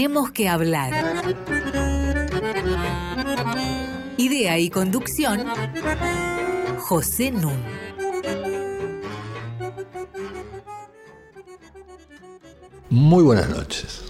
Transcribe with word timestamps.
Tenemos 0.00 0.30
que 0.30 0.48
hablar. 0.48 0.94
Idea 4.16 4.58
y 4.58 4.70
conducción, 4.70 5.44
José 6.78 7.30
Nun. 7.30 7.58
Muy 12.88 13.22
buenas 13.22 13.50
noches. 13.50 14.04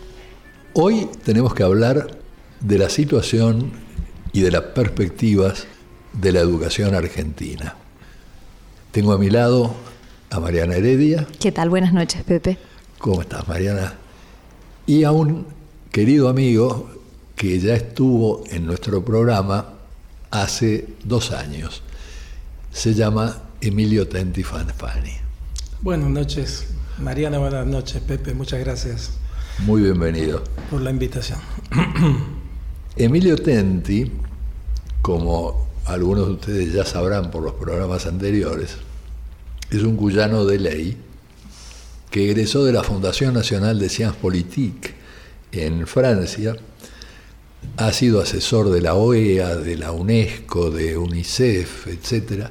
Hoy 0.74 1.08
tenemos 1.24 1.54
que 1.54 1.64
hablar 1.64 2.18
de 2.60 2.78
la 2.78 2.88
situación 2.88 3.72
y 4.32 4.42
de 4.42 4.52
las 4.52 4.62
perspectivas 4.62 5.66
de 6.12 6.30
la 6.30 6.38
educación 6.38 6.94
argentina. 6.94 7.74
Tengo 8.92 9.12
a 9.12 9.18
mi 9.18 9.28
lado 9.28 9.74
a 10.30 10.38
Mariana 10.38 10.76
Heredia. 10.76 11.26
¿Qué 11.40 11.50
tal? 11.50 11.68
Buenas 11.68 11.92
noches, 11.92 12.22
Pepe. 12.22 12.58
¿Cómo 12.98 13.22
estás, 13.22 13.48
Mariana? 13.48 13.94
Y 14.86 15.02
a 15.02 15.10
un 15.10 15.58
querido 15.90 16.28
amigo 16.28 16.88
que 17.34 17.58
ya 17.58 17.74
estuvo 17.74 18.44
en 18.50 18.66
nuestro 18.66 19.04
programa 19.04 19.74
hace 20.30 20.86
dos 21.04 21.32
años. 21.32 21.82
Se 22.72 22.94
llama 22.94 23.42
Emilio 23.60 24.06
Tenti 24.06 24.44
Fanfani. 24.44 25.12
Buenas 25.80 26.10
noches, 26.10 26.68
Mariana, 26.98 27.38
buenas 27.38 27.66
noches, 27.66 28.00
Pepe, 28.02 28.34
muchas 28.34 28.60
gracias. 28.60 29.12
Muy 29.60 29.82
bienvenido. 29.82 30.44
Por 30.70 30.80
la 30.80 30.90
invitación. 30.90 31.40
Emilio 32.96 33.36
Tenti, 33.36 34.12
como 35.02 35.66
algunos 35.86 36.26
de 36.26 36.32
ustedes 36.34 36.72
ya 36.72 36.84
sabrán 36.84 37.32
por 37.32 37.42
los 37.42 37.54
programas 37.54 38.06
anteriores, 38.06 38.76
es 39.70 39.82
un 39.82 39.96
cuyano 39.96 40.44
de 40.44 40.58
ley 40.58 40.96
que 42.10 42.30
egresó 42.30 42.64
de 42.64 42.72
la 42.72 42.84
Fundación 42.84 43.34
Nacional 43.34 43.78
de 43.78 43.88
Sciences 43.88 44.16
Politique 44.20 44.99
en 45.52 45.86
Francia, 45.86 46.56
ha 47.76 47.92
sido 47.92 48.20
asesor 48.20 48.70
de 48.70 48.80
la 48.80 48.94
OEA, 48.94 49.56
de 49.56 49.76
la 49.76 49.92
UNESCO, 49.92 50.70
de 50.70 50.96
UNICEF, 50.96 51.86
etc., 51.88 52.48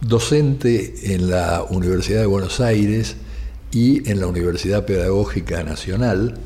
docente 0.00 1.14
en 1.14 1.30
la 1.30 1.64
Universidad 1.70 2.20
de 2.20 2.26
Buenos 2.26 2.60
Aires 2.60 3.16
y 3.72 4.08
en 4.10 4.20
la 4.20 4.26
Universidad 4.26 4.84
Pedagógica 4.84 5.62
Nacional, 5.62 6.38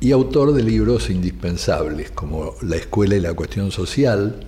y 0.00 0.12
autor 0.12 0.52
de 0.52 0.62
libros 0.62 1.10
indispensables 1.10 2.10
como 2.12 2.54
La 2.62 2.76
Escuela 2.76 3.16
y 3.16 3.20
la 3.20 3.34
Cuestión 3.34 3.72
Social, 3.72 4.46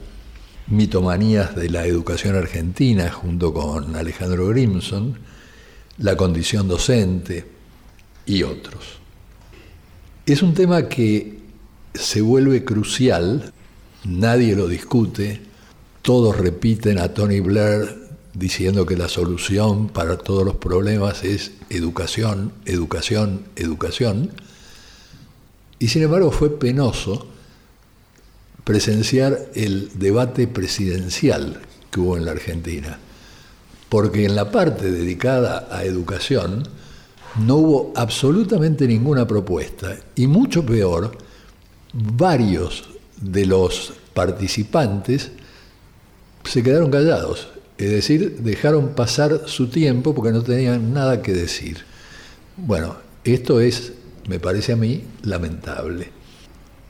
Mitomanías 0.68 1.56
de 1.56 1.68
la 1.68 1.84
Educación 1.84 2.36
Argentina, 2.36 3.10
junto 3.10 3.52
con 3.52 3.96
Alejandro 3.96 4.46
Grimson, 4.48 5.18
La 5.98 6.16
Condición 6.16 6.68
Docente 6.68 7.44
y 8.26 8.44
otros. 8.44 8.99
Es 10.26 10.42
un 10.42 10.54
tema 10.54 10.88
que 10.88 11.38
se 11.94 12.20
vuelve 12.20 12.64
crucial, 12.64 13.52
nadie 14.04 14.54
lo 14.54 14.68
discute, 14.68 15.40
todos 16.02 16.36
repiten 16.36 16.98
a 16.98 17.14
Tony 17.14 17.40
Blair 17.40 17.96
diciendo 18.34 18.86
que 18.86 18.96
la 18.96 19.08
solución 19.08 19.88
para 19.88 20.18
todos 20.18 20.44
los 20.44 20.56
problemas 20.56 21.24
es 21.24 21.52
educación, 21.68 22.52
educación, 22.64 23.44
educación. 23.56 24.30
Y 25.78 25.88
sin 25.88 26.02
embargo 26.02 26.30
fue 26.30 26.58
penoso 26.58 27.26
presenciar 28.64 29.50
el 29.54 29.98
debate 29.98 30.46
presidencial 30.46 31.60
que 31.90 32.00
hubo 32.00 32.16
en 32.16 32.26
la 32.26 32.32
Argentina, 32.32 32.98
porque 33.88 34.26
en 34.26 34.36
la 34.36 34.50
parte 34.50 34.92
dedicada 34.92 35.66
a 35.70 35.84
educación 35.84 36.68
no 37.38 37.56
hubo 37.56 37.92
absolutamente 37.96 38.86
ninguna 38.86 39.26
propuesta, 39.26 39.96
y 40.14 40.26
mucho 40.26 40.64
peor, 40.64 41.16
varios 41.92 42.88
de 43.20 43.46
los 43.46 43.92
participantes 44.14 45.30
se 46.44 46.62
quedaron 46.62 46.90
callados, 46.90 47.48
es 47.78 47.90
decir, 47.90 48.38
dejaron 48.40 48.90
pasar 48.90 49.42
su 49.46 49.68
tiempo 49.68 50.14
porque 50.14 50.32
no 50.32 50.42
tenían 50.42 50.92
nada 50.92 51.22
que 51.22 51.32
decir. 51.32 51.78
Bueno, 52.56 52.96
esto 53.24 53.60
es, 53.60 53.92
me 54.28 54.38
parece 54.38 54.72
a 54.72 54.76
mí, 54.76 55.04
lamentable. 55.22 56.10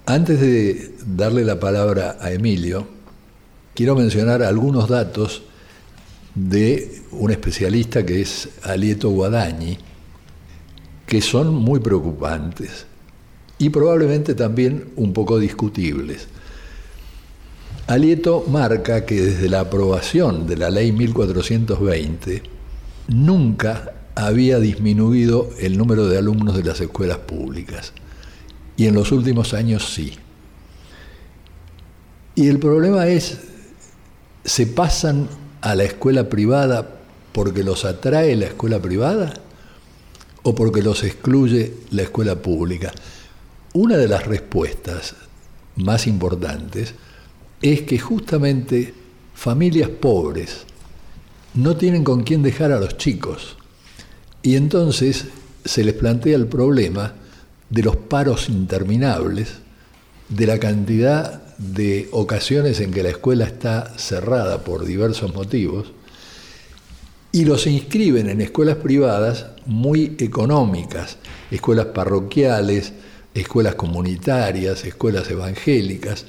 Antes 0.07 0.41
de 0.41 0.95
darle 1.07 1.45
la 1.45 1.61
palabra 1.61 2.17
a 2.21 2.33
Emilio, 2.33 2.89
quiero 3.75 3.95
mencionar 3.95 4.43
algunos 4.43 4.89
datos 4.89 5.43
de 6.35 7.03
un 7.13 7.31
especialista 7.31 8.05
que 8.05 8.21
es 8.21 8.49
Alieto 8.63 9.11
Guadañi, 9.11 9.79
que 11.11 11.21
son 11.21 11.53
muy 11.53 11.81
preocupantes 11.81 12.87
y 13.59 13.71
probablemente 13.71 14.37
también 14.37 14.93
un 14.95 15.13
poco 15.13 15.41
discutibles. 15.41 16.29
Alieto 17.89 18.45
marca 18.47 19.05
que 19.05 19.21
desde 19.21 19.49
la 19.49 19.59
aprobación 19.59 20.47
de 20.47 20.57
la 20.57 20.71
ley 20.71 20.93
1420 20.93 22.45
nunca 23.09 23.93
había 24.15 24.61
disminuido 24.61 25.51
el 25.59 25.77
número 25.77 26.07
de 26.07 26.17
alumnos 26.17 26.57
de 26.57 26.63
las 26.63 26.81
escuelas 26.81 27.19
públicas 27.19 27.93
y 28.77 28.87
en 28.87 28.95
los 28.95 29.11
últimos 29.11 29.53
años 29.53 29.93
sí. 29.93 30.17
Y 32.37 32.47
el 32.47 32.61
problema 32.61 33.09
es, 33.09 33.41
¿se 34.45 34.65
pasan 34.69 35.29
a 35.61 35.75
la 35.75 35.83
escuela 35.83 36.29
privada 36.29 37.01
porque 37.33 37.65
los 37.65 37.85
atrae 37.85 38.37
la 38.37 38.47
escuela 38.47 38.81
privada 38.81 39.35
o 40.43 40.55
porque 40.55 40.83
los 40.83 41.03
excluye 41.05 41.75
la 41.91 42.03
escuela 42.03 42.37
pública? 42.37 42.93
Una 43.73 43.97
de 43.97 44.09
las 44.09 44.27
respuestas 44.27 45.15
más 45.77 46.07
importantes 46.07 46.95
es 47.63 47.83
que 47.83 47.99
justamente 47.99 48.95
familias 49.35 49.89
pobres 49.89 50.65
no 51.55 51.77
tienen 51.77 52.05
con 52.05 52.23
quién 52.23 52.43
dejar 52.43 52.73
a 52.73 52.81
los 52.81 52.97
chicos 52.97 53.57
y 54.43 54.57
entonces 54.57 55.27
se 55.65 55.85
les 55.85 55.95
plantea 55.95 56.37
el 56.37 56.47
problema 56.47 57.15
de 57.69 57.83
los 57.83 57.97
paros 57.97 58.49
interminables, 58.49 59.59
de 60.29 60.47
la 60.47 60.59
cantidad 60.59 61.57
de 61.59 62.09
ocasiones 62.13 62.81
en 62.81 62.91
que 62.91 63.03
la 63.03 63.11
escuela 63.11 63.45
está 63.45 63.97
cerrada 63.99 64.65
por 64.65 64.85
diversos 64.85 65.35
motivos, 65.35 65.93
y 67.33 67.45
los 67.45 67.67
inscriben 67.67 68.29
en 68.29 68.41
escuelas 68.41 68.77
privadas 68.77 69.47
muy 69.67 70.17
económicas, 70.19 71.19
escuelas 71.51 71.87
parroquiales, 71.87 72.93
escuelas 73.35 73.77
comunitarias, 73.77 74.85
escuelas 74.85 75.31
evangélicas, 75.31 76.27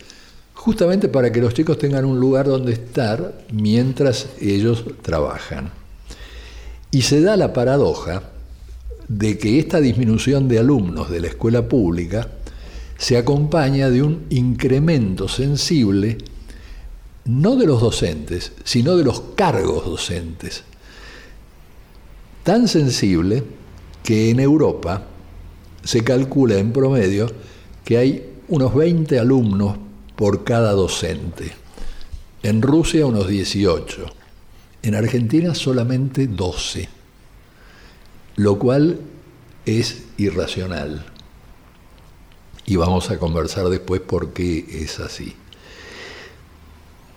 justamente 0.53 1.07
para 1.07 1.31
que 1.31 1.41
los 1.41 1.53
chicos 1.53 1.79
tengan 1.79 2.06
un 2.06 2.19
lugar 2.19 2.47
donde 2.47 2.73
estar 2.73 3.41
mientras 3.51 4.28
ellos 4.39 4.85
trabajan. 5.01 5.72
Y 6.91 7.01
se 7.01 7.22
da 7.22 7.35
la 7.35 7.53
paradoja 7.53 8.23
de 9.07 9.38
que 9.38 9.59
esta 9.59 9.79
disminución 9.79 10.47
de 10.47 10.59
alumnos 10.59 11.09
de 11.09 11.22
la 11.22 11.28
escuela 11.28 11.68
pública 11.68 12.28
se 12.97 13.18
acompaña 13.18 13.89
de 13.89 14.03
un 14.03 14.25
incremento 14.29 15.28
sensible 15.28 16.19
no 17.25 17.56
de 17.56 17.66
los 17.66 17.81
docentes, 17.81 18.51
sino 18.63 18.95
de 18.95 19.03
los 19.03 19.22
cargos 19.35 19.85
docentes. 19.85 20.63
Tan 22.44 22.68
sensible 22.68 23.44
que 24.03 24.29
en 24.29 24.40
Europa 24.40 25.03
se 25.84 26.03
calcula 26.03 26.57
en 26.57 26.72
promedio 26.72 27.31
que 27.84 27.97
hay 27.97 28.29
unos 28.47 28.74
20 28.74 29.19
alumnos 29.19 29.78
por 30.16 30.44
cada 30.44 30.72
docente. 30.72 31.51
En 32.44 32.62
Rusia 32.62 33.06
unos 33.06 33.27
18. 33.27 34.06
En 34.83 34.95
Argentina 34.95 35.54
solamente 35.54 36.27
12 36.27 37.01
lo 38.36 38.57
cual 38.57 39.00
es 39.65 40.04
irracional. 40.18 41.06
Y 42.65 42.75
vamos 42.75 43.10
a 43.12 43.19
conversar 43.19 43.69
después 43.69 44.01
por 44.01 44.33
qué 44.33 44.65
es 44.83 45.00
así. 45.00 45.36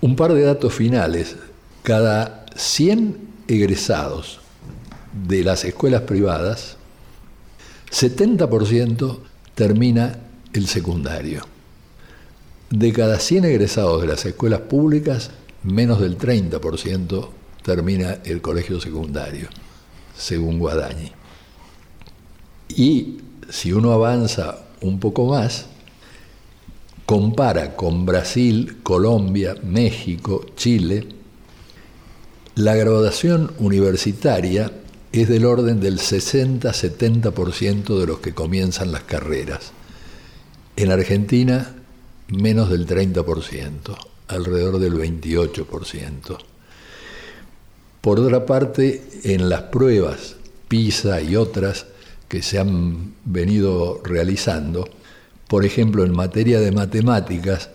Un 0.01 0.17
par 0.17 0.35
de 0.35 0.43
datos 0.43 0.75
finales. 0.75 1.37
Cada 1.83 2.47
100 2.57 3.17
egresados 3.49 4.41
de 5.15 5.45
las 5.45 5.65
escuelas 5.65 6.03
privadas, 6.03 6.77
70% 7.91 9.19
termina 9.55 10.19
el 10.53 10.67
secundario. 10.67 11.47
De 12.71 12.93
cada 12.93 13.21
100 13.21 13.45
egresados 13.45 14.01
de 14.01 14.09
las 14.09 14.25
escuelas 14.27 14.61
públicas, 14.61 15.31
menos 15.63 16.01
del 16.01 16.19
30% 16.19 17.29
termina 17.63 18.19
el 18.25 18.41
colegio 18.43 18.81
secundario 18.81 19.49
según 20.17 20.59
Guadañi. 20.59 21.11
Y 22.69 23.19
si 23.51 23.73
uno 23.73 23.93
avanza 23.93 24.65
un 24.81 24.99
poco 24.99 25.27
más, 25.27 25.67
compara 27.07 27.77
con 27.77 28.07
Brasil, 28.07 28.79
Colombia, 28.83 29.57
México, 29.63 30.47
Chile, 30.57 31.07
la 32.55 32.75
graduación 32.75 33.53
universitaria 33.59 34.71
es 35.21 35.29
del 35.29 35.45
orden 35.45 35.79
del 35.79 36.01
60-70% 36.01 38.01
de 38.01 38.07
los 38.07 38.19
que 38.19 38.35
comienzan 38.35 38.91
las 38.91 39.05
carreras. 39.05 39.71
En 40.75 40.91
Argentina, 40.91 41.73
menos 42.27 42.69
del 42.69 42.85
30%, 42.85 43.97
alrededor 44.27 44.81
del 44.81 44.95
28%. 44.95 46.37
Por 48.01 48.19
otra 48.19 48.45
parte, 48.45 49.05
en 49.23 49.49
las 49.49 49.63
pruebas 49.63 50.35
PISA 50.67 51.21
y 51.21 51.37
otras 51.37 51.87
que 52.27 52.43
se 52.43 52.59
han 52.59 53.15
venido 53.25 54.01
realizando, 54.03 54.89
por 55.47 55.65
ejemplo, 55.65 56.05
en 56.05 56.11
materia 56.11 56.59
de 56.59 56.73
matemáticas, 56.73 57.71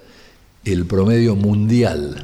el 0.65 0.85
promedio 0.85 1.37
mundial 1.37 2.21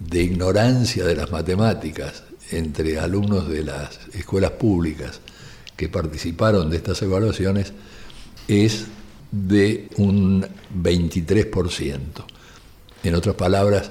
de 0.00 0.24
ignorancia 0.24 1.04
de 1.04 1.14
las 1.14 1.30
matemáticas 1.30 2.24
entre 2.50 2.98
alumnos 2.98 3.48
de 3.48 3.64
las 3.64 3.98
escuelas 4.14 4.52
públicas 4.52 5.20
que 5.76 5.88
participaron 5.88 6.70
de 6.70 6.78
estas 6.78 7.02
evaluaciones 7.02 7.72
es 8.48 8.86
de 9.30 9.88
un 9.96 10.46
23%. 10.82 11.98
En 13.02 13.14
otras 13.14 13.34
palabras, 13.34 13.90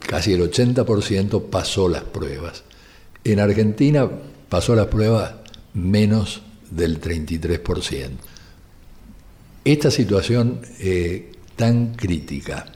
casi 0.00 0.32
el 0.32 0.42
80% 0.50 1.50
pasó 1.50 1.88
las 1.88 2.04
pruebas. 2.04 2.64
En 3.22 3.40
Argentina 3.40 4.08
pasó 4.48 4.74
las 4.74 4.86
pruebas 4.86 5.34
menos 5.74 6.42
del 6.70 7.00
33%. 7.00 8.10
Esta 9.64 9.90
situación 9.90 10.60
eh, 10.80 11.32
tan 11.56 11.94
crítica, 11.94 12.66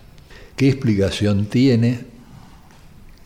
¿qué 0.57 0.69
explicación 0.69 1.47
tiene? 1.47 2.18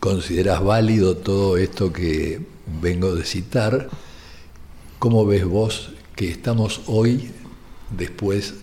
¿Consideras 0.03 0.61
válido 0.61 1.15
todo 1.15 1.55
esto 1.55 1.93
que 1.93 2.41
vengo 2.81 3.15
de 3.15 3.23
citar? 3.23 3.87
¿Cómo 4.99 5.25
ves 5.25 5.45
vos 5.45 5.91
que 6.13 6.29
estamos 6.29 6.81
hoy 6.87 7.31
después 7.89 8.53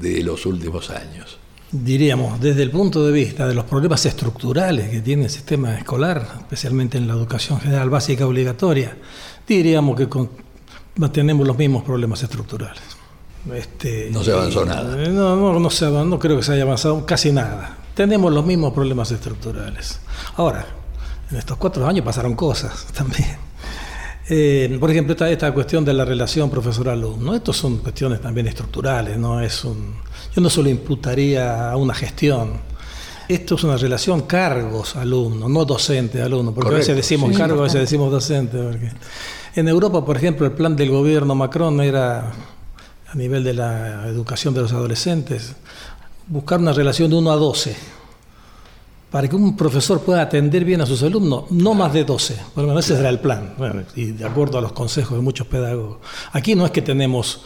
de 0.00 0.24
los 0.24 0.44
últimos 0.44 0.90
años? 0.90 1.38
Diríamos, 1.70 2.40
desde 2.40 2.64
el 2.64 2.72
punto 2.72 3.06
de 3.06 3.12
vista 3.12 3.46
de 3.46 3.54
los 3.54 3.64
problemas 3.66 4.04
estructurales 4.06 4.90
que 4.90 5.00
tiene 5.02 5.22
el 5.22 5.30
sistema 5.30 5.78
escolar, 5.78 6.38
especialmente 6.38 6.98
en 6.98 7.06
la 7.06 7.14
educación 7.14 7.60
general 7.60 7.88
básica 7.88 8.26
obligatoria, 8.26 8.96
diríamos 9.46 9.96
que 9.96 10.08
mantenemos 10.96 11.46
los 11.46 11.56
mismos 11.56 11.84
problemas 11.84 12.24
estructurales. 12.24 12.82
Este, 13.54 14.10
no 14.10 14.24
se 14.24 14.32
avanzó 14.32 14.66
nada. 14.66 14.96
No, 14.96 15.36
no, 15.36 15.60
no, 15.60 15.70
se, 15.70 15.88
no 15.88 16.18
creo 16.18 16.38
que 16.38 16.42
se 16.42 16.54
haya 16.54 16.64
avanzado 16.64 17.06
casi 17.06 17.30
nada. 17.30 17.78
Tenemos 17.94 18.32
los 18.32 18.44
mismos 18.44 18.72
problemas 18.72 19.10
estructurales. 19.10 20.00
Ahora, 20.36 20.66
en 21.30 21.36
estos 21.36 21.56
cuatro 21.56 21.86
años 21.86 22.04
pasaron 22.04 22.34
cosas 22.34 22.86
también. 22.94 23.36
Eh, 24.28 24.76
por 24.78 24.90
ejemplo, 24.90 25.12
esta, 25.12 25.30
esta 25.30 25.52
cuestión 25.52 25.84
de 25.84 25.92
la 25.92 26.04
relación 26.04 26.48
profesor-alumno, 26.48 27.34
estos 27.34 27.56
son 27.56 27.78
cuestiones 27.78 28.20
también 28.20 28.46
estructurales, 28.46 29.18
no 29.18 29.40
es 29.40 29.64
un, 29.64 29.94
yo 30.34 30.40
no 30.40 30.48
solo 30.48 30.68
imputaría 30.68 31.70
a 31.70 31.76
una 31.76 31.92
gestión. 31.92 32.72
Esto 33.28 33.54
es 33.54 33.64
una 33.64 33.76
relación 33.76 34.22
cargos-alumno, 34.22 35.48
no 35.48 35.64
docente-alumno, 35.64 36.52
porque 36.52 36.70
a 36.70 36.78
veces 36.78 36.96
decimos 36.96 37.36
cargo, 37.36 37.60
a 37.60 37.64
veces 37.64 37.80
decimos 37.80 38.10
docente. 38.10 38.58
En 39.54 39.68
Europa, 39.68 40.04
por 40.04 40.16
ejemplo, 40.16 40.46
el 40.46 40.52
plan 40.52 40.76
del 40.76 40.90
gobierno 40.90 41.34
Macron 41.34 41.80
era, 41.80 42.32
a 43.08 43.14
nivel 43.14 43.44
de 43.44 43.54
la 43.54 44.06
educación 44.06 44.54
de 44.54 44.62
los 44.62 44.72
adolescentes, 44.72 45.54
buscar 46.32 46.60
una 46.60 46.72
relación 46.72 47.10
de 47.10 47.16
1 47.16 47.30
a 47.30 47.36
12 47.36 47.76
para 49.10 49.28
que 49.28 49.36
un 49.36 49.54
profesor 49.54 50.00
pueda 50.00 50.22
atender 50.22 50.64
bien 50.64 50.80
a 50.80 50.86
sus 50.86 51.02
alumnos, 51.02 51.50
no 51.50 51.74
más 51.74 51.92
de 51.92 52.04
12. 52.04 52.34
Bueno, 52.54 52.78
ese 52.78 52.98
era 52.98 53.10
el 53.10 53.20
plan, 53.20 53.54
y 53.94 54.06
de 54.06 54.24
acuerdo 54.24 54.56
a 54.56 54.62
los 54.62 54.72
consejos 54.72 55.18
de 55.18 55.22
muchos 55.22 55.46
pedagogos. 55.46 55.98
Aquí 56.32 56.54
no 56.54 56.64
es 56.64 56.70
que 56.70 56.80
tenemos 56.80 57.42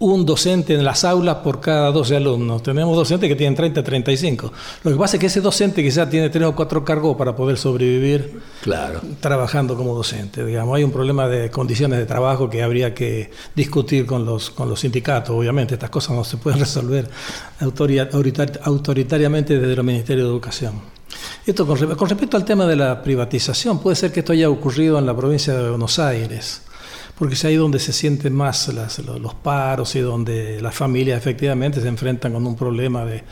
un 0.00 0.24
docente 0.24 0.74
en 0.74 0.82
las 0.82 1.04
aulas 1.04 1.36
por 1.36 1.60
cada 1.60 1.92
12 1.92 2.16
alumnos. 2.16 2.62
Tenemos 2.62 2.96
docentes 2.96 3.28
que 3.28 3.36
tienen 3.36 3.54
30, 3.54 3.84
35. 3.84 4.52
Lo 4.84 4.90
que 4.92 4.96
pasa 4.96 5.16
es 5.16 5.20
que 5.20 5.26
ese 5.26 5.42
docente 5.42 5.82
quizás 5.82 6.08
tiene 6.08 6.30
tres 6.30 6.44
o 6.46 6.56
cuatro 6.56 6.82
cargos 6.82 7.16
para 7.18 7.36
poder 7.36 7.58
sobrevivir 7.58 8.40
claro. 8.62 9.02
trabajando 9.20 9.76
como 9.76 9.94
docente. 9.94 10.42
Digamos, 10.42 10.74
hay 10.74 10.84
un 10.84 10.90
problema 10.90 11.28
de 11.28 11.50
condiciones 11.50 11.98
de 11.98 12.06
trabajo 12.06 12.48
que 12.48 12.62
habría 12.62 12.94
que 12.94 13.30
discutir 13.54 14.06
con 14.06 14.24
los, 14.24 14.48
con 14.48 14.70
los 14.70 14.80
sindicatos. 14.80 15.36
Obviamente, 15.36 15.74
estas 15.74 15.90
cosas 15.90 16.16
no 16.16 16.24
se 16.24 16.38
pueden 16.38 16.60
resolver 16.60 17.06
autoritariamente 17.60 19.58
desde 19.58 19.74
el 19.74 19.84
Ministerio 19.84 20.24
de 20.24 20.30
Educación. 20.30 20.80
Esto 21.44 21.66
con, 21.66 21.76
con 21.94 22.08
respecto 22.08 22.38
al 22.38 22.46
tema 22.46 22.64
de 22.64 22.76
la 22.76 23.02
privatización, 23.02 23.80
puede 23.80 23.96
ser 23.96 24.12
que 24.12 24.20
esto 24.20 24.32
haya 24.32 24.48
ocurrido 24.48 24.98
en 24.98 25.04
la 25.04 25.14
provincia 25.14 25.52
de 25.54 25.68
Buenos 25.68 25.98
Aires 25.98 26.62
porque 27.20 27.34
es 27.34 27.44
ahí 27.44 27.56
donde 27.56 27.78
se 27.78 27.92
sienten 27.92 28.32
más 28.32 28.68
los 28.68 29.34
paros 29.34 29.94
y 29.94 30.00
donde 30.00 30.58
las 30.62 30.74
familias 30.74 31.18
efectivamente 31.18 31.78
se 31.78 31.86
enfrentan 31.86 32.32
con 32.32 32.46
un 32.46 32.56
problema 32.56 33.04
de, 33.04 33.22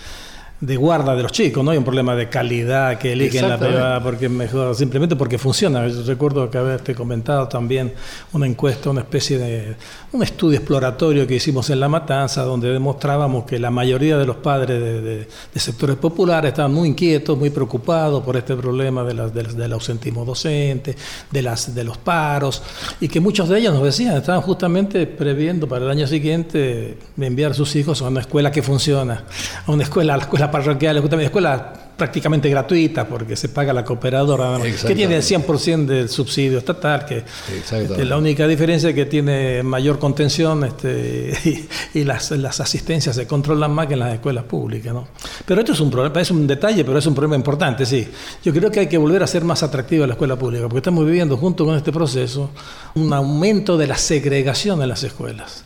de 0.60 0.76
guarda 0.76 1.14
de 1.14 1.22
los 1.22 1.30
chicos, 1.30 1.64
no 1.64 1.70
hay 1.70 1.78
un 1.78 1.84
problema 1.84 2.16
de 2.16 2.28
calidad 2.28 2.98
que 2.98 3.12
eligen 3.12 3.48
la 3.48 3.58
privada 3.58 4.02
porque 4.02 4.28
mejor, 4.28 4.74
simplemente 4.74 5.14
porque 5.14 5.38
funciona. 5.38 5.86
recuerdo 6.04 6.50
que 6.50 6.58
haberte 6.58 6.96
comentado 6.96 7.46
también 7.46 7.92
una 8.32 8.46
encuesta, 8.46 8.90
una 8.90 9.02
especie 9.02 9.38
de 9.38 9.76
un 10.10 10.22
estudio 10.22 10.58
exploratorio 10.58 11.26
que 11.28 11.36
hicimos 11.36 11.70
en 11.70 11.78
La 11.78 11.88
Matanza, 11.88 12.42
donde 12.42 12.72
demostrábamos 12.72 13.44
que 13.44 13.58
la 13.60 13.70
mayoría 13.70 14.18
de 14.18 14.26
los 14.26 14.36
padres 14.36 14.80
de, 14.80 15.28
sectores 15.54 15.96
populares 15.96 16.50
estaban 16.50 16.72
muy 16.72 16.88
inquietos, 16.88 17.36
muy 17.38 17.50
preocupados 17.50 18.22
por 18.24 18.36
este 18.36 18.56
problema 18.56 19.04
de 19.04 19.18
del 19.28 19.72
ausentismo 19.72 20.24
docente, 20.24 20.96
de, 21.30 21.42
las, 21.42 21.74
de 21.74 21.84
los 21.84 21.98
paros, 21.98 22.62
y 23.00 23.08
que 23.08 23.20
muchos 23.20 23.48
de 23.48 23.58
ellos 23.58 23.74
nos 23.74 23.82
decían, 23.82 24.16
estaban 24.16 24.40
justamente 24.40 25.06
previendo 25.06 25.68
para 25.68 25.84
el 25.84 25.90
año 25.90 26.06
siguiente 26.06 26.98
enviar 27.16 27.52
a 27.52 27.54
sus 27.54 27.74
hijos 27.76 28.00
a 28.02 28.08
una 28.08 28.20
escuela 28.20 28.50
que 28.50 28.62
funciona, 28.62 29.24
a 29.66 29.70
una 29.72 29.82
escuela, 29.82 30.14
a 30.14 30.16
la 30.16 30.22
escuela 30.22 30.47
parroquiales, 30.50 31.00
justamente 31.00 31.26
escuelas 31.26 31.62
prácticamente 31.98 32.48
gratuitas 32.48 33.04
porque 33.06 33.34
se 33.34 33.48
paga 33.48 33.72
la 33.72 33.84
cooperadora, 33.84 34.58
que 34.62 34.94
tiene 34.94 35.16
el 35.16 35.22
100% 35.22 35.84
del 35.84 36.08
subsidio 36.08 36.58
estatal, 36.58 37.04
que 37.04 37.24
este, 37.52 38.04
la 38.04 38.16
única 38.16 38.46
diferencia 38.46 38.90
es 38.90 38.94
que 38.94 39.04
tiene 39.04 39.64
mayor 39.64 39.98
contención 39.98 40.62
este, 40.62 41.36
y, 41.94 42.04
las, 42.04 42.30
las, 42.30 42.60
asistencias 42.60 43.16
se 43.16 43.26
controlan 43.26 43.72
más 43.72 43.88
que 43.88 43.94
en 43.94 43.98
las 43.98 44.14
escuelas 44.14 44.44
públicas. 44.44 44.94
¿no? 44.94 45.08
Pero 45.44 45.60
esto 45.60 45.72
es 45.72 45.80
un 45.80 45.90
problema, 45.90 46.20
es 46.20 46.30
un 46.30 46.46
detalle, 46.46 46.84
pero 46.84 46.98
es 46.98 47.06
un 47.06 47.14
problema 47.14 47.34
importante, 47.34 47.84
sí. 47.84 48.06
Yo 48.44 48.54
creo 48.54 48.70
que 48.70 48.80
hay 48.80 48.86
que 48.86 48.96
volver 48.96 49.24
a 49.24 49.26
ser 49.26 49.42
más 49.44 49.64
atractiva 49.64 50.06
la 50.06 50.12
escuela 50.12 50.36
pública, 50.36 50.62
porque 50.62 50.78
estamos 50.78 51.04
viviendo 51.04 51.36
junto 51.36 51.64
con 51.64 51.76
este 51.76 51.90
proceso 51.90 52.50
un 52.94 53.12
aumento 53.12 53.76
de 53.76 53.88
la 53.88 53.98
segregación 53.98 54.80
en 54.82 54.88
las 54.88 55.02
escuelas. 55.02 55.64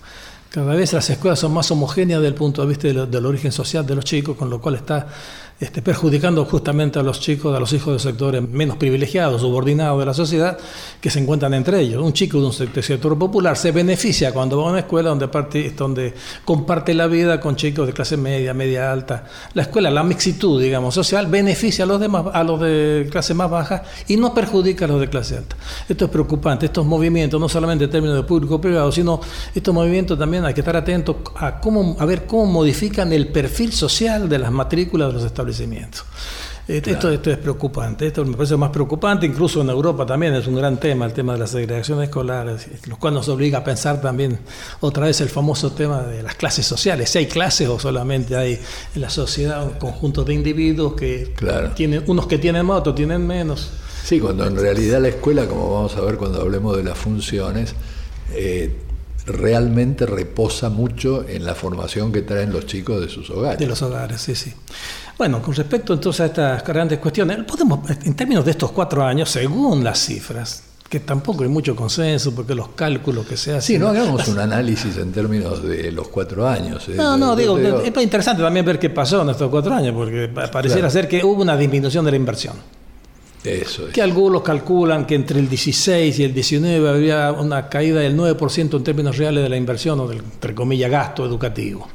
Cada 0.52 0.74
vez 0.74 0.92
las 0.92 1.08
escuelas 1.08 1.38
son 1.38 1.54
más 1.54 1.70
homogéneas 1.70 2.20
desde 2.20 2.28
el 2.28 2.34
punto 2.34 2.60
de 2.60 2.68
vista 2.68 2.86
del, 2.86 3.24
origen 3.24 3.50
social 3.50 3.86
de 3.86 3.94
los 3.94 4.04
chicos, 4.04 4.36
con 4.36 4.50
lo 4.50 4.60
cual 4.60 4.74
está 4.74 5.08
este, 5.62 5.80
perjudicando 5.80 6.44
justamente 6.44 6.98
a 6.98 7.04
los 7.04 7.20
chicos, 7.20 7.54
a 7.56 7.60
los 7.60 7.72
hijos 7.72 7.92
de 7.92 8.10
sectores 8.10 8.42
menos 8.42 8.76
privilegiados, 8.76 9.42
subordinados 9.42 10.00
de 10.00 10.06
la 10.06 10.12
sociedad, 10.12 10.58
que 11.00 11.08
se 11.08 11.20
encuentran 11.20 11.54
entre 11.54 11.78
ellos. 11.78 12.02
Un 12.02 12.12
chico 12.12 12.40
de 12.40 12.46
un 12.46 12.52
sector 12.52 13.16
popular 13.16 13.56
se 13.56 13.70
beneficia 13.70 14.32
cuando 14.32 14.58
va 14.58 14.66
a 14.66 14.70
una 14.70 14.80
escuela 14.80 15.10
donde, 15.10 15.28
parte, 15.28 15.70
donde 15.70 16.14
comparte 16.44 16.94
la 16.94 17.06
vida 17.06 17.38
con 17.38 17.54
chicos 17.54 17.86
de 17.86 17.92
clase 17.92 18.16
media, 18.16 18.52
media 18.54 18.90
alta. 18.90 19.24
La 19.54 19.62
escuela, 19.62 19.88
la 19.88 20.02
mixitud, 20.02 20.60
digamos, 20.60 20.94
social, 20.94 21.28
beneficia 21.28 21.84
a 21.84 21.86
los, 21.86 22.00
demás, 22.00 22.24
a 22.32 22.42
los 22.42 22.60
de 22.60 23.06
clase 23.08 23.32
más 23.32 23.48
baja 23.48 23.84
y 24.08 24.16
no 24.16 24.34
perjudica 24.34 24.86
a 24.86 24.88
los 24.88 25.00
de 25.00 25.08
clase 25.08 25.36
alta. 25.36 25.54
Esto 25.88 26.06
es 26.06 26.10
preocupante. 26.10 26.66
Estos 26.66 26.84
movimientos, 26.84 27.40
no 27.40 27.48
solamente 27.48 27.84
en 27.84 27.90
términos 27.90 28.16
de 28.16 28.24
público-privado, 28.24 28.90
sino 28.90 29.20
estos 29.54 29.72
movimientos 29.72 30.18
también 30.18 30.44
hay 30.44 30.54
que 30.54 30.60
estar 30.60 30.76
atentos 30.76 31.16
a, 31.36 31.60
cómo, 31.60 31.96
a 32.00 32.04
ver 32.04 32.26
cómo 32.26 32.46
modifican 32.46 33.12
el 33.12 33.28
perfil 33.28 33.72
social 33.72 34.28
de 34.28 34.40
las 34.40 34.50
matrículas 34.50 35.08
de 35.08 35.14
los 35.14 35.24
establecimientos 35.24 35.51
esto, 36.68 37.10
esto, 37.10 37.30
es 37.30 37.38
preocupante, 37.38 38.06
esto 38.06 38.24
me 38.24 38.36
parece 38.36 38.56
más 38.56 38.70
preocupante, 38.70 39.26
incluso 39.26 39.60
en 39.60 39.70
Europa 39.70 40.06
también 40.06 40.34
es 40.34 40.46
un 40.46 40.54
gran 40.54 40.78
tema, 40.78 41.06
el 41.06 41.12
tema 41.12 41.32
de 41.32 41.40
la 41.40 41.46
segregación 41.46 42.02
escolar, 42.02 42.56
lo 42.86 42.98
cual 42.98 43.14
nos 43.14 43.28
obliga 43.28 43.58
a 43.58 43.64
pensar 43.64 44.00
también 44.00 44.38
otra 44.80 45.06
vez 45.06 45.20
el 45.20 45.28
famoso 45.28 45.72
tema 45.72 46.02
de 46.02 46.22
las 46.22 46.36
clases 46.36 46.64
sociales, 46.64 47.10
si 47.10 47.18
hay 47.18 47.26
clases 47.26 47.68
o 47.68 47.78
solamente 47.78 48.36
hay 48.36 48.60
en 48.94 49.00
la 49.00 49.10
sociedad 49.10 49.64
un 49.64 49.74
conjunto 49.74 50.24
de 50.24 50.34
individuos 50.34 50.94
que 50.94 51.34
tienen, 51.74 52.04
unos 52.06 52.26
que 52.26 52.38
tienen 52.38 52.64
más, 52.64 52.78
otros 52.78 52.94
tienen 52.94 53.26
menos. 53.26 53.70
Sí, 54.04 54.20
cuando 54.20 54.46
en 54.46 54.56
realidad 54.56 55.00
la 55.00 55.08
escuela, 55.08 55.46
como 55.46 55.72
vamos 55.74 55.96
a 55.96 56.00
ver 56.00 56.16
cuando 56.16 56.40
hablemos 56.40 56.76
de 56.76 56.84
las 56.84 56.98
funciones, 56.98 57.74
eh, 58.34 58.72
realmente 59.26 60.06
reposa 60.06 60.68
mucho 60.68 61.24
en 61.28 61.44
la 61.44 61.54
formación 61.54 62.12
que 62.12 62.22
traen 62.22 62.52
los 62.52 62.66
chicos 62.66 63.00
de 63.00 63.08
sus 63.08 63.30
hogares. 63.30 63.58
De 63.58 63.66
los 63.66 63.82
hogares, 63.82 64.20
sí, 64.20 64.34
sí. 64.34 64.52
Bueno, 65.18 65.42
con 65.42 65.54
respecto 65.54 65.92
entonces 65.92 66.20
a 66.20 66.26
estas 66.26 66.64
grandes 66.64 66.98
cuestiones, 66.98 67.38
podemos, 67.44 67.88
en 67.90 68.14
términos 68.14 68.44
de 68.44 68.52
estos 68.52 68.72
cuatro 68.72 69.04
años, 69.04 69.30
según 69.30 69.84
las 69.84 69.98
cifras, 69.98 70.64
que 70.92 71.00
tampoco 71.00 71.42
hay 71.42 71.48
mucho 71.48 71.74
consenso 71.74 72.34
porque 72.34 72.54
los 72.54 72.68
cálculos 72.68 73.26
que 73.26 73.36
se 73.36 73.52
hacen. 73.52 73.62
Sí, 73.62 73.78
no 73.78 73.88
hagamos 73.88 74.28
un 74.28 74.38
análisis 74.38 74.96
en 74.98 75.10
términos 75.10 75.62
de 75.62 75.90
los 75.90 76.08
cuatro 76.08 76.46
años. 76.46 76.86
¿eh? 76.88 76.94
No, 76.96 77.16
no, 77.16 77.34
digo, 77.34 77.58
es 77.58 78.02
interesante 78.02 78.42
también 78.42 78.66
ver 78.66 78.78
qué 78.78 78.90
pasó 78.90 79.22
en 79.22 79.30
estos 79.30 79.48
cuatro 79.48 79.72
años, 79.72 79.94
porque 79.94 80.28
pareciera 80.28 80.90
ser 80.90 81.08
que 81.08 81.24
hubo 81.24 81.40
una 81.40 81.56
disminución 81.56 82.04
de 82.04 82.10
la 82.10 82.16
inversión. 82.18 82.56
Eso 83.42 83.88
es. 83.88 83.94
Que 83.94 84.02
algunos 84.02 84.42
calculan 84.42 85.06
que 85.06 85.14
entre 85.14 85.40
el 85.40 85.48
16 85.48 86.18
y 86.18 86.24
el 86.24 86.34
19 86.34 86.88
había 86.88 87.32
una 87.32 87.68
caída 87.70 88.00
del 88.00 88.14
9% 88.14 88.76
en 88.76 88.84
términos 88.84 89.16
reales 89.16 89.42
de 89.42 89.48
la 89.48 89.56
inversión 89.56 89.98
o 89.98 90.06
del, 90.06 90.18
entre 90.18 90.54
comillas, 90.54 90.90
gasto 90.90 91.24
educativo. 91.24 91.88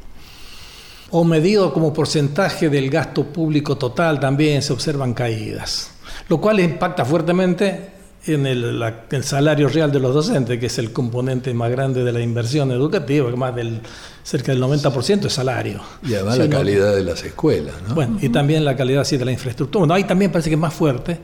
O 1.12 1.24
medido 1.24 1.74
como 1.74 1.94
porcentaje 1.94 2.70
del 2.70 2.90
gasto 2.90 3.24
público 3.24 3.78
total 3.78 4.20
también 4.20 4.62
se 4.62 4.74
observan 4.74 5.14
caídas, 5.14 5.92
lo 6.30 6.40
cual 6.40 6.60
impacta 6.60 7.06
fuertemente 7.06 7.98
en 8.26 8.46
el, 8.46 9.24
salario 9.24 9.70
real 9.70 9.92
de 9.92 10.00
los 10.00 10.14
docentes, 10.14 10.60
que 10.60 10.66
es 10.66 10.78
el 10.80 10.92
componente 10.92 11.54
más 11.54 11.72
grande 11.72 12.04
de 12.04 12.12
la 12.12 12.20
inversión 12.20 12.72
educativa, 12.72 13.30
que 13.30 13.38
más 13.38 13.56
del 13.56 13.82
cerca 14.24 14.52
del 14.52 14.62
90% 14.62 15.26
es 15.26 15.34
salario. 15.34 15.82
Y 16.04 16.14
además 16.16 16.38
la 16.38 16.50
calidad 16.50 16.96
de 16.96 17.04
las 17.04 17.24
escuelas, 17.24 17.76
¿no? 17.88 17.96
Bueno, 17.96 18.18
y 18.22 18.30
también 18.30 18.66
la 18.66 18.76
calidad 18.76 19.06
sí, 19.06 19.16
de 19.16 19.24
la 19.24 19.32
infraestructura. 19.32 19.82
Bueno, 19.82 19.94
ahí 19.94 20.04
también 20.04 20.32
parece 20.32 20.50
que 20.50 20.56
es 20.56 20.60
más 20.62 20.74
fuerte 20.74 21.20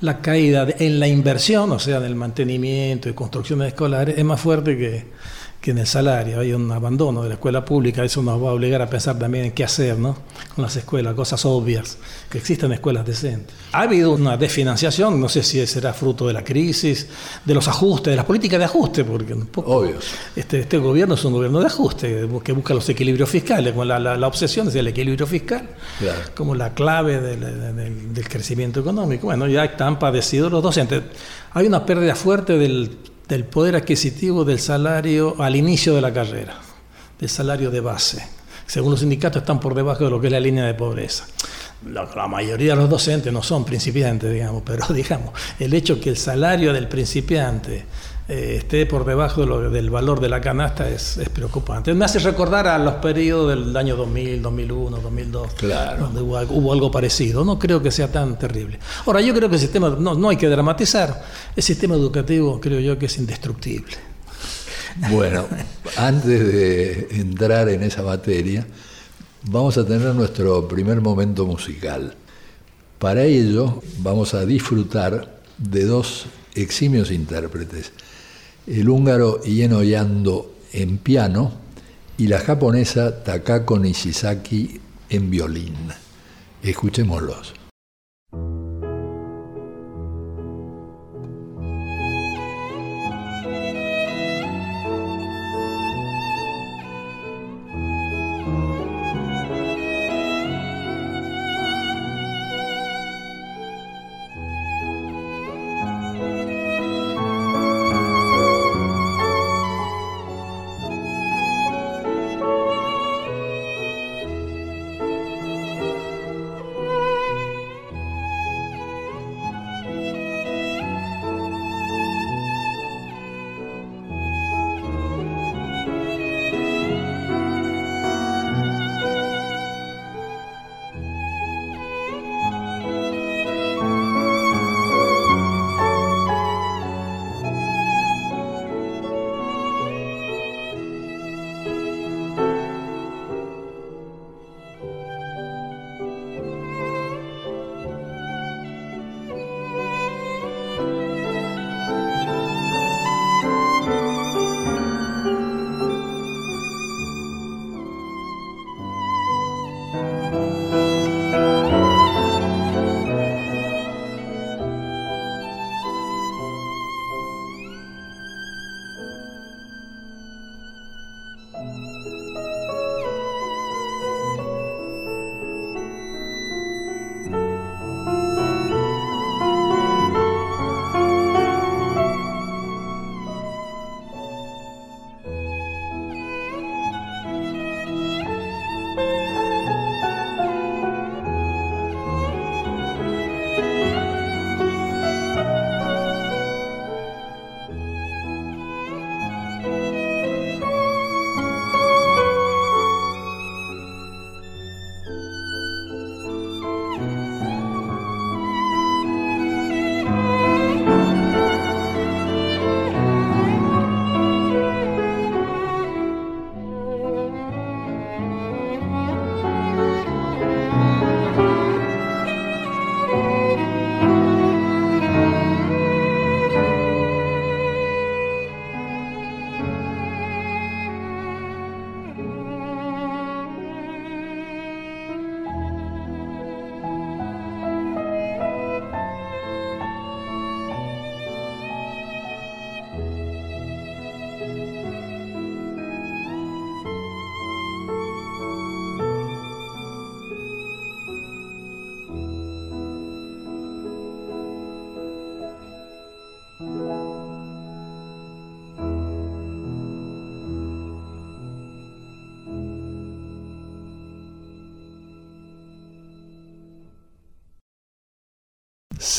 la 0.00 0.18
caída 0.20 0.66
en 0.78 0.98
la 0.98 1.08
inversión, 1.08 1.70
o 1.72 1.78
sea, 1.78 1.98
en 1.98 2.04
el 2.04 2.14
mantenimiento 2.14 3.08
y 3.08 3.12
construcciones 3.12 3.68
escolares, 3.68 4.16
es 4.16 4.24
más 4.24 4.40
fuerte 4.40 4.76
que, 4.76 5.06
que 5.60 5.72
en 5.72 5.78
el 5.78 5.86
salario 5.86 6.40
hay 6.40 6.52
un 6.52 6.70
abandono 6.70 7.22
de 7.22 7.28
la 7.28 7.34
escuela 7.34 7.64
pública, 7.64 8.04
eso 8.04 8.22
nos 8.22 8.42
va 8.42 8.50
a 8.50 8.52
obligar 8.52 8.82
a 8.82 8.88
pensar 8.88 9.18
también 9.18 9.46
en 9.46 9.52
qué 9.52 9.64
hacer 9.64 9.98
¿no? 9.98 10.16
con 10.54 10.62
las 10.62 10.76
escuelas, 10.76 11.14
cosas 11.14 11.44
obvias, 11.44 11.98
que 12.30 12.38
existen 12.38 12.72
escuelas 12.72 13.04
decentes. 13.04 13.54
Ha 13.72 13.82
habido 13.82 14.12
una 14.12 14.36
desfinanciación, 14.36 15.20
no 15.20 15.28
sé 15.28 15.42
si 15.42 15.66
será 15.66 15.92
fruto 15.92 16.26
de 16.26 16.32
la 16.32 16.44
crisis, 16.44 17.08
de 17.44 17.54
los 17.54 17.66
ajustes, 17.68 18.12
de 18.12 18.16
las 18.16 18.24
políticas 18.24 18.58
de 18.58 18.64
ajuste, 18.64 19.04
porque 19.04 19.34
un 19.34 19.46
poco, 19.46 19.84
Este, 20.36 20.60
este 20.60 20.78
gobierno 20.78 21.14
es 21.14 21.24
un 21.24 21.32
gobierno 21.32 21.60
de 21.60 21.66
ajuste, 21.66 22.28
que 22.44 22.52
busca 22.52 22.74
los 22.74 22.88
equilibrios 22.88 23.28
fiscales, 23.28 23.74
con 23.74 23.88
la, 23.88 23.98
la, 23.98 24.26
obsesión 24.26 24.68
es 24.68 24.74
el 24.74 24.88
equilibrio 24.88 25.26
fiscal, 25.26 25.68
como 26.36 26.54
la 26.54 26.74
clave 26.74 27.20
del, 27.20 28.14
del 28.14 28.28
crecimiento 28.28 28.80
económico. 28.80 29.26
Bueno, 29.26 29.46
ya 29.48 29.64
están 29.64 29.98
padecidos 29.98 30.52
los 30.52 30.62
docentes. 30.62 31.02
Hay 31.52 31.66
una 31.66 31.84
pérdida 31.84 32.14
fuerte 32.14 32.58
del 32.58 32.98
del 33.28 33.44
poder 33.44 33.76
adquisitivo 33.76 34.44
del 34.44 34.58
salario 34.58 35.40
al 35.42 35.56
inicio 35.56 35.94
de 35.94 36.00
la 36.00 36.12
carrera, 36.12 36.58
del 37.18 37.28
salario 37.28 37.70
de 37.70 37.80
base. 37.80 38.28
Según 38.66 38.92
los 38.92 39.00
sindicatos 39.00 39.42
están 39.42 39.60
por 39.60 39.74
debajo 39.74 40.04
de 40.04 40.10
lo 40.10 40.20
que 40.20 40.26
es 40.26 40.32
la 40.32 40.40
línea 40.40 40.64
de 40.64 40.74
pobreza. 40.74 41.26
La, 41.92 42.26
mayoría 42.26 42.72
de 42.72 42.80
los 42.80 42.90
docentes 42.90 43.32
no 43.32 43.42
son 43.42 43.64
principiantes, 43.64 44.32
digamos, 44.32 44.62
pero 44.64 44.86
digamos, 44.94 45.30
el 45.58 45.74
hecho 45.74 46.00
que 46.00 46.10
el 46.10 46.16
salario 46.16 46.72
del 46.72 46.88
principiante 46.88 47.84
eh, 48.28 48.56
esté 48.58 48.86
por 48.86 49.04
debajo 49.04 49.46
del 49.70 49.88
valor 49.88 50.18
de 50.18 50.28
la 50.28 50.40
canasta 50.40 50.88
es, 50.88 51.20
preocupante. 51.32 51.94
Me 51.94 52.04
hace 52.04 52.18
recordar 52.18 52.66
a 52.66 52.76
los 52.76 52.94
periodos 52.94 53.50
del 53.50 53.76
año 53.76 53.94
2000, 53.94 54.42
2001, 54.42 54.96
2002, 54.96 55.48
donde 56.00 56.20
hubo, 56.20 56.72
algo 56.72 56.90
parecido. 56.90 57.44
No 57.44 57.56
creo 57.56 57.80
que 57.80 57.92
sea 57.92 58.10
tan 58.10 58.36
terrible. 58.36 58.80
Ahora, 59.06 59.20
yo 59.20 59.32
creo 59.32 59.48
que 59.48 59.54
el 59.54 59.60
sistema, 59.60 59.90
no, 59.90 60.14
no 60.14 60.28
hay 60.28 60.36
que 60.36 60.48
dramatizar, 60.48 61.24
el 61.54 61.62
sistema 61.62 61.94
educativo 61.94 62.60
creo 62.60 62.80
yo 62.80 62.98
que 62.98 63.06
es 63.06 63.16
indestructible. 63.16 63.94
Bueno, 65.10 65.44
antes 65.96 66.52
de 66.52 67.08
entrar 67.12 67.68
en 67.68 67.82
esa 67.84 68.02
materia, 68.02 68.66
vamos 69.42 69.78
a 69.78 69.86
tener 69.86 70.14
nuestro 70.14 70.66
primer 70.66 71.00
momento 71.00 71.46
musical. 71.46 72.14
Para 72.98 73.24
ello 73.24 73.82
vamos 73.98 74.34
a 74.34 74.44
disfrutar 74.44 75.38
de 75.58 75.84
dos 75.84 76.26
eximios 76.54 77.10
intérpretes 77.10 77.92
el 78.66 78.88
húngaro 78.88 79.40
Ieno 79.44 79.82
Yando 79.82 80.54
en 80.72 80.98
piano 80.98 81.52
y 82.18 82.26
la 82.26 82.40
japonesa 82.40 83.22
Takako 83.22 83.78
Nishizaki 83.78 84.80
en 85.08 85.30
violín. 85.30 85.76
Escuchémoslos. 86.62 87.65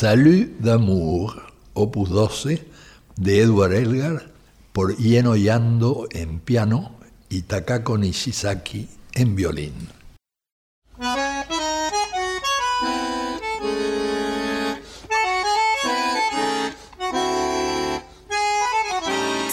Salut 0.00 0.54
d'amour, 0.60 1.42
opus 1.74 2.08
12, 2.08 2.64
de 3.16 3.40
Edward 3.40 3.72
Elgar, 3.72 4.30
por 4.72 4.94
Ieno 5.00 5.34
Yando 5.34 6.06
en 6.12 6.38
piano 6.38 6.92
y 7.28 7.42
Takako 7.42 7.98
Nishizaki 7.98 8.88
en 9.14 9.34
violín. 9.34 9.74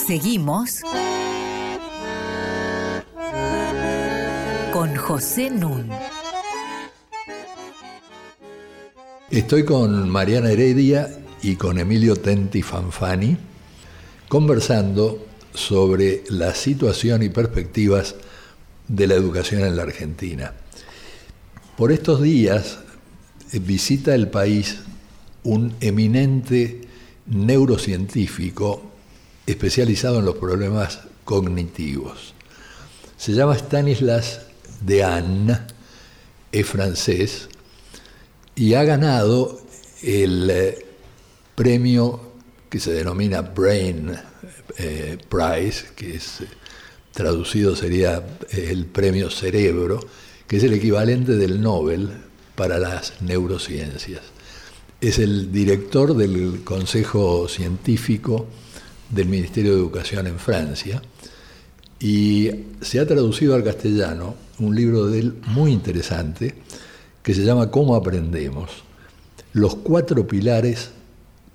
Seguimos 0.05 0.81
con 4.71 4.95
José 4.95 5.49
Nun. 5.49 5.89
Estoy 9.35 9.65
con 9.65 10.09
Mariana 10.09 10.49
Heredia 10.49 11.09
y 11.41 11.57
con 11.57 11.77
Emilio 11.77 12.15
Tenti 12.15 12.61
Fanfani 12.61 13.35
conversando 14.29 15.27
sobre 15.53 16.23
la 16.29 16.55
situación 16.55 17.21
y 17.21 17.27
perspectivas 17.27 18.15
de 18.87 19.07
la 19.07 19.15
educación 19.15 19.65
en 19.65 19.75
la 19.75 19.83
Argentina. 19.83 20.53
Por 21.75 21.91
estos 21.91 22.21
días 22.21 22.79
eh, 23.51 23.59
visita 23.59 24.15
el 24.15 24.29
país 24.29 24.77
un 25.43 25.75
eminente 25.81 26.87
neurocientífico 27.25 28.83
especializado 29.45 30.19
en 30.19 30.25
los 30.27 30.37
problemas 30.37 31.01
cognitivos. 31.25 32.33
Se 33.17 33.33
llama 33.33 33.57
Stanislas 33.57 34.43
Dehaene, 34.79 35.59
es 36.53 36.65
francés 36.65 37.49
y 38.55 38.73
ha 38.73 38.83
ganado 38.83 39.59
el 40.01 40.49
eh, 40.49 40.85
premio 41.55 42.19
que 42.69 42.79
se 42.79 42.93
denomina 42.93 43.41
Brain 43.41 44.11
eh, 44.77 45.17
Prize, 45.29 45.87
que 45.95 46.15
es 46.15 46.43
traducido 47.11 47.75
sería 47.75 48.23
eh, 48.51 48.67
el 48.71 48.85
premio 48.85 49.29
Cerebro, 49.29 49.99
que 50.47 50.57
es 50.57 50.63
el 50.63 50.73
equivalente 50.73 51.33
del 51.33 51.61
Nobel 51.61 52.09
para 52.55 52.79
las 52.79 53.21
neurociencias. 53.21 54.21
Es 55.01 55.19
el 55.19 55.51
director 55.51 56.15
del 56.15 56.63
Consejo 56.63 57.47
Científico 57.47 58.47
del 59.09 59.27
Ministerio 59.27 59.73
de 59.73 59.79
Educación 59.79 60.27
en 60.27 60.39
Francia 60.39 61.01
y 61.99 62.49
se 62.81 62.99
ha 62.99 63.05
traducido 63.05 63.55
al 63.55 63.63
castellano 63.63 64.35
un 64.59 64.75
libro 64.75 65.07
de 65.07 65.19
él 65.19 65.35
muy 65.47 65.71
interesante 65.71 66.55
que 67.25 67.33
se 67.33 67.43
llama 67.43 67.71
Cómo 67.71 67.95
aprendemos, 67.95 68.69
los 69.51 69.73
cuatro 69.73 70.27
pilares 70.27 70.91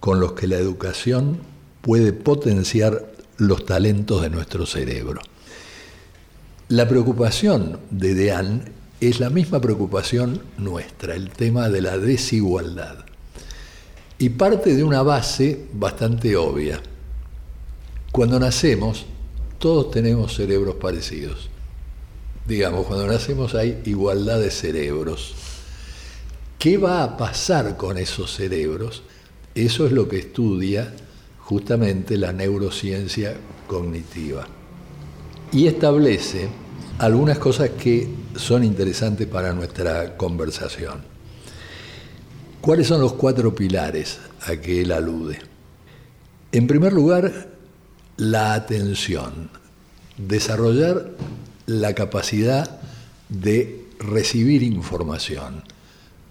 con 0.01 0.19
los 0.19 0.33
que 0.33 0.49
la 0.49 0.57
educación 0.57 1.39
puede 1.81 2.13
potenciar 2.13 3.07
los 3.37 3.67
talentos 3.67 4.21
de 4.21 4.31
nuestro 4.31 4.67
cerebro. 4.67 5.21
La 6.67 6.89
preocupación 6.89 7.79
de 7.93 8.15
Dean 8.17 8.65
es 9.01 9.21
la 9.21 9.31
misma 9.31 9.61
preocupación 9.61 10.43
nuestra, 10.59 11.15
el 11.15 11.31
tema 11.31 11.69
de 11.69 11.83
la 11.83 11.99
desigualdad. 11.99 13.05
Y 14.19 14.31
parte 14.31 14.75
de 14.75 14.83
una 14.83 15.03
base 15.03 15.67
bastante 15.73 16.37
obvia. 16.37 16.83
Cuando 18.11 18.41
nacemos, 18.41 19.07
todos 19.61 19.93
tenemos 19.93 20.35
cerebros 20.35 20.75
parecidos. 20.75 21.49
Digamos, 22.45 22.87
cuando 22.87 23.07
nacemos 23.07 23.55
hay 23.55 23.81
igualdad 23.85 24.41
de 24.41 24.51
cerebros. 24.51 25.50
¿Qué 26.61 26.77
va 26.77 27.03
a 27.03 27.17
pasar 27.17 27.79
con 27.79 27.97
esos 27.97 28.35
cerebros? 28.35 29.03
Eso 29.55 29.87
es 29.87 29.93
lo 29.93 30.07
que 30.07 30.19
estudia 30.19 30.93
justamente 31.39 32.19
la 32.19 32.35
neurociencia 32.35 33.35
cognitiva. 33.67 34.47
Y 35.53 35.69
establece 35.69 36.51
algunas 36.99 37.39
cosas 37.39 37.71
que 37.71 38.11
son 38.37 38.63
interesantes 38.63 39.27
para 39.27 39.55
nuestra 39.55 40.19
conversación. 40.19 41.01
¿Cuáles 42.61 42.89
son 42.89 43.01
los 43.01 43.15
cuatro 43.15 43.55
pilares 43.55 44.19
a 44.47 44.57
que 44.57 44.83
él 44.83 44.93
alude? 44.93 45.39
En 46.53 46.67
primer 46.67 46.93
lugar, 46.93 47.49
la 48.19 48.53
atención, 48.53 49.49
desarrollar 50.19 51.13
la 51.65 51.95
capacidad 51.95 52.83
de 53.31 53.87
recibir 53.99 54.63
información, 54.63 55.65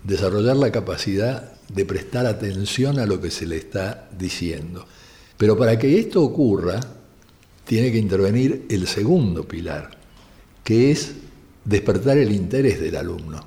desarrollar 0.09 0.57
la 0.57 0.71
capacidad 0.71 1.53
de 1.71 1.85
prestar 1.85 2.25
atención 2.25 2.97
a 2.99 3.05
lo 3.05 3.21
que 3.21 3.29
se 3.29 3.45
le 3.45 3.57
está 3.57 4.09
diciendo. 4.17 4.85
Pero 5.37 5.55
para 5.55 5.77
que 5.77 5.99
esto 5.99 6.23
ocurra, 6.23 6.79
tiene 7.63 7.91
que 7.91 7.99
intervenir 7.99 8.65
el 8.69 8.87
segundo 8.87 9.47
pilar, 9.47 9.91
que 10.63 10.89
es 10.89 11.13
despertar 11.63 12.17
el 12.17 12.31
interés 12.31 12.81
del 12.81 12.95
alumno. 12.95 13.39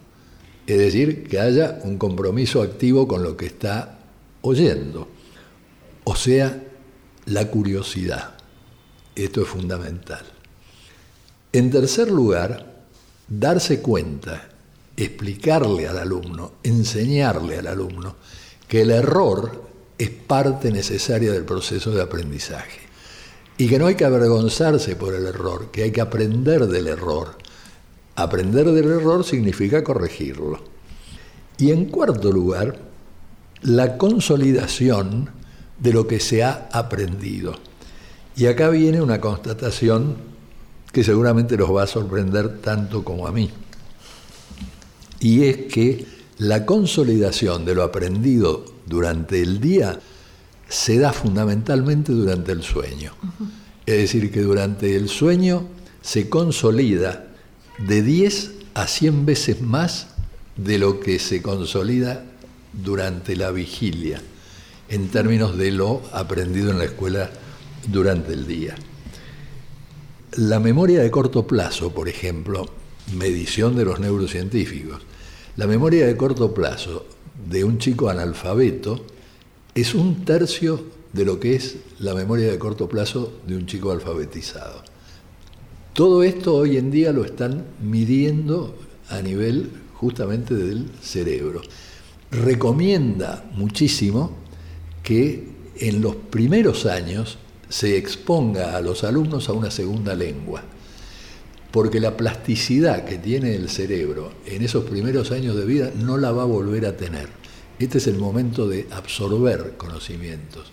Es 0.64 0.78
decir, 0.78 1.26
que 1.26 1.40
haya 1.40 1.80
un 1.82 1.98
compromiso 1.98 2.62
activo 2.62 3.08
con 3.08 3.24
lo 3.24 3.36
que 3.36 3.46
está 3.46 3.98
oyendo. 4.42 5.08
O 6.04 6.14
sea, 6.14 6.62
la 7.26 7.48
curiosidad. 7.48 8.34
Esto 9.16 9.42
es 9.42 9.48
fundamental. 9.48 10.24
En 11.52 11.70
tercer 11.72 12.08
lugar, 12.08 12.84
darse 13.26 13.82
cuenta, 13.82 14.51
explicarle 14.96 15.88
al 15.88 15.98
alumno, 15.98 16.52
enseñarle 16.62 17.58
al 17.58 17.66
alumno 17.66 18.16
que 18.68 18.82
el 18.82 18.90
error 18.90 19.62
es 19.98 20.10
parte 20.10 20.72
necesaria 20.72 21.32
del 21.32 21.44
proceso 21.44 21.90
de 21.90 22.02
aprendizaje. 22.02 22.80
Y 23.58 23.68
que 23.68 23.78
no 23.78 23.86
hay 23.86 23.94
que 23.94 24.04
avergonzarse 24.04 24.96
por 24.96 25.14
el 25.14 25.26
error, 25.26 25.70
que 25.70 25.84
hay 25.84 25.92
que 25.92 26.00
aprender 26.00 26.66
del 26.66 26.88
error. 26.88 27.36
Aprender 28.16 28.70
del 28.70 28.90
error 28.90 29.24
significa 29.24 29.84
corregirlo. 29.84 30.60
Y 31.58 31.70
en 31.70 31.84
cuarto 31.86 32.32
lugar, 32.32 32.78
la 33.60 33.98
consolidación 33.98 35.30
de 35.78 35.92
lo 35.92 36.06
que 36.06 36.18
se 36.18 36.42
ha 36.42 36.68
aprendido. 36.72 37.54
Y 38.36 38.46
acá 38.46 38.70
viene 38.70 39.02
una 39.02 39.20
constatación 39.20 40.16
que 40.90 41.04
seguramente 41.04 41.56
los 41.56 41.74
va 41.74 41.84
a 41.84 41.86
sorprender 41.86 42.60
tanto 42.60 43.04
como 43.04 43.26
a 43.26 43.32
mí. 43.32 43.50
Y 45.22 45.44
es 45.44 45.56
que 45.72 46.04
la 46.38 46.66
consolidación 46.66 47.64
de 47.64 47.76
lo 47.76 47.84
aprendido 47.84 48.64
durante 48.86 49.40
el 49.40 49.60
día 49.60 50.00
se 50.68 50.98
da 50.98 51.12
fundamentalmente 51.12 52.12
durante 52.12 52.50
el 52.50 52.62
sueño. 52.62 53.14
Es 53.86 53.98
decir, 53.98 54.32
que 54.32 54.40
durante 54.40 54.96
el 54.96 55.08
sueño 55.08 55.68
se 56.00 56.28
consolida 56.28 57.28
de 57.78 58.02
10 58.02 58.50
a 58.74 58.86
100 58.88 59.24
veces 59.24 59.60
más 59.60 60.08
de 60.56 60.78
lo 60.78 60.98
que 60.98 61.20
se 61.20 61.40
consolida 61.40 62.24
durante 62.72 63.36
la 63.36 63.52
vigilia, 63.52 64.20
en 64.88 65.08
términos 65.08 65.56
de 65.56 65.70
lo 65.70 66.02
aprendido 66.12 66.72
en 66.72 66.78
la 66.78 66.84
escuela 66.84 67.30
durante 67.86 68.32
el 68.32 68.48
día. 68.48 68.74
La 70.32 70.58
memoria 70.58 71.00
de 71.00 71.10
corto 71.12 71.46
plazo, 71.46 71.92
por 71.92 72.08
ejemplo, 72.08 72.68
medición 73.14 73.76
de 73.76 73.84
los 73.84 74.00
neurocientíficos, 74.00 75.02
la 75.56 75.66
memoria 75.66 76.06
de 76.06 76.16
corto 76.16 76.54
plazo 76.54 77.04
de 77.48 77.62
un 77.64 77.76
chico 77.78 78.08
analfabeto 78.08 79.04
es 79.74 79.94
un 79.94 80.24
tercio 80.24 80.82
de 81.12 81.26
lo 81.26 81.38
que 81.40 81.54
es 81.54 81.76
la 81.98 82.14
memoria 82.14 82.50
de 82.50 82.58
corto 82.58 82.88
plazo 82.88 83.40
de 83.46 83.56
un 83.56 83.66
chico 83.66 83.90
alfabetizado. 83.90 84.82
Todo 85.92 86.22
esto 86.22 86.54
hoy 86.54 86.78
en 86.78 86.90
día 86.90 87.12
lo 87.12 87.22
están 87.22 87.66
midiendo 87.82 88.74
a 89.10 89.20
nivel 89.20 89.70
justamente 89.94 90.54
del 90.54 90.88
cerebro. 91.02 91.60
Recomienda 92.30 93.44
muchísimo 93.52 94.32
que 95.02 95.48
en 95.76 96.00
los 96.00 96.16
primeros 96.16 96.86
años 96.86 97.36
se 97.68 97.98
exponga 97.98 98.74
a 98.74 98.80
los 98.80 99.04
alumnos 99.04 99.50
a 99.50 99.52
una 99.52 99.70
segunda 99.70 100.14
lengua 100.14 100.62
porque 101.72 102.00
la 102.00 102.16
plasticidad 102.16 103.04
que 103.06 103.16
tiene 103.16 103.56
el 103.56 103.70
cerebro 103.70 104.32
en 104.46 104.62
esos 104.62 104.84
primeros 104.84 105.32
años 105.32 105.56
de 105.56 105.64
vida 105.64 105.90
no 105.96 106.18
la 106.18 106.30
va 106.30 106.42
a 106.42 106.46
volver 106.46 106.84
a 106.84 106.96
tener. 106.96 107.28
Este 107.78 107.98
es 107.98 108.06
el 108.06 108.18
momento 108.18 108.68
de 108.68 108.86
absorber 108.92 109.74
conocimientos, 109.78 110.70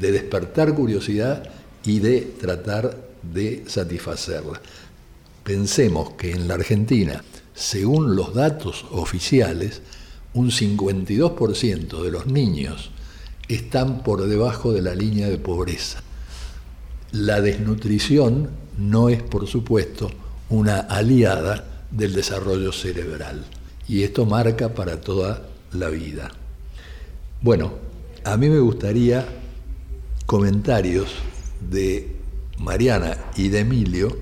de 0.00 0.12
despertar 0.12 0.72
curiosidad 0.74 1.50
y 1.84 1.98
de 1.98 2.20
tratar 2.20 2.96
de 3.22 3.64
satisfacerla. 3.66 4.62
Pensemos 5.42 6.12
que 6.12 6.30
en 6.30 6.46
la 6.46 6.54
Argentina, 6.54 7.22
según 7.52 8.14
los 8.14 8.32
datos 8.32 8.86
oficiales, 8.92 9.82
un 10.32 10.50
52% 10.50 12.02
de 12.02 12.10
los 12.10 12.26
niños 12.26 12.90
están 13.48 14.02
por 14.04 14.26
debajo 14.26 14.72
de 14.72 14.82
la 14.82 14.94
línea 14.94 15.28
de 15.28 15.38
pobreza. 15.38 16.02
La 17.10 17.40
desnutrición 17.40 18.50
no 18.78 19.08
es, 19.08 19.22
por 19.22 19.46
supuesto, 19.46 20.10
una 20.48 20.80
aliada 20.80 21.64
del 21.90 22.14
desarrollo 22.14 22.72
cerebral. 22.72 23.44
Y 23.88 24.02
esto 24.02 24.26
marca 24.26 24.74
para 24.74 25.00
toda 25.00 25.42
la 25.72 25.88
vida. 25.88 26.30
Bueno, 27.40 27.74
a 28.24 28.36
mí 28.36 28.48
me 28.48 28.58
gustaría 28.58 29.26
comentarios 30.26 31.08
de 31.60 32.16
Mariana 32.58 33.16
y 33.36 33.48
de 33.48 33.60
Emilio 33.60 34.16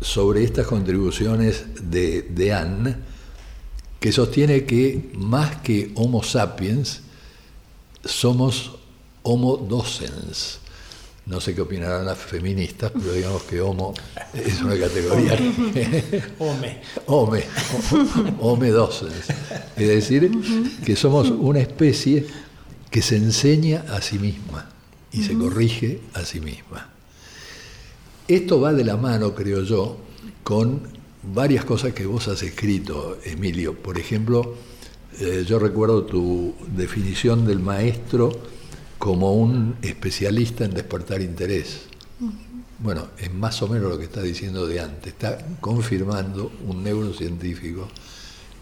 sobre 0.00 0.42
estas 0.42 0.66
contribuciones 0.66 1.64
de, 1.82 2.22
de 2.22 2.52
Anne, 2.52 2.96
que 4.00 4.10
sostiene 4.10 4.64
que 4.64 5.10
más 5.14 5.56
que 5.56 5.92
Homo 5.94 6.24
sapiens, 6.24 7.02
somos 8.04 8.72
Homo 9.22 9.56
docens, 9.56 10.58
no 11.26 11.40
sé 11.40 11.54
qué 11.54 11.60
opinarán 11.60 12.04
las 12.04 12.18
feministas, 12.18 12.90
pero 12.92 13.12
digamos 13.12 13.42
que 13.42 13.60
homo 13.60 13.94
es 14.34 14.60
una 14.60 14.78
categoría. 14.78 15.38
Home. 16.38 16.78
Home, 17.06 17.44
home 18.40 18.70
dos. 18.70 19.04
Es 19.76 19.88
decir, 19.88 20.30
que 20.84 20.96
somos 20.96 21.30
una 21.30 21.60
especie 21.60 22.26
que 22.90 23.02
se 23.02 23.16
enseña 23.16 23.84
a 23.90 24.02
sí 24.02 24.18
misma 24.18 24.68
y 25.12 25.22
se 25.22 25.34
corrige 25.34 26.00
a 26.14 26.24
sí 26.24 26.40
misma. 26.40 26.90
Esto 28.26 28.60
va 28.60 28.72
de 28.72 28.84
la 28.84 28.96
mano, 28.96 29.34
creo 29.34 29.62
yo, 29.62 29.98
con 30.42 30.82
varias 31.22 31.64
cosas 31.64 31.92
que 31.92 32.06
vos 32.06 32.28
has 32.28 32.42
escrito, 32.42 33.18
Emilio. 33.24 33.74
Por 33.74 33.98
ejemplo, 33.98 34.54
eh, 35.20 35.44
yo 35.46 35.58
recuerdo 35.58 36.04
tu 36.04 36.54
definición 36.74 37.46
del 37.46 37.60
maestro 37.60 38.32
como 39.02 39.32
un 39.32 39.78
especialista 39.82 40.64
en 40.64 40.74
despertar 40.74 41.20
interés. 41.22 41.86
Bueno, 42.78 43.08
es 43.18 43.34
más 43.34 43.60
o 43.60 43.66
menos 43.66 43.90
lo 43.90 43.98
que 43.98 44.04
está 44.04 44.22
diciendo 44.22 44.64
de 44.64 44.78
antes, 44.78 45.14
está 45.14 45.44
confirmando 45.60 46.52
un 46.68 46.84
neurocientífico 46.84 47.88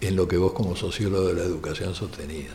en 0.01 0.17
lo 0.17 0.27
que 0.27 0.39
vos 0.39 0.55
como 0.55 0.75
sociólogo 0.77 1.29
de 1.29 1.35
la 1.35 1.43
educación 1.43 1.95
sostenías. 1.95 2.55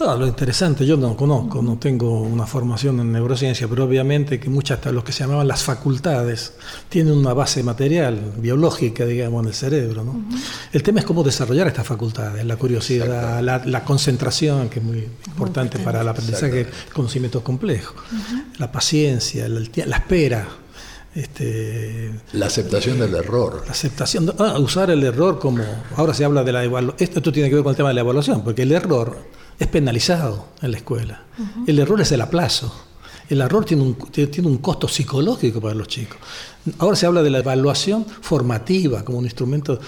No, 0.00 0.16
lo 0.16 0.28
interesante, 0.28 0.86
yo 0.86 0.96
no 0.96 1.16
conozco, 1.16 1.60
no 1.60 1.76
tengo 1.76 2.20
una 2.20 2.46
formación 2.46 3.00
en 3.00 3.10
neurociencia, 3.10 3.66
pero 3.66 3.82
obviamente 3.82 4.38
que 4.38 4.48
muchas 4.48 4.80
de 4.80 4.92
lo 4.92 5.02
que 5.02 5.10
se 5.10 5.24
llamaban 5.24 5.48
las 5.48 5.64
facultades 5.64 6.52
tienen 6.88 7.14
una 7.14 7.34
base 7.34 7.64
material, 7.64 8.34
biológica, 8.36 9.04
digamos, 9.04 9.42
en 9.42 9.48
el 9.48 9.54
cerebro. 9.54 10.04
¿no? 10.04 10.24
El 10.72 10.84
tema 10.84 11.00
es 11.00 11.06
cómo 11.06 11.24
desarrollar 11.24 11.66
estas 11.66 11.84
facultades, 11.84 12.44
la 12.46 12.54
curiosidad, 12.54 13.42
la, 13.42 13.84
concentración, 13.84 14.68
que 14.68 14.78
es 14.78 14.84
muy 14.84 15.08
importante 15.26 15.80
para 15.80 16.02
el 16.02 16.08
aprendizaje, 16.08 16.68
conocimientos 16.92 17.42
complejos, 17.42 17.96
la 18.58 18.70
paciencia, 18.70 19.48
la, 19.48 19.96
espera. 19.96 20.46
Este, 21.12 22.12
la 22.34 22.46
aceptación 22.46 23.00
del 23.00 23.16
error. 23.16 23.64
La 23.66 23.72
aceptación, 23.72 24.32
ah, 24.38 24.60
usar 24.60 24.90
el 24.90 25.02
error 25.02 25.40
como, 25.40 25.64
ahora 25.96 26.14
se 26.14 26.24
habla 26.24 26.44
de 26.44 26.52
la 26.52 26.62
evaluación, 26.62 27.02
esto, 27.02 27.18
esto 27.18 27.32
tiene 27.32 27.48
que 27.48 27.56
ver 27.56 27.64
con 27.64 27.72
el 27.72 27.76
tema 27.76 27.88
de 27.88 27.96
la 27.96 28.02
evaluación, 28.02 28.44
porque 28.44 28.62
el 28.62 28.70
error 28.70 29.16
es 29.58 29.66
penalizado 29.66 30.46
en 30.62 30.70
la 30.72 30.76
escuela. 30.78 31.22
El 31.66 31.78
error 31.78 32.00
es 32.00 32.12
el 32.12 32.20
aplazo. 32.20 32.72
El 33.28 33.40
error 33.40 33.64
tiene 33.64 33.82
un, 33.82 33.94
tiene 33.94 34.48
un 34.48 34.58
costo 34.58 34.88
psicológico 34.88 35.60
para 35.60 35.74
los 35.74 35.88
chicos. 35.88 36.18
Ahora 36.78 36.96
se 36.96 37.06
habla 37.06 37.22
de 37.22 37.30
la 37.30 37.38
evaluación 37.38 38.04
formativa 38.04 39.04
como 39.04 39.18
un 39.18 39.24
instrumento. 39.24 39.80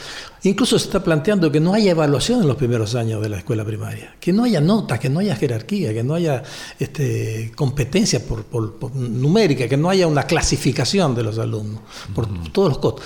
Incluso 0.42 0.78
se 0.78 0.86
está 0.86 1.02
planteando 1.02 1.52
que 1.52 1.60
no 1.60 1.74
haya 1.74 1.90
evaluación 1.90 2.40
en 2.40 2.48
los 2.48 2.56
primeros 2.56 2.94
años 2.94 3.20
de 3.20 3.28
la 3.28 3.38
escuela 3.38 3.64
primaria, 3.64 4.16
que 4.18 4.32
no 4.32 4.44
haya 4.44 4.60
notas, 4.60 4.98
que 4.98 5.10
no 5.10 5.20
haya 5.20 5.36
jerarquía, 5.36 5.92
que 5.92 6.02
no 6.02 6.14
haya 6.14 6.42
este, 6.78 7.52
competencia 7.54 8.20
por, 8.24 8.46
numérica, 8.94 9.68
que 9.68 9.76
no 9.76 9.90
haya 9.90 10.06
una 10.06 10.22
clasificación 10.22 11.14
de 11.14 11.24
los 11.24 11.38
alumnos, 11.38 11.82
por 12.14 12.26
todos 12.52 12.70
los 12.70 12.78
costos. 12.78 13.04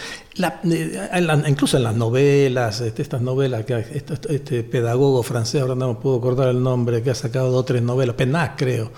Eh, 0.64 1.26
incluso 1.48 1.76
en 1.76 1.82
las 1.82 1.96
novelas, 1.96 2.80
este, 2.80 3.02
estas 3.02 3.22
novelas, 3.22 3.64
que 3.64 3.74
este, 3.74 4.34
este, 4.34 4.62
pedagogo 4.62 5.22
francés, 5.24 5.62
ahora 5.62 5.74
no 5.74 5.88
me 5.88 5.94
puedo 6.00 6.18
acordar 6.18 6.48
el 6.50 6.62
nombre, 6.62 7.02
que 7.02 7.10
ha 7.10 7.14
sacado 7.14 7.50
dos 7.50 7.62
o 7.62 7.64
tres 7.64 7.82
novelas, 7.82 8.14
Penac 8.14 8.56
creo, 8.56 8.92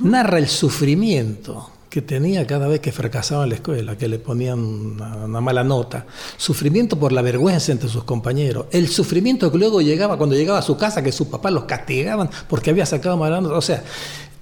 narra 0.00 0.38
el 0.38 0.46
sufrimiento 0.46 1.70
que 1.90 2.00
tenía 2.00 2.46
cada 2.46 2.68
vez 2.68 2.78
que 2.78 2.92
fracasaba 2.92 3.42
en 3.42 3.48
la 3.48 3.56
escuela, 3.56 3.98
que 3.98 4.06
le 4.06 4.20
ponían 4.20 4.60
una, 4.60 5.40
mala 5.40 5.64
nota, 5.64 6.06
sufrimiento 6.36 6.96
por 6.96 7.10
la 7.10 7.20
vergüenza 7.20 7.72
entre 7.72 7.88
sus 7.88 8.04
compañeros, 8.04 8.66
el 8.70 8.88
sufrimiento 8.88 9.50
que 9.50 9.58
luego 9.58 9.82
llegaba 9.82 10.16
cuando 10.16 10.36
llegaba 10.36 10.60
a 10.60 10.62
su 10.62 10.76
casa, 10.76 11.02
que 11.02 11.10
sus 11.10 11.26
papás 11.26 11.52
los 11.52 11.64
castigaban 11.64 12.30
porque 12.48 12.70
había 12.70 12.86
sacado 12.86 13.16
mala 13.16 13.40
nota, 13.40 13.56
o 13.56 13.60
sea, 13.60 13.82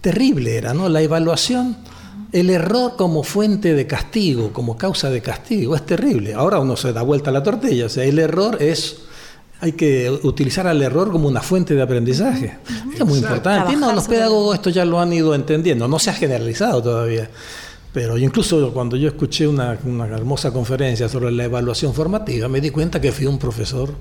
terrible 0.02 0.56
era, 0.56 0.74
¿no? 0.74 0.90
La 0.90 1.00
evaluación, 1.00 1.78
el 2.32 2.50
error 2.50 2.96
como 2.98 3.22
fuente 3.22 3.72
de 3.72 3.86
castigo, 3.86 4.52
como 4.52 4.76
causa 4.76 5.08
de 5.08 5.22
castigo, 5.22 5.74
es 5.74 5.86
terrible. 5.86 6.34
Ahora 6.34 6.58
uno 6.58 6.76
se 6.76 6.92
da 6.92 7.00
vuelta 7.00 7.30
a 7.30 7.32
la 7.32 7.42
tortilla, 7.42 7.86
o 7.86 7.88
sea, 7.88 8.04
el 8.04 8.18
error 8.18 8.62
es 8.62 9.07
hay 9.60 9.72
que 9.72 10.10
utilizar 10.22 10.66
al 10.66 10.80
error 10.82 11.10
como 11.10 11.28
una 11.28 11.40
fuente 11.40 11.74
de 11.74 11.82
aprendizaje. 11.82 12.58
es 12.94 13.04
muy 13.04 13.18
importante. 13.18 13.76
los 13.76 14.06
pedagogos 14.06 14.54
esto 14.54 14.70
ya 14.70 14.84
lo 14.84 15.00
han 15.00 15.12
ido 15.12 15.34
entendiendo, 15.34 15.88
no 15.88 15.98
se 15.98 16.10
ha 16.10 16.14
generalizado 16.14 16.82
todavía. 16.82 17.28
Pero 17.92 18.16
incluso 18.18 18.72
cuando 18.72 18.96
yo 18.96 19.08
escuché 19.08 19.48
una, 19.48 19.76
una 19.84 20.06
hermosa 20.06 20.52
conferencia 20.52 21.08
sobre 21.08 21.32
la 21.32 21.44
evaluación 21.44 21.94
formativa, 21.94 22.48
me 22.48 22.60
di 22.60 22.70
cuenta 22.70 23.00
que 23.00 23.10
fui 23.10 23.26
un 23.26 23.38
profesor 23.38 23.92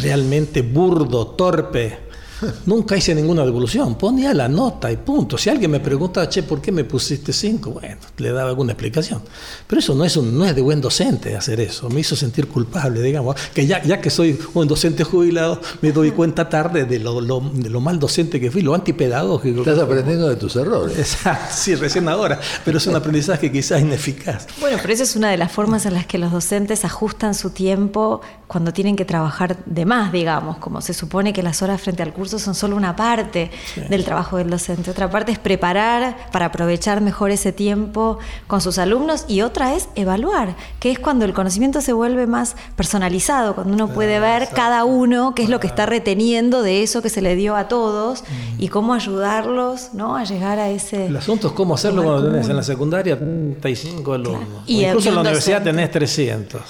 realmente 0.00 0.62
burdo, 0.62 1.26
torpe, 1.26 2.11
Nunca 2.66 2.96
hice 2.96 3.14
ninguna 3.14 3.44
devolución, 3.44 3.96
ponía 3.96 4.34
la 4.34 4.48
nota 4.48 4.90
y 4.90 4.96
punto. 4.96 5.38
Si 5.38 5.50
alguien 5.50 5.70
me 5.70 5.80
pregunta, 5.80 6.28
che, 6.28 6.42
¿por 6.42 6.60
qué 6.60 6.72
me 6.72 6.84
pusiste 6.84 7.32
cinco? 7.32 7.70
Bueno, 7.70 7.96
le 8.18 8.32
daba 8.32 8.50
alguna 8.50 8.72
explicación. 8.72 9.22
Pero 9.66 9.80
eso 9.80 9.94
no 9.94 10.04
es, 10.04 10.16
un, 10.16 10.36
no 10.36 10.44
es 10.44 10.54
de 10.54 10.62
buen 10.62 10.80
docente 10.80 11.36
hacer 11.36 11.60
eso. 11.60 11.88
Me 11.88 12.00
hizo 12.00 12.16
sentir 12.16 12.48
culpable, 12.48 13.00
digamos. 13.02 13.36
Que 13.54 13.66
ya, 13.66 13.82
ya 13.82 14.00
que 14.00 14.10
soy 14.10 14.38
un 14.54 14.68
docente 14.68 15.04
jubilado, 15.04 15.60
me 15.80 15.92
doy 15.92 16.10
cuenta 16.22 16.48
tarde 16.48 16.84
de 16.84 16.98
lo, 16.98 17.20
de 17.20 17.70
lo 17.70 17.80
mal 17.80 17.98
docente 17.98 18.40
que 18.40 18.50
fui, 18.50 18.62
lo 18.62 18.74
antipedagógico. 18.74 19.60
Estás 19.60 19.78
aprendiendo 19.78 20.28
de 20.28 20.36
tus 20.36 20.56
errores. 20.56 20.98
Exacto, 20.98 21.54
sí, 21.54 21.74
recién 21.74 22.08
ahora. 22.08 22.40
Pero 22.64 22.78
es 22.78 22.86
un 22.86 22.96
aprendizaje 22.96 23.50
quizás 23.50 23.80
ineficaz. 23.80 24.46
Bueno, 24.60 24.78
pero 24.80 24.92
esa 24.94 25.02
es 25.02 25.16
una 25.16 25.30
de 25.30 25.36
las 25.36 25.52
formas 25.52 25.86
en 25.86 25.94
las 25.94 26.06
que 26.06 26.18
los 26.18 26.32
docentes 26.32 26.84
ajustan 26.84 27.34
su 27.34 27.50
tiempo 27.50 28.20
cuando 28.46 28.72
tienen 28.72 28.96
que 28.96 29.04
trabajar 29.04 29.64
de 29.64 29.86
más, 29.86 30.12
digamos, 30.12 30.58
como 30.58 30.82
se 30.82 30.92
supone 30.92 31.32
que 31.32 31.42
las 31.42 31.62
horas 31.62 31.80
frente 31.80 32.02
al 32.02 32.12
curso 32.12 32.31
son 32.38 32.54
solo 32.54 32.76
una 32.76 32.96
parte 32.96 33.50
del 33.88 34.04
trabajo 34.04 34.38
del 34.38 34.50
docente. 34.50 34.90
Otra 34.90 35.10
parte 35.10 35.32
es 35.32 35.38
preparar 35.38 36.16
para 36.30 36.46
aprovechar 36.46 37.00
mejor 37.00 37.30
ese 37.30 37.52
tiempo 37.52 38.18
con 38.46 38.60
sus 38.60 38.78
alumnos 38.78 39.24
y 39.28 39.42
otra 39.42 39.74
es 39.74 39.88
evaluar, 39.94 40.56
que 40.80 40.90
es 40.90 40.98
cuando 40.98 41.24
el 41.24 41.34
conocimiento 41.34 41.80
se 41.80 41.92
vuelve 41.92 42.26
más 42.26 42.56
personalizado, 42.76 43.54
cuando 43.54 43.74
uno 43.74 43.88
puede 43.88 44.20
ver 44.20 44.48
cada 44.54 44.84
uno 44.84 45.34
qué 45.34 45.42
es 45.42 45.48
lo 45.48 45.60
que 45.60 45.66
está 45.66 45.86
reteniendo 45.86 46.62
de 46.62 46.82
eso 46.82 47.02
que 47.02 47.08
se 47.08 47.22
le 47.22 47.36
dio 47.36 47.56
a 47.56 47.68
todos 47.68 48.24
y 48.58 48.68
cómo 48.68 48.94
ayudarlos 48.94 49.94
¿no? 49.94 50.16
a 50.16 50.24
llegar 50.24 50.58
a 50.58 50.70
ese... 50.70 51.06
El 51.06 51.16
asunto 51.16 51.48
es 51.48 51.52
cómo 51.52 51.74
hacerlo 51.74 52.02
cuando 52.02 52.30
tenés 52.30 52.48
en 52.48 52.56
la 52.56 52.62
secundaria 52.62 53.18
35 53.18 54.12
alumnos. 54.12 54.64
Y 54.66 54.84
incluso 54.84 55.08
en 55.08 55.14
la 55.16 55.20
universidad 55.22 55.62
tenés 55.62 55.90
300. 55.90 56.60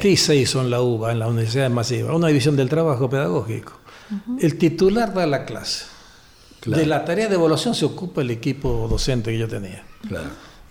¿Qué 0.00 0.16
se 0.16 0.36
hizo 0.36 0.60
en 0.60 0.70
la 0.70 0.80
UBA, 0.80 1.12
en 1.12 1.18
la 1.18 1.26
universidad 1.26 1.70
masiva? 1.70 2.14
Una 2.14 2.28
división 2.28 2.56
del 2.56 2.68
trabajo 2.68 3.08
pedagógico. 3.08 3.72
El 4.40 4.58
titular 4.58 5.12
da 5.14 5.26
la 5.26 5.44
clase. 5.44 5.86
De 6.64 6.86
la 6.86 7.04
tarea 7.04 7.28
de 7.28 7.34
evaluación 7.34 7.74
se 7.74 7.84
ocupa 7.84 8.22
el 8.22 8.30
equipo 8.30 8.86
docente 8.88 9.30
que 9.30 9.38
yo 9.38 9.48
tenía. 9.48 9.84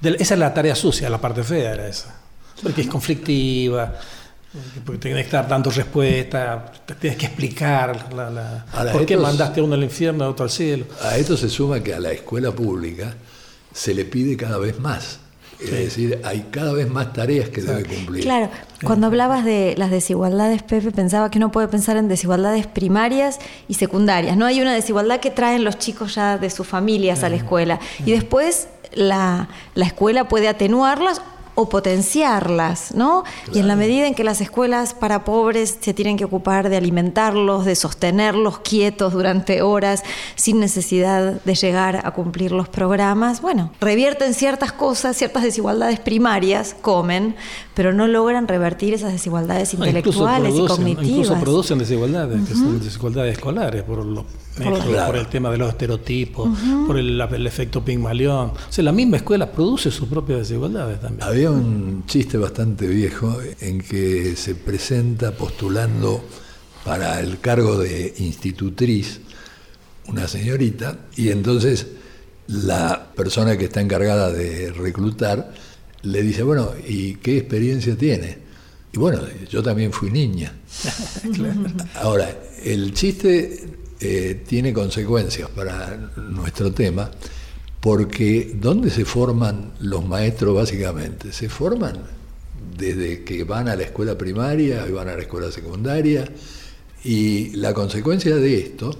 esa 0.02 0.34
es 0.34 0.40
la 0.40 0.54
tarea 0.54 0.76
sucia, 0.76 1.10
la 1.10 1.22
parte 1.22 1.44
fea 1.44 1.74
era 1.74 1.88
esa. 1.88 2.16
Porque 2.62 2.82
es 2.82 2.88
conflictiva, 2.88 3.94
porque 4.86 5.00
tienes 5.00 5.22
que 5.22 5.26
estar 5.26 5.48
dando 5.48 5.72
respuesta, 5.72 6.72
tienes 7.00 7.18
que 7.18 7.26
explicar 7.28 8.10
por 8.92 9.06
qué 9.06 9.18
mandaste 9.18 9.60
a 9.60 9.64
uno 9.64 9.76
al 9.76 9.84
infierno, 9.84 10.26
a 10.26 10.30
otro 10.30 10.46
al 10.46 10.52
cielo. 10.52 10.86
A 11.02 11.18
esto 11.18 11.36
se 11.38 11.50
suma 11.50 11.80
que 11.82 11.94
a 11.94 12.00
la 12.00 12.12
escuela 12.12 12.52
pública 12.52 13.14
se 13.74 13.94
le 13.94 14.06
pide 14.06 14.38
cada 14.38 14.58
vez 14.58 14.80
más. 14.80 15.20
Es 15.60 15.72
decir, 15.72 16.20
hay 16.24 16.46
cada 16.52 16.74
vez 16.74 16.90
más 16.90 17.14
tareas 17.14 17.50
que 17.50 17.62
debe 17.62 17.84
cumplir. 17.86 18.24
Claro, 18.24 18.50
cuando 18.84 19.08
hablabas 19.08 19.46
de 19.46 19.76
las 19.78 19.92
desigualdades, 19.92 20.62
Pepe, 20.64 20.92
pensaba 20.92 21.32
que 21.32 21.38
uno 21.38 21.52
puede 21.52 21.68
pensar 21.68 21.98
en 21.98 22.08
desigualdades 22.08 22.68
primarias 22.68 23.40
y 23.68 23.76
secundarias. 23.76 24.36
No 24.36 24.46
hay 24.46 24.62
una 24.62 24.74
desigualdad 24.74 25.20
que 25.20 25.32
traen 25.32 25.64
los 25.64 25.78
chicos 25.78 26.16
ya 26.16 26.38
de 26.38 26.50
sus 26.50 26.68
familias 26.68 27.24
a 27.24 27.30
la 27.30 27.36
escuela. 27.36 27.80
Y 28.06 28.12
después 28.12 28.68
la, 28.94 29.48
la 29.76 29.86
escuela 29.86 30.28
puede 30.28 30.48
atenuarlas 30.48 31.22
o 31.56 31.70
potenciarlas, 31.70 32.96
¿no? 32.96 33.24
Y 33.54 33.60
en 33.60 33.68
la 33.68 33.76
medida 33.76 34.08
en 34.08 34.16
que 34.16 34.24
las 34.24 34.42
escuelas 34.42 34.94
para 34.94 35.24
pobres 35.24 35.78
se 35.80 35.94
tienen 35.94 36.18
que 36.18 36.26
ocupar 36.26 36.70
de 36.70 36.78
alimentarlos, 36.78 37.66
de 37.66 37.76
sostenerlos 37.76 38.60
quietos 38.60 39.14
durante 39.14 39.62
horas 39.62 40.04
sin 40.36 40.60
necesidad 40.60 41.42
de 41.44 41.56
llegar 41.56 42.02
a 42.06 42.12
cumplir 42.12 42.52
los 42.52 42.70
programas, 42.70 43.42
bueno, 43.42 43.72
revierten 43.80 44.34
ciertas 44.34 44.72
cosas, 44.72 45.16
ciertas 45.16 45.44
desigualdades 45.44 46.00
primarias, 46.00 46.76
comen, 46.82 47.36
pero 47.76 47.94
no 47.94 48.08
logran 48.08 48.48
revertir 48.48 48.94
esas 48.94 49.12
desigualdades 49.12 49.74
intelectuales 49.74 50.56
y 50.56 50.66
cognitivas. 50.66 51.08
Incluso 51.08 51.40
producen 51.40 51.80
desigualdades, 51.80 52.48
que 52.48 52.54
son 52.54 52.80
desigualdades 52.80 53.34
escolares, 53.34 53.84
por, 53.84 54.06
lo, 54.06 54.26
por, 54.58 55.16
el 55.16 55.28
tema 55.28 55.50
de 55.52 55.58
los 55.58 55.70
estereotipos, 55.70 56.50
por 56.86 56.98
el, 56.98 57.20
efecto 57.48 57.84
Pigmalión. 57.84 58.50
O 58.50 58.72
sea, 58.72 58.84
la 58.84 58.92
misma 58.92 59.18
escuela 59.18 59.52
produce 59.52 59.90
sus 59.92 60.08
propias 60.08 60.40
desigualdades 60.40 61.02
también. 61.02 61.28
Había 61.28 61.52
un 61.52 62.06
chiste 62.06 62.38
bastante 62.38 62.88
viejo 62.88 63.38
en 63.60 63.82
que 63.82 64.36
se 64.36 64.56
presenta 64.56 65.32
postulando 65.32 66.24
para 66.86 67.20
el 67.20 67.40
cargo 67.40 67.78
de 67.78 68.14
institutriz 68.18 69.22
una 70.08 70.28
señorita 70.28 70.98
y 71.16 71.30
entonces 71.30 71.88
la 72.48 73.12
persona 73.16 73.58
que 73.58 73.66
está 73.66 73.80
encargada 73.80 74.32
de 74.32 74.72
reclutar 74.72 75.54
le 76.02 76.22
dice, 76.22 76.44
bueno, 76.44 76.72
¿y 76.86 77.16
qué 77.16 77.38
experiencia 77.38 77.98
tiene? 77.98 78.38
Y 78.92 78.98
bueno, 78.98 79.22
yo 79.50 79.64
también 79.64 79.94
fui 79.94 80.12
niña. 80.12 80.54
Ahora, 81.96 82.38
el 82.64 82.94
chiste 82.94 83.83
eh, 84.06 84.44
tiene 84.46 84.74
consecuencias 84.74 85.50
para 85.50 86.12
nuestro 86.18 86.74
tema, 86.74 87.10
Porque 87.80 88.54
¿dónde 88.60 88.90
se 88.90 89.06
forman 89.06 89.72
los 89.80 90.06
maestros 90.06 90.54
básicamente? 90.56 91.32
Se 91.32 91.48
forman 91.48 92.02
desde 92.78 93.24
que 93.24 93.46
van 93.46 93.70
a 93.70 93.78
la 93.78 93.84
escuela 93.84 94.18
primaria 94.18 94.86
y 94.88 94.92
van 94.92 95.08
a 95.08 95.16
la 95.16 95.22
escuela 95.22 95.50
secundaria. 95.54 96.26
Y 97.06 97.52
la 97.56 97.74
consecuencia 97.74 98.36
de 98.36 98.60
esto 98.60 98.94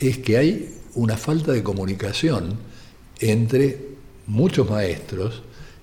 es 0.00 0.18
que 0.18 0.38
hay 0.38 0.74
una 0.94 1.16
falta 1.16 1.52
de 1.52 1.62
comunicación 1.62 2.58
entre 3.20 3.78
muchos 4.26 4.68
maestros 4.68 5.42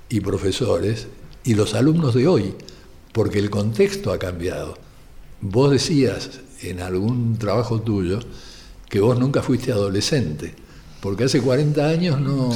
y 0.10 0.20
profesores 0.20 1.08
y 1.46 1.54
los 1.54 1.76
alumnos 1.76 2.14
de 2.14 2.28
hoy, 2.28 2.54
porque 3.14 3.40
el 3.40 3.50
contexto 3.50 4.12
ha 4.12 4.20
cambiado. 4.20 4.78
Vos 5.40 5.72
decías 5.72 6.42
en 6.62 6.82
algún 6.82 7.38
trabajo 7.38 7.82
tuyo 7.82 8.20
que 8.90 9.00
vos 9.00 9.18
nunca 9.20 9.42
fuiste 9.42 9.72
adolescente, 9.72 10.54
porque 11.02 11.26
hace 11.26 11.42
40 11.42 11.88
años 11.88 12.20
no, 12.20 12.50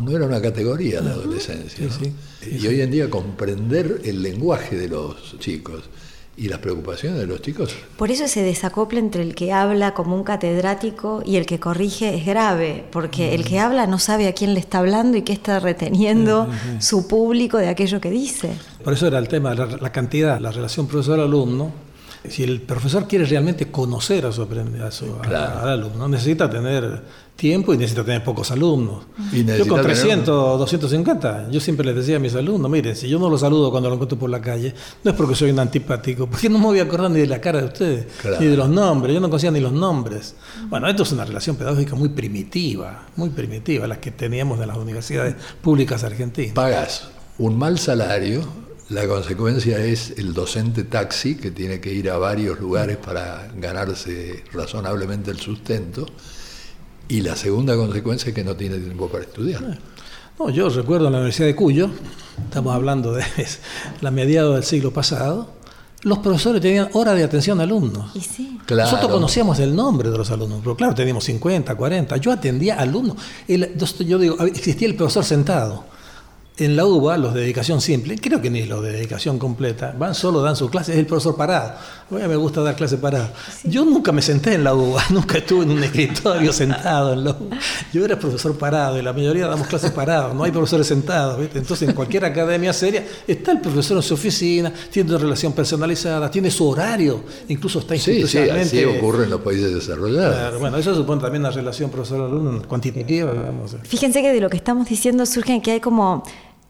no, 0.00 0.16
era 0.16 0.26
una 0.26 0.40
categoría 0.40 1.00
la 1.00 1.12
adolescencia. 1.12 1.88
y 2.50 2.66
hoy 2.66 2.80
en 2.80 2.90
día 2.90 3.10
comprender 3.10 4.00
el 4.04 4.22
lenguaje 4.22 4.76
de 4.76 4.88
los 4.88 5.38
chicos 5.38 5.84
y 6.36 6.48
las 6.48 6.58
preocupaciones 6.58 7.18
de 7.18 7.26
los 7.26 7.40
chicos. 7.40 7.74
Por 7.96 8.10
eso 8.10 8.24
ese 8.24 8.42
desacople 8.42 8.98
entre 9.00 9.22
el 9.22 9.34
que 9.34 9.52
habla 9.52 9.94
como 9.94 10.14
un 10.14 10.22
catedrático 10.22 11.22
y 11.24 11.36
el 11.36 11.46
que 11.46 11.58
corrige 11.58 12.14
es 12.14 12.26
grave, 12.26 12.84
porque 12.92 13.34
el 13.34 13.44
que 13.44 13.58
habla 13.58 13.86
no 13.86 13.98
sabe 13.98 14.28
a 14.28 14.34
quién 14.34 14.52
le 14.52 14.60
está 14.60 14.78
hablando 14.78 15.16
y 15.16 15.22
qué 15.22 15.32
está 15.32 15.60
reteniendo 15.60 16.48
su 16.78 17.08
público 17.08 17.56
de 17.56 17.68
aquello 17.68 18.00
que 18.00 18.10
dice. 18.10 18.50
Por 18.84 18.92
eso 18.92 19.06
era 19.06 19.18
el 19.18 19.28
tema, 19.28 19.54
la, 19.54 19.90
cantidad, 19.92 20.38
la 20.38 20.52
relación 20.52 20.86
profesor-alumno. 20.86 21.85
Si 22.30 22.42
el 22.42 22.60
profesor 22.60 23.06
quiere 23.06 23.24
realmente 23.24 23.70
conocer 23.70 24.26
a 24.26 24.32
su, 24.32 24.42
a 24.42 24.90
su 24.90 25.16
al 25.22 25.68
alumno, 25.68 26.08
necesita 26.08 26.48
tener 26.48 27.02
tiempo 27.36 27.74
y 27.74 27.76
necesita 27.76 28.02
tener 28.02 28.24
pocos 28.24 28.50
alumnos. 28.50 29.04
yo 29.32 29.66
con 29.68 29.82
300, 29.82 30.58
250, 30.58 31.50
yo 31.50 31.60
siempre 31.60 31.86
les 31.86 31.96
decía 31.96 32.16
a 32.16 32.18
mis 32.18 32.34
alumnos, 32.34 32.70
miren, 32.70 32.96
si 32.96 33.08
yo 33.08 33.18
no 33.18 33.28
los 33.28 33.42
saludo 33.42 33.70
cuando 33.70 33.88
los 33.88 33.96
encuentro 33.96 34.18
por 34.18 34.30
la 34.30 34.40
calle, 34.40 34.74
no 35.04 35.10
es 35.10 35.16
porque 35.16 35.34
soy 35.34 35.50
un 35.50 35.58
antipático, 35.58 36.26
porque 36.26 36.48
no 36.48 36.58
me 36.58 36.64
voy 36.64 36.78
a 36.80 36.84
acordar 36.84 37.10
ni 37.10 37.20
de 37.20 37.26
la 37.26 37.40
cara 37.40 37.60
de 37.60 37.66
ustedes, 37.66 38.06
ni 38.40 38.46
de 38.46 38.56
los 38.56 38.68
nombres, 38.68 39.14
yo 39.14 39.20
no 39.20 39.28
conocía 39.28 39.50
ni 39.50 39.60
los 39.60 39.72
nombres. 39.72 40.34
Bueno, 40.68 40.88
esto 40.88 41.02
es 41.02 41.12
una 41.12 41.24
relación 41.24 41.56
pedagógica 41.56 41.94
muy 41.94 42.08
primitiva, 42.08 43.06
muy 43.16 43.28
primitiva, 43.30 43.86
la 43.86 44.00
que 44.00 44.10
teníamos 44.10 44.58
en 44.60 44.68
las 44.68 44.76
universidades 44.76 45.36
públicas 45.60 46.02
argentinas. 46.04 46.54
Pagas 46.54 47.08
un 47.38 47.58
mal 47.58 47.78
salario, 47.78 48.42
la 48.88 49.08
consecuencia 49.08 49.78
es 49.78 50.14
el 50.16 50.32
docente 50.32 50.84
taxi 50.84 51.34
que 51.34 51.50
tiene 51.50 51.80
que 51.80 51.92
ir 51.92 52.08
a 52.08 52.18
varios 52.18 52.60
lugares 52.60 52.96
para 52.96 53.50
ganarse 53.56 54.44
razonablemente 54.52 55.30
el 55.30 55.40
sustento 55.40 56.06
y 57.08 57.20
la 57.20 57.34
segunda 57.34 57.76
consecuencia 57.76 58.28
es 58.28 58.34
que 58.34 58.44
no 58.44 58.54
tiene 58.54 58.78
tiempo 58.78 59.08
para 59.08 59.24
estudiar. 59.24 59.78
No, 60.38 60.50
yo 60.50 60.68
recuerdo 60.68 61.06
en 61.06 61.12
la 61.14 61.18
Universidad 61.18 61.48
de 61.48 61.56
Cuyo, 61.56 61.90
estamos 62.44 62.74
hablando 62.74 63.12
de 63.12 63.24
la 64.00 64.10
mediados 64.12 64.54
del 64.54 64.64
siglo 64.64 64.92
pasado, 64.92 65.50
los 66.02 66.18
profesores 66.18 66.62
tenían 66.62 66.88
hora 66.92 67.14
de 67.14 67.24
atención 67.24 67.58
a 67.58 67.64
alumnos. 67.64 68.14
Y 68.14 68.20
sí. 68.20 68.60
Nosotros 68.70 69.10
conocíamos 69.10 69.58
el 69.58 69.74
nombre 69.74 70.10
de 70.10 70.18
los 70.18 70.30
alumnos, 70.30 70.60
pero 70.62 70.76
claro, 70.76 70.94
teníamos 70.94 71.24
50, 71.24 71.74
40. 71.74 72.16
Yo 72.18 72.30
atendía 72.30 72.78
alumnos. 72.78 73.16
yo 74.06 74.18
digo, 74.18 74.38
existía 74.44 74.86
el 74.86 74.94
profesor 74.94 75.24
sentado 75.24 75.95
en 76.58 76.74
la 76.74 76.86
UBA, 76.86 77.18
los 77.18 77.34
de 77.34 77.40
dedicación 77.40 77.80
simple, 77.80 78.16
creo 78.16 78.40
que 78.40 78.48
ni 78.48 78.64
los 78.64 78.82
de 78.82 78.92
dedicación 78.92 79.38
completa, 79.38 79.94
van 79.98 80.14
solo, 80.14 80.40
dan 80.40 80.56
su 80.56 80.70
clase, 80.70 80.92
es 80.92 80.98
el 80.98 81.06
profesor 81.06 81.36
parado. 81.36 81.74
A 82.10 82.14
mí 82.14 82.20
me 82.26 82.36
gusta 82.36 82.62
dar 82.62 82.76
clase 82.76 82.96
parada. 82.96 83.32
Yo 83.64 83.84
nunca 83.84 84.10
me 84.12 84.22
senté 84.22 84.54
en 84.54 84.64
la 84.64 84.74
UBA, 84.74 85.04
nunca 85.10 85.38
estuve 85.38 85.64
en 85.64 85.72
un 85.72 85.84
escritorio 85.84 86.52
sentado 86.52 87.12
en 87.12 87.24
la 87.24 87.30
UBA. 87.32 87.58
Yo 87.92 88.04
era 88.04 88.18
profesor 88.18 88.56
parado 88.56 88.98
y 88.98 89.02
la 89.02 89.12
mayoría 89.12 89.46
damos 89.46 89.66
clases 89.66 89.90
parados, 89.90 90.34
no 90.34 90.44
hay 90.44 90.50
profesores 90.50 90.86
sentados. 90.86 91.38
Entonces, 91.54 91.88
en 91.88 91.94
cualquier 91.94 92.24
academia 92.24 92.72
seria 92.72 93.04
está 93.26 93.52
el 93.52 93.60
profesor 93.60 93.98
en 93.98 94.02
su 94.02 94.14
oficina, 94.14 94.72
tiene 94.90 95.10
una 95.10 95.18
relación 95.18 95.52
personalizada, 95.52 96.30
tiene 96.30 96.50
su 96.50 96.66
horario, 96.66 97.22
incluso 97.48 97.80
está 97.80 97.94
institucionalmente. 97.94 98.70
Sí, 98.70 98.76
sí, 98.78 98.84
así 98.84 98.98
ocurre 98.98 99.24
en 99.24 99.30
los 99.30 99.40
países 99.42 99.74
desarrollados. 99.74 100.58
bueno, 100.58 100.78
eso 100.78 100.94
supone 100.94 101.20
también 101.20 101.42
una 101.42 101.50
relación 101.50 101.90
profesor-alumno 101.90 102.62
cuantitativa. 102.66 103.30
Fíjense 103.82 104.22
que 104.22 104.32
de 104.32 104.40
lo 104.40 104.48
que 104.48 104.56
estamos 104.56 104.88
diciendo 104.88 105.26
surge 105.26 105.60
que 105.60 105.72
hay 105.72 105.80
como 105.80 106.22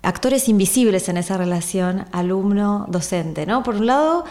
actores 0.06 0.48
invisibles 0.48 1.08
en 1.08 1.16
esa 1.16 1.36
relación 1.36 2.04
alumno-docente. 2.12 3.44
¿no? 3.44 3.64
Por 3.64 3.74
un 3.74 3.86
lado, 3.86 4.24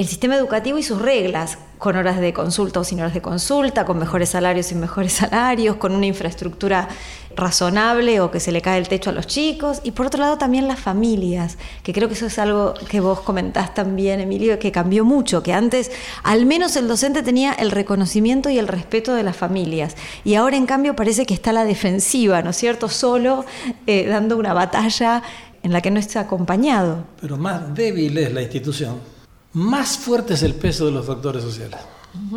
el 0.00 0.08
sistema 0.08 0.34
educativo 0.34 0.78
y 0.78 0.82
sus 0.82 1.02
reglas, 1.02 1.58
con 1.76 1.94
horas 1.94 2.18
de 2.20 2.32
consulta 2.32 2.80
o 2.80 2.84
sin 2.84 3.00
horas 3.00 3.12
de 3.12 3.20
consulta, 3.20 3.84
con 3.84 3.98
mejores 3.98 4.30
salarios 4.30 4.64
y 4.64 4.68
sin 4.70 4.80
mejores 4.80 5.12
salarios, 5.24 5.76
con 5.76 5.94
una 5.94 6.06
infraestructura 6.06 6.88
razonable 7.36 8.18
o 8.20 8.30
que 8.30 8.40
se 8.40 8.50
le 8.50 8.62
cae 8.62 8.78
el 8.78 8.88
techo 8.88 9.10
a 9.10 9.12
los 9.12 9.26
chicos. 9.26 9.82
Y 9.84 9.90
por 9.90 10.06
otro 10.06 10.22
lado 10.22 10.38
también 10.38 10.68
las 10.68 10.80
familias, 10.80 11.58
que 11.82 11.92
creo 11.92 12.08
que 12.08 12.14
eso 12.14 12.24
es 12.24 12.38
algo 12.38 12.72
que 12.88 13.00
vos 13.00 13.20
comentás 13.20 13.74
también, 13.74 14.20
Emilio, 14.20 14.58
que 14.58 14.72
cambió 14.72 15.04
mucho, 15.04 15.42
que 15.42 15.52
antes 15.52 15.90
al 16.22 16.46
menos 16.46 16.76
el 16.76 16.88
docente 16.88 17.22
tenía 17.22 17.52
el 17.52 17.70
reconocimiento 17.70 18.48
y 18.48 18.58
el 18.58 18.68
respeto 18.68 19.12
de 19.12 19.22
las 19.22 19.36
familias. 19.36 19.96
Y 20.24 20.34
ahora 20.34 20.56
en 20.56 20.64
cambio 20.64 20.96
parece 20.96 21.26
que 21.26 21.34
está 21.34 21.52
la 21.52 21.64
defensiva, 21.64 22.40
¿no 22.40 22.50
es 22.50 22.56
cierto? 22.56 22.88
Solo 22.88 23.44
eh, 23.86 24.06
dando 24.06 24.38
una 24.38 24.54
batalla 24.54 25.22
en 25.62 25.74
la 25.74 25.82
que 25.82 25.90
no 25.90 26.00
está 26.00 26.20
acompañado. 26.20 27.04
Pero 27.20 27.36
más 27.36 27.74
débil 27.74 28.16
es 28.16 28.32
la 28.32 28.40
institución 28.40 29.19
más 29.52 29.98
fuerte 29.98 30.34
es 30.34 30.42
el 30.42 30.54
peso 30.54 30.86
de 30.86 30.92
los 30.92 31.06
factores 31.06 31.42
sociales. 31.42 31.80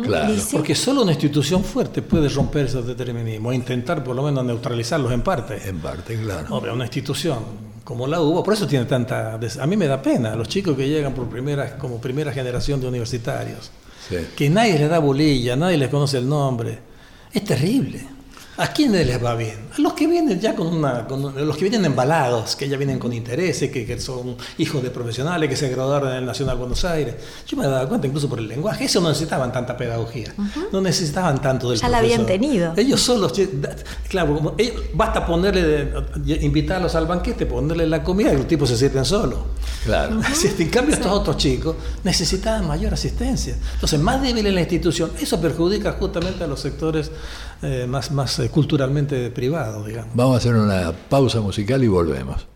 Claro. 0.02 0.34
Porque 0.52 0.74
solo 0.74 1.02
una 1.02 1.12
institución 1.12 1.64
fuerte 1.64 2.00
puede 2.02 2.28
romper 2.28 2.66
esos 2.66 2.86
determinismos, 2.86 3.50
o 3.50 3.52
intentar 3.52 4.04
por 4.04 4.14
lo 4.14 4.22
menos 4.22 4.44
neutralizarlos 4.44 5.12
en 5.12 5.22
parte. 5.22 5.68
En 5.68 5.78
parte, 5.80 6.16
claro. 6.20 6.72
una 6.72 6.84
institución 6.84 7.38
como 7.84 8.06
la 8.06 8.20
UBA, 8.20 8.42
por 8.42 8.54
eso 8.54 8.66
tiene 8.66 8.86
tanta... 8.86 9.34
A 9.34 9.66
mí 9.66 9.76
me 9.76 9.86
da 9.86 10.00
pena 10.00 10.34
los 10.34 10.48
chicos 10.48 10.76
que 10.76 10.88
llegan 10.88 11.12
por 11.12 11.28
primera, 11.28 11.76
como 11.76 12.00
primera 12.00 12.32
generación 12.32 12.80
de 12.80 12.88
universitarios, 12.88 13.70
que 14.36 14.48
nadie 14.48 14.78
les 14.78 14.88
da 14.88 14.98
bolilla, 14.98 15.54
nadie 15.54 15.76
les 15.76 15.90
conoce 15.90 16.18
el 16.18 16.28
nombre. 16.28 16.78
Es 17.32 17.44
terrible. 17.44 18.13
¿A 18.56 18.68
quiénes 18.68 19.06
les 19.06 19.22
va 19.22 19.34
bien? 19.34 19.68
A 19.76 19.80
los 19.80 19.94
que 19.94 20.06
vienen 20.06 20.38
ya 20.40 20.54
con 20.54 20.68
una. 20.68 21.02
los 21.02 21.56
que 21.56 21.62
vienen 21.62 21.84
embalados, 21.84 22.54
que 22.54 22.68
ya 22.68 22.76
vienen 22.76 22.98
con 23.00 23.12
intereses, 23.12 23.70
que, 23.70 23.98
son 23.98 24.36
hijos 24.58 24.82
de 24.82 24.90
profesionales, 24.90 25.48
que 25.48 25.56
se 25.56 25.68
graduaron 25.68 26.10
en 26.10 26.16
el 26.18 26.26
Nacional 26.26 26.56
Buenos 26.56 26.84
Aires. 26.84 27.16
Yo 27.46 27.56
me 27.56 27.64
he 27.64 27.68
dado 27.68 27.88
cuenta 27.88 28.06
incluso 28.06 28.28
por 28.28 28.38
el 28.38 28.46
lenguaje. 28.46 28.84
Eso 28.84 29.00
no 29.00 29.08
necesitaban 29.08 29.52
tanta 29.52 29.76
pedagogía. 29.76 30.32
No 30.72 30.80
necesitaban 30.80 31.40
tanto 31.40 31.70
del 31.70 31.80
Ya 31.80 31.88
la 31.88 31.98
habían 31.98 32.26
tenido. 32.26 32.74
Ellos 32.76 33.00
solos. 33.00 33.32
Claro, 34.08 34.54
basta 34.92 35.26
ponerle. 35.26 35.92
invitarlos 36.40 36.94
al 36.94 37.06
banquete, 37.06 37.46
ponerle 37.46 37.86
la 37.86 38.04
comida 38.04 38.32
y 38.32 38.36
los 38.36 38.46
tipos 38.46 38.68
se 38.68 38.76
sienten 38.76 39.04
solos. 39.04 39.40
Claro. 39.84 40.20
En 40.64 40.70
cambio, 40.70 40.94
estos 40.94 41.10
otros 41.10 41.36
chicos 41.36 41.76
necesitaban 42.04 42.66
mayor 42.66 42.94
asistencia. 42.94 43.56
Entonces, 43.74 43.98
más 43.98 44.22
débil 44.22 44.46
en 44.46 44.54
la 44.54 44.60
institución. 44.60 45.10
Eso 45.20 45.40
perjudica 45.40 45.92
justamente 45.92 46.44
a 46.44 46.46
los 46.46 46.60
sectores 46.60 47.10
eh, 47.64 47.86
más, 47.86 48.10
más 48.10 48.38
eh, 48.38 48.50
culturalmente 48.50 49.30
privados, 49.30 49.86
digamos. 49.86 50.14
Vamos 50.14 50.34
a 50.34 50.38
hacer 50.38 50.54
una 50.54 50.92
pausa 50.92 51.40
musical 51.40 51.82
y 51.82 51.88
volvemos. 51.88 52.46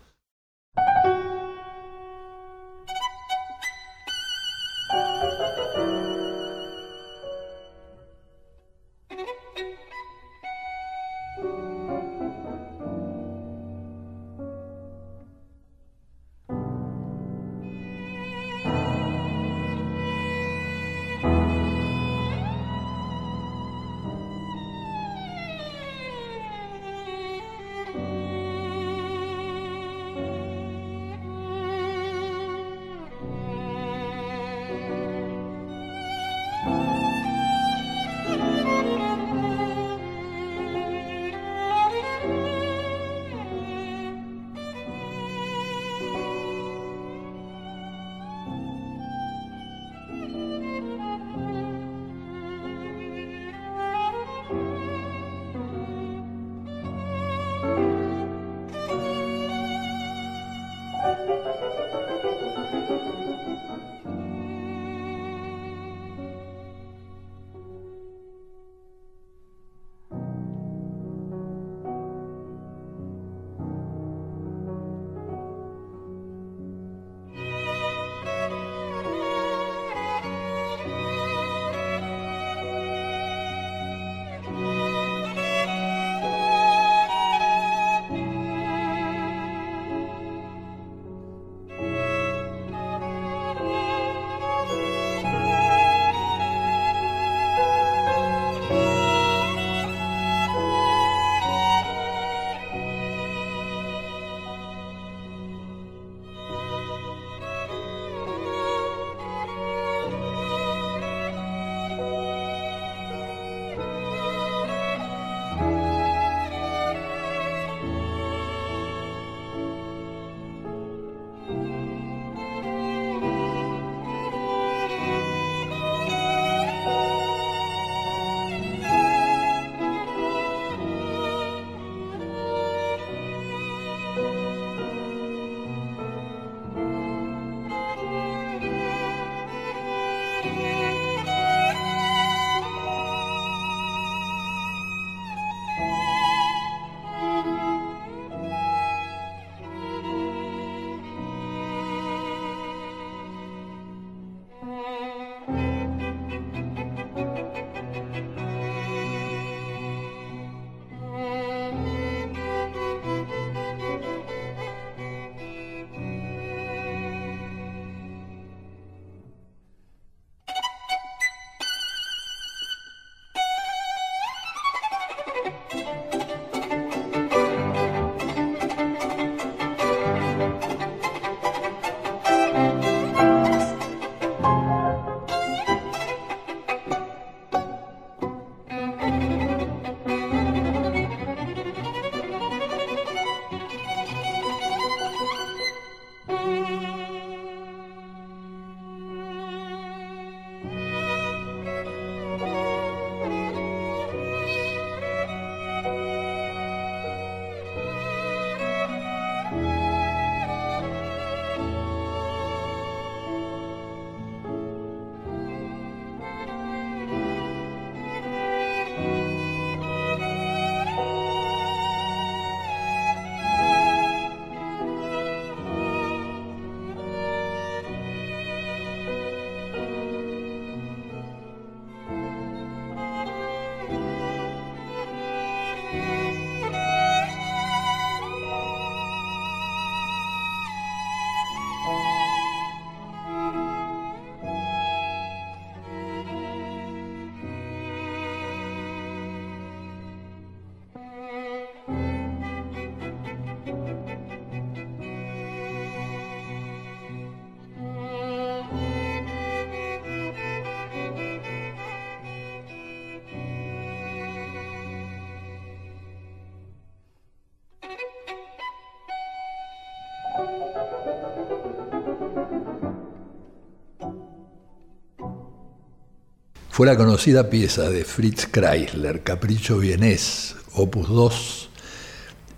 Fue 276.79 276.87
la 276.87 276.95
conocida 276.95 277.49
pieza 277.49 277.89
de 277.89 278.05
Fritz 278.05 278.47
Kreisler, 278.49 279.21
Capricho 279.21 279.79
Vienés, 279.79 280.55
opus 280.71 281.09
2, 281.09 281.69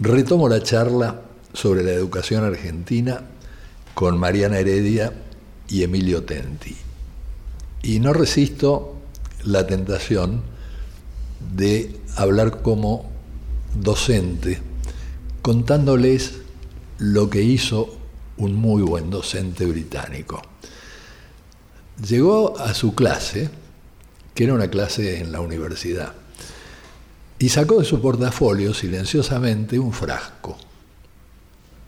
Retomo 0.00 0.48
la 0.48 0.62
charla 0.62 1.22
sobre 1.58 1.82
la 1.82 1.90
educación 1.90 2.44
argentina 2.44 3.20
con 3.94 4.16
Mariana 4.16 4.60
Heredia 4.60 5.12
y 5.68 5.82
Emilio 5.82 6.22
Tenti. 6.22 6.76
Y 7.82 7.98
no 7.98 8.12
resisto 8.12 8.94
la 9.42 9.66
tentación 9.66 10.42
de 11.56 11.96
hablar 12.14 12.62
como 12.62 13.10
docente, 13.74 14.60
contándoles 15.42 16.34
lo 16.98 17.28
que 17.28 17.42
hizo 17.42 17.98
un 18.36 18.54
muy 18.54 18.82
buen 18.82 19.10
docente 19.10 19.66
británico. 19.66 20.40
Llegó 22.06 22.56
a 22.56 22.72
su 22.72 22.94
clase, 22.94 23.50
que 24.32 24.44
era 24.44 24.54
una 24.54 24.70
clase 24.70 25.18
en 25.18 25.32
la 25.32 25.40
universidad, 25.40 26.14
y 27.40 27.48
sacó 27.48 27.80
de 27.80 27.84
su 27.84 28.00
portafolio 28.00 28.72
silenciosamente 28.74 29.76
un 29.76 29.92
frasco. 29.92 30.56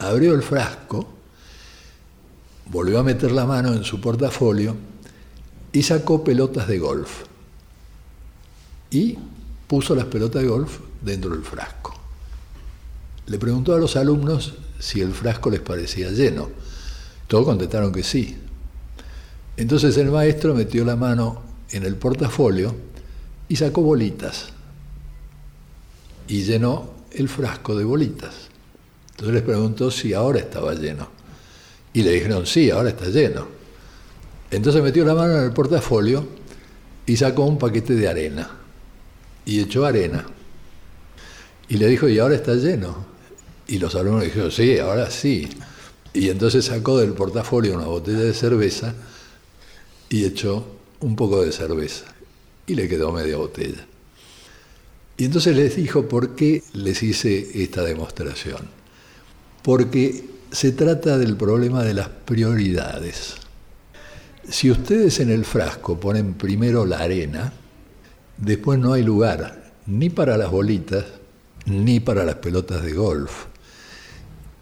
Abrió 0.01 0.35
el 0.35 0.43
frasco, 0.43 1.07
volvió 2.67 2.99
a 2.99 3.03
meter 3.03 3.33
la 3.33 3.45
mano 3.45 3.73
en 3.73 3.85
su 3.85 4.01
portafolio 4.01 4.75
y 5.73 5.83
sacó 5.83 6.25
pelotas 6.25 6.67
de 6.67 6.79
golf. 6.79 7.25
Y 8.91 9.19
puso 9.69 9.95
las 9.95 10.07
pelotas 10.07 10.43
de 10.43 10.49
golf 10.49 10.79
dentro 11.01 11.31
del 11.31 11.45
frasco. 11.45 11.95
Le 13.27 13.39
preguntó 13.39 13.75
a 13.75 13.79
los 13.79 13.95
alumnos 13.95 14.55
si 14.79 15.01
el 15.01 15.13
frasco 15.13 15.51
les 15.51 15.61
parecía 15.61 16.11
lleno. 16.11 16.49
Todos 17.29 17.45
contestaron 17.45 17.93
que 17.93 18.03
sí. 18.03 18.37
Entonces 19.57 19.97
el 19.99 20.11
maestro 20.11 20.55
metió 20.55 20.85
la 20.85 20.97
mano 20.97 21.43
en 21.71 21.85
el 21.85 21.95
portafolio 21.97 22.75
y 23.49 23.57
sacó 23.57 23.83
bolitas 23.83 24.49
y 26.27 26.43
llenó 26.43 26.91
el 27.13 27.29
frasco 27.29 27.77
de 27.77 27.85
bolitas. 27.85 28.50
Entonces 29.21 29.35
les 29.35 29.43
preguntó 29.43 29.91
si 29.91 30.15
ahora 30.15 30.39
estaba 30.39 30.73
lleno. 30.73 31.07
Y 31.93 32.03
le 32.03 32.13
dijeron, 32.13 32.47
sí, 32.47 32.71
ahora 32.71 32.89
está 32.89 33.05
lleno. 33.05 33.49
Entonces 34.51 34.83
metió 34.83 35.05
la 35.05 35.15
mano 35.15 35.37
en 35.37 35.45
el 35.45 35.53
portafolio 35.53 36.27
y 37.05 37.19
sacó 37.19 37.45
un 37.45 37.59
paquete 37.59 37.97
de 37.97 38.09
arena. 38.09 38.51
Y 39.45 39.61
echó 39.61 39.85
arena. 39.85 40.25
Y 41.69 41.77
le 41.77 41.89
dijo, 41.89 42.09
¿y 42.09 42.19
ahora 42.19 42.35
está 42.35 42.55
lleno? 42.55 43.05
Y 43.69 43.79
los 43.79 43.95
alumnos 43.95 44.25
dijeron, 44.25 44.51
sí, 44.51 44.79
ahora 44.79 45.11
sí. 45.11 45.51
Y 46.15 46.31
entonces 46.31 46.65
sacó 46.65 46.97
del 46.97 47.13
portafolio 47.13 47.75
una 47.75 47.85
botella 47.85 48.21
de 48.21 48.33
cerveza 48.33 48.95
y 50.09 50.25
echó 50.25 50.65
un 51.01 51.15
poco 51.15 51.45
de 51.45 51.53
cerveza. 51.53 52.07
Y 52.67 52.75
le 52.75 52.89
quedó 52.89 53.13
media 53.13 53.37
botella. 53.37 53.87
Y 55.19 55.27
entonces 55.27 55.55
les 55.55 55.77
dijo 55.77 56.09
por 56.09 56.35
qué 56.35 56.63
les 56.73 57.03
hice 57.03 57.63
esta 57.63 57.83
demostración. 57.85 58.80
Porque 59.63 60.25
se 60.51 60.73
trata 60.73 61.19
del 61.19 61.37
problema 61.37 61.83
de 61.85 61.95
las 61.95 62.09
prioridades. 62.09 63.35
Si 64.49 64.71
ustedes 64.71 65.21
en 65.21 65.31
el 65.31 65.45
frasco 65.45 66.01
ponen 66.01 66.35
primero 66.35 66.85
la 66.85 66.99
arena, 66.99 67.53
después 68.37 68.79
no 68.79 68.95
hay 68.95 69.03
lugar 69.03 69.73
ni 69.87 70.11
para 70.11 70.37
las 70.37 70.51
bolitas 70.51 71.05
ni 71.67 72.01
para 72.01 72.25
las 72.25 72.37
pelotas 72.37 72.83
de 72.83 72.93
golf. 72.93 73.47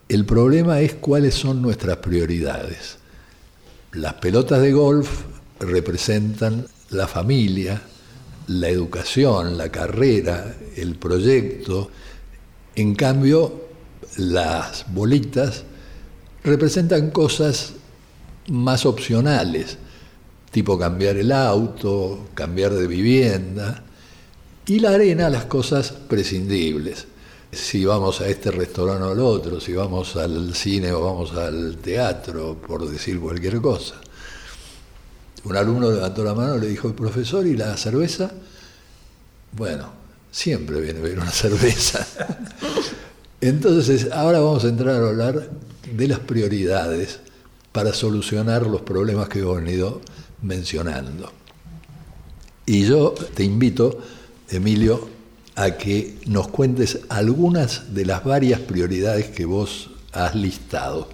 El 0.09 0.24
problema 0.24 0.80
es 0.80 0.94
cuáles 0.94 1.34
son 1.34 1.62
nuestras 1.62 1.99
prioridades. 1.99 2.99
Las 3.92 4.14
pelotas 4.14 4.61
de 4.61 4.72
golf 4.72 5.22
representan 5.61 6.66
la 6.90 7.07
familia, 7.07 7.82
la 8.46 8.68
educación, 8.68 9.57
la 9.59 9.70
carrera, 9.70 10.55
el 10.76 10.96
proyecto. 10.96 11.90
En 12.74 12.94
cambio, 12.94 13.67
las 14.18 14.84
bolitas 14.92 15.62
representan 16.42 17.10
cosas 17.10 17.72
más 18.48 18.84
opcionales, 18.84 19.78
tipo 20.50 20.78
cambiar 20.78 21.16
el 21.16 21.32
auto, 21.32 22.28
cambiar 22.34 22.74
de 22.74 22.86
vivienda, 22.86 23.84
y 24.66 24.80
la 24.80 24.90
arena 24.90 25.30
las 25.30 25.44
cosas 25.44 25.92
prescindibles. 25.92 27.06
Si 27.50 27.84
vamos 27.84 28.20
a 28.20 28.28
este 28.28 28.50
restaurante 28.50 29.04
o 29.04 29.10
al 29.10 29.20
otro, 29.20 29.60
si 29.60 29.72
vamos 29.72 30.16
al 30.16 30.54
cine 30.54 30.92
o 30.92 31.00
vamos 31.00 31.32
al 31.32 31.78
teatro, 31.78 32.56
por 32.56 32.88
decir 32.88 33.18
cualquier 33.18 33.60
cosa. 33.60 33.94
Un 35.44 35.56
alumno 35.56 35.90
levantó 35.90 36.24
la 36.24 36.34
mano 36.34 36.56
y 36.56 36.60
le 36.60 36.66
dijo, 36.68 36.92
profesor, 36.92 37.46
¿y 37.46 37.56
la 37.56 37.76
cerveza? 37.76 38.30
Bueno, 39.52 39.90
siempre 40.30 40.80
viene 40.80 40.98
a 40.98 41.02
ver 41.02 41.18
una 41.18 41.30
cerveza. 41.30 42.06
Entonces, 43.41 44.09
ahora 44.12 44.41
vamos 44.41 44.64
a 44.64 44.68
entrar 44.68 44.97
a 44.97 45.09
hablar 45.09 45.51
de 45.93 46.09
las 46.09 46.18
prioridades 46.18 47.20
para 47.70 47.93
solucionar 47.93 48.66
los 48.66 48.80
problemas 48.82 49.28
que 49.28 49.41
hemos 49.41 49.62
venido 49.62 50.01
mencionando. 50.43 51.32
Y 52.66 52.84
yo 52.84 53.14
te 53.34 53.45
invito, 53.45 53.99
Emilio, 54.51 55.09
a 55.55 55.70
que 55.72 56.16
nos 56.26 56.49
cuentes 56.49 57.01
algunas 57.09 57.95
de 57.95 58.05
las 58.05 58.24
varias 58.24 58.61
prioridades 58.61 59.26
que 59.26 59.45
vos 59.45 59.91
has 60.12 60.34
listado. 60.34 61.09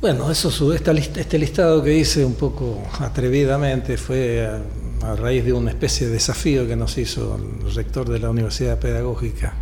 Bueno, 0.00 0.30
eso, 0.30 0.72
este 0.72 1.38
listado 1.38 1.82
que 1.82 1.96
hice 1.96 2.24
un 2.24 2.34
poco 2.34 2.82
atrevidamente 2.98 3.96
fue 3.96 4.46
a, 5.02 5.14
raíz 5.16 5.44
de 5.44 5.52
una 5.52 5.70
especie 5.70 6.08
de 6.08 6.14
desafío 6.14 6.66
que 6.66 6.76
nos 6.76 6.98
hizo 6.98 7.36
el 7.36 7.72
rector 7.74 8.08
de 8.08 8.18
la 8.18 8.30
Universidad 8.30 8.78
Pedagógica 8.78 9.54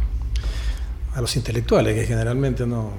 a 1.15 1.21
los 1.21 1.37
intelectuales, 1.37 1.95
que 1.95 2.07
generalmente 2.07 2.67
no, 2.67 2.91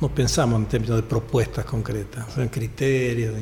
no 0.00 0.14
pensamos 0.14 0.60
en 0.60 0.66
términos 0.66 0.96
de 0.96 1.02
propuestas 1.02 1.64
concretas, 1.64 2.36
en 2.38 2.48
criterios. 2.48 3.34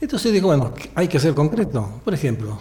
Entonces 0.00 0.32
digo, 0.32 0.48
bueno, 0.48 0.74
hay 0.94 1.08
que 1.08 1.18
ser 1.18 1.34
concreto. 1.34 2.00
Por 2.04 2.12
ejemplo, 2.12 2.58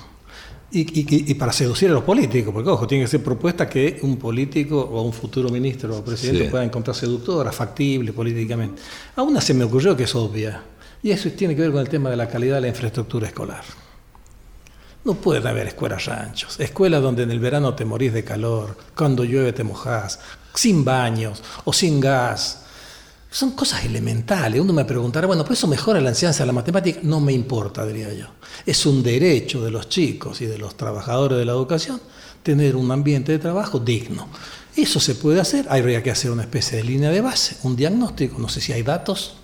y, 0.76 1.34
para 1.36 1.52
seducir 1.52 1.90
a 1.90 1.94
los 1.94 2.04
políticos, 2.04 2.52
porque 2.54 2.70
ojo, 2.70 2.88
tiene 2.88 3.04
que 3.04 3.10
ser 3.10 3.24
propuesta 3.24 3.70
que 3.70 4.00
un 4.02 4.18
político 4.18 4.80
o 4.80 5.04
un 5.04 5.14
futuro 5.14 5.50
ministro 5.50 5.98
o 5.98 6.04
presidente 6.04 6.50
pueda 6.50 6.64
encontrar 6.64 6.96
seductora, 6.96 7.52
factible 7.52 8.12
políticamente. 8.12 8.82
A 9.16 9.22
una 9.22 9.40
se 9.40 9.54
me 9.54 9.64
ocurrió 9.64 9.96
que 9.96 10.04
es 10.04 10.16
obvia, 10.16 10.64
y 11.04 11.12
eso 11.12 11.30
tiene 11.32 11.56
que 11.56 11.62
ver 11.62 11.72
con 11.72 11.82
el 11.82 11.90
tema 11.90 12.10
de 12.10 12.16
la 12.16 12.28
calidad 12.28 12.56
de 12.56 12.62
la 12.62 12.68
infraestructura 12.70 13.28
escolar. 13.28 13.64
No 15.06 15.16
pueden 15.16 15.46
haber 15.46 15.68
escuelas 15.68 16.06
ranchos, 16.06 16.60
escuelas 16.60 17.04
donde 17.04 17.24
en 17.24 17.32
el 17.32 17.40
verano 17.40 17.76
te 17.76 17.86
morís 17.86 18.14
de 18.14 18.24
calor, 18.24 18.78
cuando 18.96 19.26
llueve 19.26 19.54
te 19.54 19.64
mojás, 19.64 20.20
sin 20.54 20.84
baños 20.84 21.42
o 21.66 21.74
sin 21.74 22.00
gas 22.00 22.60
son 23.34 23.52
cosas 23.52 23.84
elementales. 23.84 24.62
Uno 24.62 24.74
me 24.74 24.86
preguntará, 24.86 25.26
bueno, 25.26 25.44
¿por 25.44 25.54
eso 25.54 25.68
mejora 25.68 26.00
la 26.00 26.10
enseñanza 26.10 26.44
de 26.44 26.48
la 26.48 26.54
matemática? 26.54 27.00
No 27.02 27.20
me 27.20 27.34
importa, 27.34 27.86
diría 27.86 28.14
yo. 28.14 28.28
Es 28.66 28.86
un 28.86 29.02
derecho 29.02 29.64
de 29.64 29.72
los 29.72 29.90
chicos 29.90 30.40
y 30.42 30.46
de 30.46 30.60
los 30.60 30.78
trabajadores 30.78 31.40
de 31.40 31.46
la 31.46 31.54
educación 31.54 32.00
tener 32.44 32.76
un 32.76 32.92
ambiente 32.92 33.32
de 33.32 33.40
trabajo 33.40 33.80
digno. 33.80 34.28
Eso 34.76 35.00
se 35.00 35.16
puede 35.16 35.42
hacer, 35.42 35.66
habría 35.70 36.04
que 36.04 36.12
hacer 36.12 36.30
una 36.30 36.44
especie 36.44 36.78
de 36.78 36.84
línea 36.84 37.10
de 37.10 37.22
base, 37.22 37.58
un 37.64 37.76
diagnóstico, 37.76 38.38
no 38.40 38.50
sé 38.50 38.62
si 38.62 38.74
hay 38.74 38.84
datos, 38.84 39.36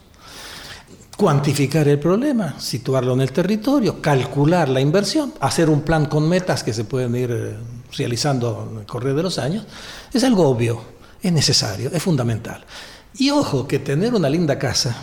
cuantificar 1.17 1.87
el 1.87 1.99
problema, 1.99 2.59
situarlo 2.59 3.13
en 3.13 3.21
el 3.21 3.31
territorio, 3.31 4.01
calcular 4.01 4.69
la 4.69 4.81
inversión, 4.81 5.33
hacer 5.39 5.69
un 5.69 5.81
plan 5.81 6.05
con 6.05 6.29
metas 6.29 6.63
que 6.63 6.73
se 6.73 6.83
pueden 6.83 7.15
ir 7.15 7.31
eh, 7.31 7.57
realizando 7.97 8.69
en 8.71 8.79
el 8.79 8.85
correr 8.85 9.15
de 9.15 9.23
los 9.23 9.37
años, 9.37 9.65
es 10.13 10.23
algo 10.23 10.47
obvio, 10.47 10.98
es 11.21 11.31
necesario, 11.31 11.91
es 11.93 12.01
fundamental. 12.01 12.63
Y 13.17 13.31
ojo, 13.31 13.67
que 13.67 13.79
tener 13.79 14.13
una 14.13 14.29
linda 14.29 14.57
casa, 14.59 14.95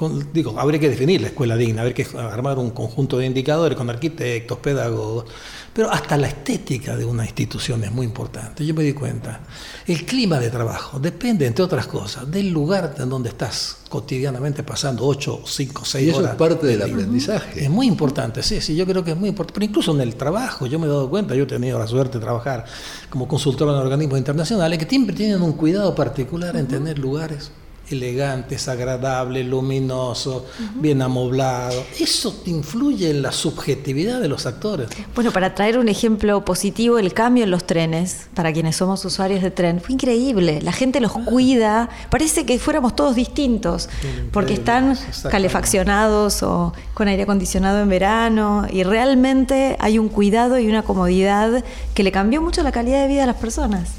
con- 0.00 0.32
digo, 0.32 0.58
habría 0.58 0.80
que 0.80 0.88
definir 0.88 1.20
la 1.20 1.26
escuela 1.28 1.56
digna, 1.58 1.82
habría 1.82 1.94
que 1.94 2.06
armar 2.16 2.58
un 2.58 2.70
conjunto 2.70 3.18
de 3.18 3.26
indicadores 3.26 3.76
con 3.76 3.90
arquitectos, 3.90 4.56
pedagogos, 4.58 5.26
pero 5.74 5.90
hasta 5.90 6.16
la 6.16 6.26
estética 6.26 6.96
de 6.96 7.04
una 7.04 7.24
institución 7.26 7.84
es 7.84 7.92
muy 7.92 8.06
importante. 8.06 8.64
Yo 8.64 8.72
me 8.72 8.82
di 8.82 8.94
cuenta, 8.94 9.40
el 9.86 10.06
clima 10.06 10.38
de 10.38 10.48
trabajo 10.48 10.98
depende, 10.98 11.46
entre 11.46 11.62
otras 11.66 11.86
cosas, 11.86 12.30
del 12.30 12.48
lugar 12.48 12.94
en 12.98 13.10
donde 13.10 13.28
estás 13.28 13.76
cotidianamente 13.90 14.62
pasando 14.62 15.04
8, 15.06 15.42
5, 15.44 15.84
6 15.84 16.06
Y 16.06 16.08
eso 16.10 16.18
horas. 16.20 16.30
es 16.32 16.36
parte 16.38 16.66
del 16.66 16.80
aprendizaje. 16.80 17.64
Es 17.64 17.68
muy 17.70 17.86
importante, 17.86 18.42
sí, 18.42 18.62
sí, 18.62 18.74
yo 18.74 18.86
creo 18.86 19.04
que 19.04 19.10
es 19.10 19.16
muy 19.18 19.28
importante. 19.28 19.52
Pero 19.60 19.66
incluso 19.66 19.92
en 19.92 20.00
el 20.00 20.14
trabajo, 20.14 20.64
yo 20.66 20.78
me 20.78 20.86
he 20.86 20.88
dado 20.88 21.10
cuenta, 21.10 21.34
yo 21.34 21.42
he 21.42 21.46
tenido 21.46 21.78
la 21.78 21.86
suerte 21.86 22.16
de 22.16 22.24
trabajar 22.24 22.64
como 23.10 23.28
consultor 23.28 23.68
en 23.68 23.74
organismos 23.74 24.18
internacionales 24.18 24.78
que 24.78 24.86
siempre 24.88 25.14
tienen 25.14 25.42
un 25.42 25.52
cuidado 25.52 25.94
particular 25.94 26.56
en 26.56 26.66
tener 26.68 26.98
lugares 26.98 27.50
elegantes, 27.92 28.68
agradables, 28.68 29.46
luminosos, 29.46 30.44
bien 30.74 31.02
amoblados. 31.02 31.84
Eso 31.98 32.42
influye 32.46 33.10
en 33.10 33.22
la 33.22 33.32
subjetividad 33.32 34.20
de 34.20 34.28
los 34.28 34.46
actores. 34.46 34.88
Bueno, 35.14 35.32
para 35.32 35.54
traer 35.54 35.78
un 35.78 35.88
ejemplo 35.88 36.44
positivo, 36.44 36.98
el 36.98 37.12
cambio 37.12 37.44
en 37.44 37.50
los 37.50 37.66
trenes, 37.66 38.28
para 38.34 38.52
quienes 38.52 38.76
somos 38.76 39.04
usuarios 39.04 39.42
de 39.42 39.50
tren, 39.50 39.80
fue 39.80 39.94
increíble. 39.94 40.60
La 40.62 40.72
gente 40.72 41.00
los 41.00 41.12
cuida, 41.12 41.88
parece 42.10 42.46
que 42.46 42.58
fuéramos 42.58 42.96
todos 42.96 43.14
distintos, 43.14 43.88
porque 44.32 44.54
están 44.54 44.96
calefaccionados 45.30 46.42
o 46.42 46.72
con 46.94 47.08
aire 47.08 47.24
acondicionado 47.24 47.80
en 47.80 47.88
verano, 47.88 48.66
y 48.70 48.82
realmente 48.82 49.76
hay 49.78 49.98
un 49.98 50.08
cuidado 50.08 50.58
y 50.58 50.68
una 50.68 50.82
comodidad 50.82 51.64
que 51.94 52.02
le 52.02 52.12
cambió 52.12 52.42
mucho 52.42 52.62
la 52.62 52.72
calidad 52.72 53.02
de 53.02 53.08
vida 53.08 53.24
a 53.24 53.26
las 53.26 53.36
personas. 53.36 53.90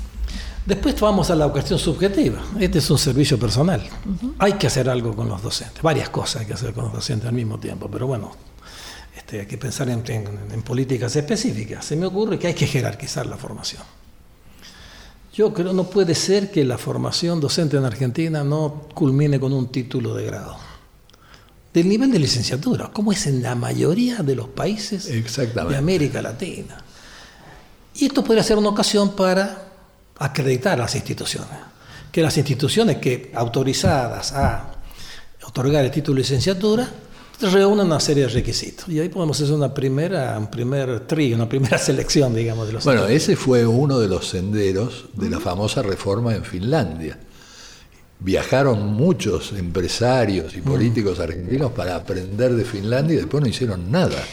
Después 0.66 1.00
vamos 1.00 1.30
a 1.32 1.36
la 1.36 1.48
cuestión 1.50 1.80
subjetiva. 1.80 2.40
Este 2.60 2.78
es 2.80 2.90
un 2.92 2.98
servicio 2.98 3.40
personal. 3.40 3.82
Hay 4.38 4.54
que 4.54 4.68
hacer 4.68 4.90
algo 4.90 5.16
con 5.16 5.28
los 5.28 5.42
docentes. 5.42 5.82
Varias 5.82 6.10
cosas 6.10 6.42
hay 6.42 6.48
que 6.48 6.54
hacer 6.54 6.74
con 6.74 6.86
los 6.86 6.94
docentes 6.94 7.28
al 7.28 7.34
mismo 7.34 7.60
tiempo. 7.60 7.90
Pero 7.92 8.06
bueno, 8.08 8.32
este, 9.18 9.40
hay 9.42 9.46
que 9.48 9.58
pensar 9.58 9.90
en, 9.90 10.04
en- 10.08 10.28
en 10.52 10.62
políticas 10.62 11.16
específicas. 11.16 11.84
Se 11.86 11.96
me 11.96 12.06
ocurre 12.06 12.38
que 12.38 12.48
hay 12.48 12.54
que 12.54 12.68
jerarquizar 12.68 13.26
la 13.26 13.38
formación. 13.38 13.82
Yo 15.34 15.54
creo 15.54 15.74
no 15.74 15.86
puede 15.86 16.14
ser 16.14 16.52
que 16.52 16.64
la 16.64 16.78
formación 16.78 17.40
docente 17.40 17.78
en 17.78 17.86
Argentina 17.86 18.44
no 18.44 18.88
culmine 18.94 19.40
con 19.40 19.54
un 19.54 19.70
título 19.70 20.14
de 20.14 20.26
grado. 20.26 20.58
Del 21.74 21.88
nivel 21.88 22.12
de 22.12 22.20
licenciatura, 22.20 22.90
como 22.92 23.14
es 23.14 23.26
en 23.28 23.42
la 23.42 23.56
mayoría 23.56 24.18
de 24.18 24.36
los 24.36 24.50
países 24.50 25.08
de 25.72 25.78
América 25.78 26.22
Latina. 26.22 26.78
Y 27.96 28.06
esto 28.06 28.24
podría 28.24 28.44
ser 28.44 28.58
una 28.58 28.70
ocasión 28.70 29.16
para 29.16 29.71
acreditar 30.22 30.74
a 30.74 30.84
las 30.84 30.96
instituciones. 30.96 31.58
Que 32.12 32.22
las 32.22 32.38
instituciones 32.38 32.98
que 32.98 33.32
autorizadas 33.34 34.34
a 34.34 34.72
otorgar 35.44 35.86
el 35.86 35.92
título 35.92 36.16
de 36.16 36.22
licenciatura 36.22 36.90
reúnan 37.50 37.88
una 37.88 38.00
serie 38.00 38.24
de 38.24 38.30
requisitos. 38.30 38.88
Y 38.90 39.00
ahí 39.00 39.10
podemos 39.10 39.40
hacer 39.42 39.56
una 39.56 39.74
primera, 39.74 40.38
un 40.38 40.48
primer 40.48 41.02
tri, 41.02 41.34
una 41.34 41.48
primera 41.48 41.78
selección, 41.80 42.36
digamos, 42.36 42.68
de 42.68 42.74
los 42.74 42.84
Bueno, 42.84 43.08
ese 43.08 43.36
fue 43.36 43.66
uno 43.66 44.00
de 44.00 44.08
los 44.08 44.28
senderos 44.28 45.06
de 45.14 45.30
la 45.30 45.40
famosa 45.40 45.82
reforma 45.82 46.36
en 46.36 46.44
Finlandia. 46.44 47.18
Viajaron 48.20 48.94
muchos 48.94 49.52
empresarios 49.54 50.56
y 50.56 50.62
políticos 50.62 51.20
argentinos 51.20 51.72
para 51.72 51.96
aprender 51.96 52.54
de 52.54 52.64
Finlandia 52.64 53.16
y 53.16 53.18
después 53.18 53.42
no 53.42 53.50
hicieron 53.50 53.90
nada. 53.90 54.24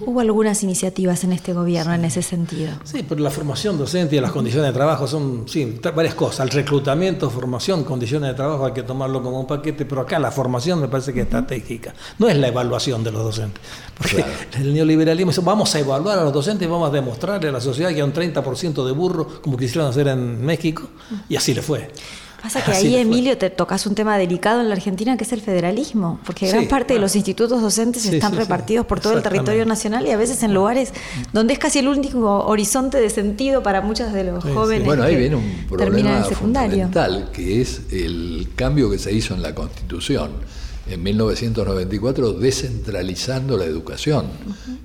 Hubo 0.00 0.20
algunas 0.20 0.62
iniciativas 0.62 1.24
en 1.24 1.32
este 1.32 1.52
gobierno 1.52 1.94
en 1.94 2.04
ese 2.04 2.22
sentido. 2.22 2.72
Sí, 2.84 3.04
pero 3.08 3.20
la 3.20 3.30
formación 3.30 3.78
docente 3.78 4.16
y 4.16 4.20
las 4.20 4.32
condiciones 4.32 4.68
de 4.68 4.74
trabajo 4.74 5.06
son 5.06 5.44
sí, 5.46 5.80
varias 5.94 6.14
cosas. 6.14 6.46
El 6.46 6.50
reclutamiento, 6.50 7.28
formación, 7.30 7.84
condiciones 7.84 8.30
de 8.30 8.34
trabajo 8.34 8.66
hay 8.66 8.72
que 8.72 8.82
tomarlo 8.82 9.22
como 9.22 9.40
un 9.40 9.46
paquete, 9.46 9.84
pero 9.84 10.02
acá 10.02 10.18
la 10.18 10.30
formación 10.30 10.80
me 10.80 10.88
parece 10.88 11.12
que 11.12 11.20
es 11.20 11.26
estratégica. 11.26 11.94
No 12.18 12.28
es 12.28 12.36
la 12.36 12.48
evaluación 12.48 13.02
de 13.02 13.12
los 13.12 13.22
docentes. 13.22 13.62
Porque 13.96 14.16
Claro. 14.16 14.32
el 14.58 14.74
neoliberalismo 14.74 15.30
dice, 15.30 15.42
vamos 15.42 15.74
a 15.74 15.80
evaluar 15.80 16.18
a 16.18 16.24
los 16.24 16.32
docentes 16.32 16.66
y 16.66 16.70
vamos 16.70 16.88
a 16.90 16.92
demostrarle 16.92 17.48
a 17.48 17.52
la 17.52 17.60
sociedad 17.60 17.90
que 17.90 17.96
hay 17.96 18.02
un 18.02 18.12
30% 18.12 18.84
de 18.84 18.92
burro, 18.92 19.40
como 19.40 19.56
quisieron 19.56 19.88
hacer 19.88 20.08
en 20.08 20.44
México, 20.44 20.88
y 21.28 21.36
así 21.36 21.54
le 21.54 21.62
fue. 21.62 21.90
Pasa 22.42 22.64
que 22.64 22.72
Así 22.72 22.88
ahí. 22.88 22.96
Emilio, 22.96 23.38
te 23.38 23.50
tocas 23.50 23.86
un 23.86 23.94
tema 23.94 24.18
delicado 24.18 24.60
en 24.60 24.68
la 24.68 24.74
Argentina, 24.74 25.16
que 25.16 25.22
es 25.22 25.32
el 25.32 25.40
federalismo, 25.40 26.18
porque 26.26 26.46
Sí, 26.46 26.52
gran 26.52 26.66
parte 26.66 26.94
de 26.94 27.00
los 27.00 27.14
institutos 27.14 27.62
docentes 27.62 28.02
Sí, 28.02 28.08
están 28.16 28.32
sí, 28.32 28.36
sí. 28.36 28.42
repartidos 28.42 28.84
por 28.84 28.98
todo 28.98 29.16
el 29.16 29.22
territorio 29.22 29.64
nacional 29.64 30.06
y 30.06 30.10
a 30.10 30.16
veces 30.16 30.42
en 30.42 30.52
lugares 30.52 30.92
donde 31.32 31.52
es 31.52 31.60
casi 31.60 31.78
el 31.78 31.86
único 31.88 32.44
horizonte 32.44 33.00
de 33.00 33.10
sentido 33.10 33.62
para 33.62 33.80
muchos 33.80 34.12
de 34.12 34.24
los 34.24 34.42
Sí, 34.42 34.48
sí. 34.50 34.54
jóvenes 34.56 34.84
Bueno, 34.84 35.04
ahí 35.04 35.14
que 35.14 35.20
viene 35.20 35.36
un 35.36 35.66
problema 35.68 36.18
el 36.18 36.24
secundario. 36.24 36.86
fundamental, 36.88 37.30
que 37.32 37.60
es 37.60 37.82
el 37.92 38.48
cambio 38.56 38.90
que 38.90 38.98
se 38.98 39.12
hizo 39.12 39.34
en 39.34 39.42
la 39.42 39.54
Constitución 39.54 40.32
en 40.90 41.00
1994, 41.00 42.32
descentralizando 42.32 43.56
la 43.56 43.66
educación. 43.66 44.26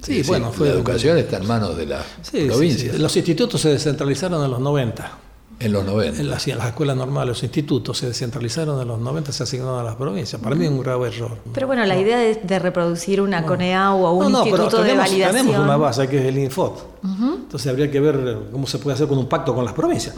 Sí, 0.04 0.18
decir, 0.18 0.28
bueno, 0.28 0.52
fue- 0.52 0.68
la 0.68 0.76
educación 0.76 1.18
está 1.18 1.38
en 1.38 1.48
manos 1.48 1.76
de 1.76 1.88
las 1.88 2.06
Sí, 2.22 2.42
sí, 2.42 2.46
provincias, 2.46 2.96
sí. 2.96 3.02
Los 3.02 3.18
institutos 3.18 3.60
se 3.60 3.70
descentralizaron 3.70 4.46
en 4.46 4.52
los 4.52 4.60
90. 4.60 5.12
En 5.60 5.72
los 5.72 5.84
90. 5.86 6.22
En 6.22 6.30
las, 6.30 6.48
en 6.48 6.58
las 6.58 6.68
escuelas 6.68 6.96
normales, 6.96 7.30
los 7.30 7.44
institutos 7.44 7.98
se 7.98 8.08
descentralizaron 8.08 8.80
en 8.82 8.88
los 8.88 9.00
90, 9.00 9.32
se 9.32 9.44
asignaron 9.44 9.80
a 9.80 9.84
las 9.84 9.96
provincias. 9.96 10.42
Para 10.42 10.56
mí 10.56 10.66
es 10.66 10.72
un 10.72 10.80
grave 10.82 11.08
error. 11.08 11.38
Pero 11.54 11.68
bueno, 11.68 11.86
la 11.86 11.98
idea 11.98 12.18
de, 12.18 12.36
de 12.36 12.60
reproducir 12.60 13.22
una 13.22 13.44
CONEAU 13.46 14.06
o 14.06 14.12
un 14.14 14.24
No, 14.24 14.30
no, 14.40 14.44
pero 14.44 14.56
instituto 14.64 14.78
de 14.78 14.90
tenemos, 14.90 15.06
validación. 15.10 15.46
tenemos 15.46 15.64
una 15.66 15.78
base 15.78 16.08
que 16.08 16.20
es 16.20 16.26
el 16.26 16.38
Infot. 16.38 16.98
Entonces 17.04 17.72
habría 17.72 17.90
que 17.90 18.00
ver 18.02 18.38
cómo 18.52 18.68
se 18.68 18.80
puede 18.80 18.96
hacer 18.96 19.08
con 19.08 19.18
un 19.18 19.28
pacto 19.28 19.56
con 19.56 19.64
las 19.64 19.74
provincias. 19.74 20.14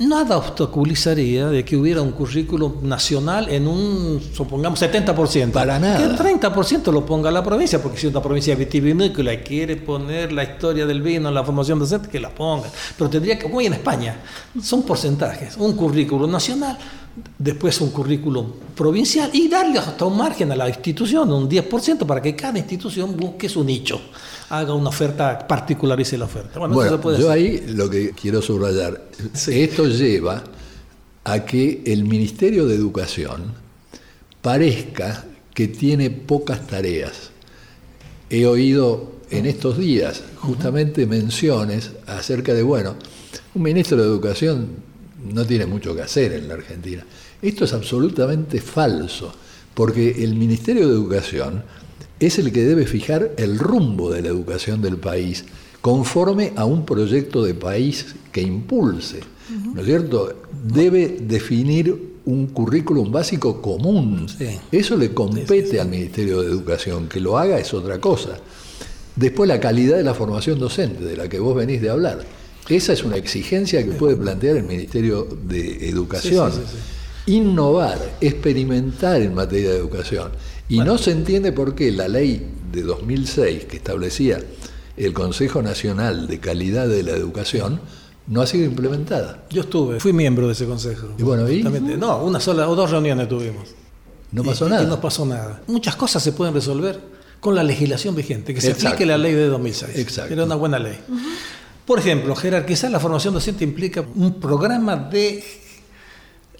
Nada 0.00 0.36
obstaculizaría 0.38 1.46
de 1.46 1.64
que 1.64 1.76
hubiera 1.76 2.02
un 2.02 2.10
currículum 2.12 2.74
nacional 2.82 3.48
en 3.48 3.68
un, 3.68 4.20
supongamos, 4.34 4.82
70%. 4.82 5.52
Para 5.52 5.78
nada. 5.78 5.98
Que 5.98 6.04
el 6.04 6.18
30% 6.40 6.90
lo 6.90 7.06
ponga 7.06 7.30
la 7.30 7.44
provincia, 7.44 7.80
porque 7.80 7.98
si 7.98 8.08
una 8.08 8.20
provincia 8.20 8.54
vitivinícola 8.56 9.32
y 9.32 9.38
quiere 9.38 9.76
poner 9.76 10.32
la 10.32 10.42
historia 10.42 10.84
del 10.84 11.00
vino 11.02 11.28
en 11.28 11.34
la 11.34 11.44
formación 11.44 11.78
docente, 11.78 12.08
que 12.08 12.18
la 12.18 12.30
ponga. 12.30 12.68
Pero 12.98 13.08
tendría 13.08 13.38
que, 13.38 13.44
como 13.44 13.60
en 13.60 13.74
España, 13.74 14.16
son 14.60 14.81
porcentajes. 14.82 15.56
Un 15.56 15.74
currículum 15.74 16.30
nacional, 16.30 16.78
después 17.38 17.80
un 17.80 17.90
currículum 17.90 18.52
provincial 18.74 19.30
y 19.32 19.48
darle 19.48 19.78
hasta 19.78 20.04
un 20.04 20.16
margen 20.16 20.50
a 20.52 20.56
la 20.56 20.68
institución, 20.68 21.30
un 21.32 21.48
10%, 21.48 22.06
para 22.06 22.20
que 22.22 22.34
cada 22.34 22.58
institución 22.58 23.16
busque 23.16 23.48
su 23.48 23.62
nicho, 23.64 24.00
haga 24.50 24.74
una 24.74 24.88
oferta, 24.88 25.46
particularice 25.46 26.16
la 26.18 26.24
oferta. 26.26 26.58
Bueno, 26.58 26.74
Bueno, 26.74 26.88
eso 26.88 26.96
se 26.96 27.02
puede 27.02 27.18
yo 27.18 27.30
hacer. 27.30 27.44
ahí 27.44 27.64
lo 27.74 27.88
que 27.90 28.10
quiero 28.10 28.40
subrayar, 28.42 29.02
esto 29.48 29.86
lleva 29.86 30.42
a 31.24 31.44
que 31.44 31.82
el 31.86 32.04
Ministerio 32.04 32.66
de 32.66 32.74
Educación 32.74 33.52
parezca 34.40 35.24
que 35.54 35.68
tiene 35.68 36.10
pocas 36.10 36.66
tareas. 36.66 37.30
He 38.30 38.46
oído 38.46 39.12
en 39.30 39.46
estos 39.46 39.78
días 39.78 40.22
justamente 40.36 41.06
menciones 41.06 41.92
acerca 42.06 42.54
de, 42.54 42.62
bueno, 42.62 42.96
un 43.54 43.62
ministro 43.62 43.96
de 43.96 44.04
Educación 44.04 44.68
no 45.32 45.44
tiene 45.44 45.66
mucho 45.66 45.94
que 45.94 46.02
hacer 46.02 46.32
en 46.32 46.48
la 46.48 46.54
Argentina. 46.54 47.04
Esto 47.40 47.64
es 47.64 47.72
absolutamente 47.72 48.60
falso, 48.60 49.32
porque 49.74 50.22
el 50.24 50.34
Ministerio 50.34 50.88
de 50.88 50.94
Educación 50.94 51.62
es 52.18 52.38
el 52.38 52.52
que 52.52 52.64
debe 52.64 52.86
fijar 52.86 53.32
el 53.36 53.58
rumbo 53.58 54.10
de 54.10 54.22
la 54.22 54.28
educación 54.28 54.80
del 54.80 54.96
país 54.96 55.44
conforme 55.80 56.52
a 56.54 56.64
un 56.64 56.86
proyecto 56.86 57.42
de 57.42 57.54
país 57.54 58.14
que 58.30 58.40
impulse, 58.40 59.20
¿no 59.74 59.80
es 59.80 59.86
cierto? 59.86 60.42
Debe 60.64 61.18
definir 61.20 62.12
un 62.24 62.46
currículum 62.46 63.10
básico 63.10 63.60
común. 63.60 64.28
Sí. 64.28 64.58
Eso 64.70 64.96
le 64.96 65.12
compete 65.12 65.80
al 65.80 65.88
Ministerio 65.88 66.40
de 66.40 66.46
Educación, 66.48 67.08
que 67.08 67.18
lo 67.18 67.36
haga 67.36 67.58
es 67.58 67.74
otra 67.74 68.00
cosa. 68.00 68.38
Después 69.16 69.48
la 69.48 69.58
calidad 69.58 69.96
de 69.96 70.04
la 70.04 70.14
formación 70.14 70.60
docente, 70.60 71.04
de 71.04 71.16
la 71.16 71.28
que 71.28 71.40
vos 71.40 71.56
venís 71.56 71.82
de 71.82 71.90
hablar. 71.90 72.24
Esa 72.68 72.92
es 72.92 73.02
una 73.04 73.16
exigencia 73.16 73.84
que 73.84 73.92
puede 73.92 74.16
plantear 74.16 74.56
el 74.56 74.62
Ministerio 74.64 75.26
de 75.44 75.88
Educación. 75.88 76.52
Sí, 76.52 76.58
sí, 76.64 76.76
sí, 77.26 77.32
Innovar, 77.34 77.98
experimentar 78.20 79.20
en 79.22 79.34
materia 79.34 79.70
de 79.70 79.76
educación. 79.78 80.32
Y 80.68 80.78
no 80.78 80.98
se 80.98 81.10
entiende 81.12 81.52
por 81.52 81.74
qué 81.74 81.92
la 81.92 82.08
ley 82.08 82.46
de 82.72 82.82
2006 82.82 83.64
que 83.66 83.76
establecía 83.76 84.40
el 84.96 85.12
Consejo 85.12 85.62
Nacional 85.62 86.26
de 86.26 86.40
Calidad 86.40 86.88
de 86.88 87.02
la 87.02 87.12
Educación 87.12 87.80
no 88.26 88.40
ha 88.42 88.46
sido 88.46 88.64
implementada. 88.64 89.44
Yo 89.50 89.62
estuve, 89.62 90.00
fui 90.00 90.12
miembro 90.12 90.46
de 90.46 90.52
ese 90.54 90.66
consejo. 90.66 91.08
Y 91.18 91.22
bueno, 91.22 91.48
¿y? 91.50 91.62
No, 91.62 92.24
una 92.24 92.40
sola 92.40 92.68
o 92.68 92.74
dos 92.74 92.90
reuniones 92.90 93.28
tuvimos. 93.28 93.68
No 94.30 94.42
Y- 94.42 94.46
pasó 94.46 94.66
y 94.66 94.70
nada. 94.70 94.84
no 94.84 95.00
pasó 95.00 95.26
nada. 95.26 95.62
Muchas 95.66 95.94
cosas 95.96 96.22
se 96.22 96.32
pueden 96.32 96.54
resolver 96.54 96.98
con 97.40 97.54
la 97.54 97.62
legislación 97.64 98.14
vigente, 98.14 98.54
que 98.54 98.60
se 98.60 98.68
Exacto. 98.68 98.88
aplique 98.88 99.06
la 99.06 99.18
ley 99.18 99.34
de 99.34 99.46
2006. 99.46 99.98
Exacto. 99.98 100.32
Era 100.32 100.44
una 100.44 100.54
buena 100.54 100.78
ley. 100.78 100.98
Por 101.86 101.98
ejemplo, 101.98 102.34
jerarquizar 102.36 102.90
la 102.90 103.00
formación 103.00 103.34
docente 103.34 103.64
implica 103.64 104.04
un 104.14 104.34
programa 104.40 104.96
de 104.96 105.42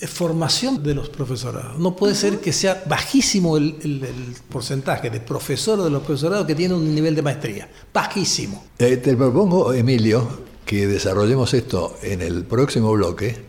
formación 0.09 0.83
de 0.83 0.95
los 0.95 1.09
profesorados. 1.11 1.79
No 1.79 1.95
puede 1.95 2.15
ser 2.17 2.41
que 2.41 2.53
sea 2.53 2.83
bajísimo 2.87 3.57
el, 3.57 3.77
el- 3.83 4.05
el 4.05 4.35
porcentaje 4.49 5.11
de 5.11 5.21
profesores 5.21 5.85
de 5.85 5.91
los 5.91 6.03
profesorados 6.03 6.45
que 6.47 6.57
tienen 6.57 6.77
un 6.77 6.93
nivel 6.93 7.15
de 7.15 7.23
maestría. 7.23 7.69
Bajísimo. 7.95 8.65
Eh, 8.79 8.97
te 8.97 9.17
propongo, 9.17 9.73
Emilio, 9.73 10.27
que 10.67 10.89
desarrollemos 10.89 11.55
esto 11.55 11.97
en 12.03 12.21
el 12.21 12.45
próximo 12.45 12.91
bloque 12.93 13.45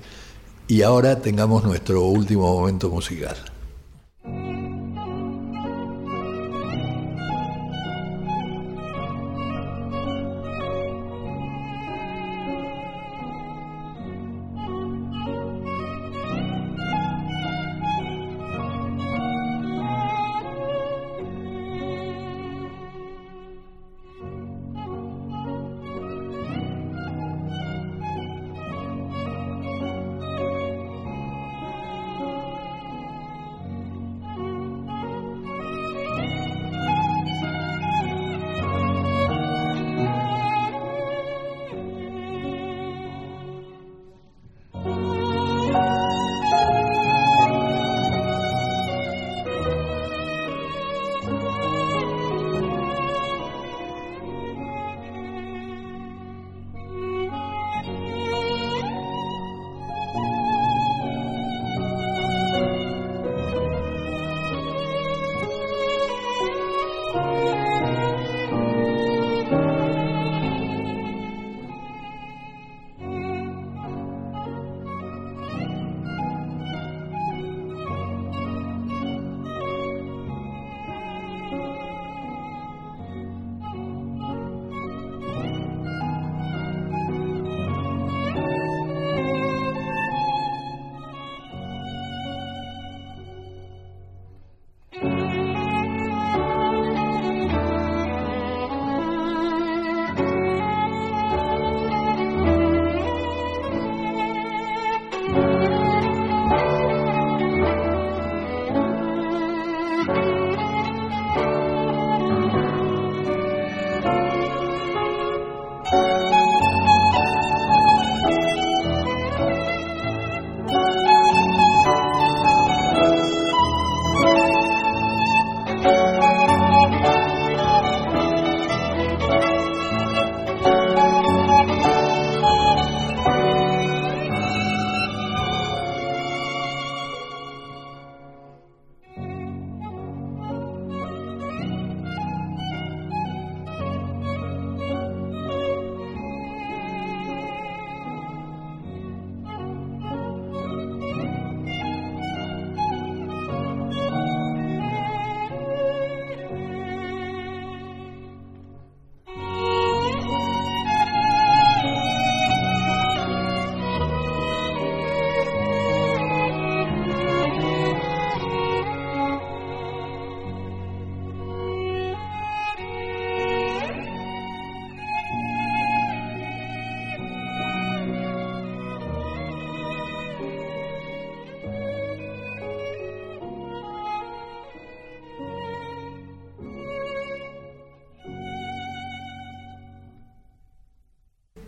y 0.68 0.84
ahora 0.84 1.22
tengamos 1.22 1.64
nuestro 1.64 2.04
último 2.04 2.54
momento 2.54 2.90
musical. 2.90 3.36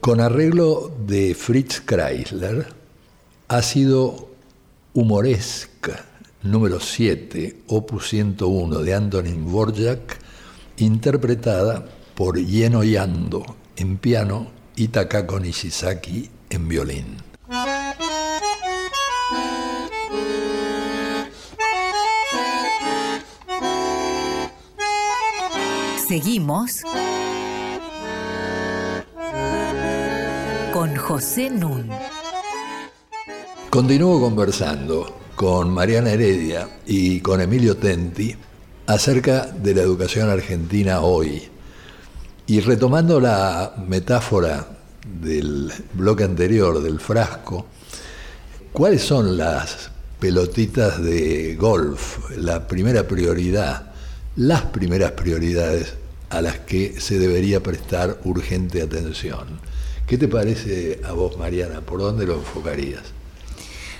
Con 0.06 0.22
arreglo 0.22 0.92
de 1.08 1.34
Fritz 1.34 1.82
Kreisler, 1.82 2.68
ha 3.48 3.62
sido 3.64 4.30
humoresca 4.94 6.06
número 6.44 6.80
7, 6.80 7.64
opus 7.70 8.10
101 8.10 8.82
de 8.82 8.94
Antonin 8.94 9.48
Dvorak, 9.48 10.20
interpretada 10.78 11.88
por 12.14 12.38
Yeno 12.38 12.84
Yando 12.84 13.44
en 13.78 13.98
piano 13.98 14.52
y 14.76 14.90
Takako 14.90 15.40
Nishizaki 15.40 16.30
en 16.52 16.68
violín. 16.68 17.18
Seguimos 26.08 26.84
con 30.76 30.94
José 30.94 31.50
Nun. 31.50 31.90
Continúo 33.70 34.20
conversando 34.20 35.20
con 35.34 35.70
Mariana 35.70 36.12
Heredia 36.12 36.68
y 36.86 37.22
con 37.22 37.40
Emilio 37.40 37.78
Tenti 37.78 38.36
acerca 38.86 39.46
de 39.46 39.74
la 39.74 39.84
educación 39.84 40.30
argentina 40.30 41.00
hoy. 41.00 41.44
Y 42.48 42.60
retomando 42.60 43.22
la 43.22 43.74
metáfora 43.88 44.68
del 45.22 45.72
bloque 45.94 46.26
anterior, 46.26 46.84
del 46.84 47.00
frasco, 47.00 47.68
¿cuáles 48.74 49.02
son 49.02 49.38
las 49.38 49.92
pelotitas 50.20 51.02
de 51.02 51.56
golf, 51.56 52.32
la 52.36 52.68
primera 52.68 53.08
prioridad, 53.08 53.94
las 54.36 54.64
primeras 54.64 55.12
prioridades 55.12 55.94
a 56.30 56.42
las 56.42 56.60
que 56.60 57.00
se 57.00 57.18
debería 57.18 57.64
prestar 57.64 58.20
urgente 58.26 58.82
atención? 58.82 59.75
¿Qué 60.08 60.18
te 60.20 60.28
parece 60.28 61.02
a 61.04 61.14
vos, 61.14 61.38
Mariana? 61.38 61.82
¿Por 61.82 62.00
dónde 62.00 62.28
lo 62.28 62.36
enfocarías? 62.36 63.02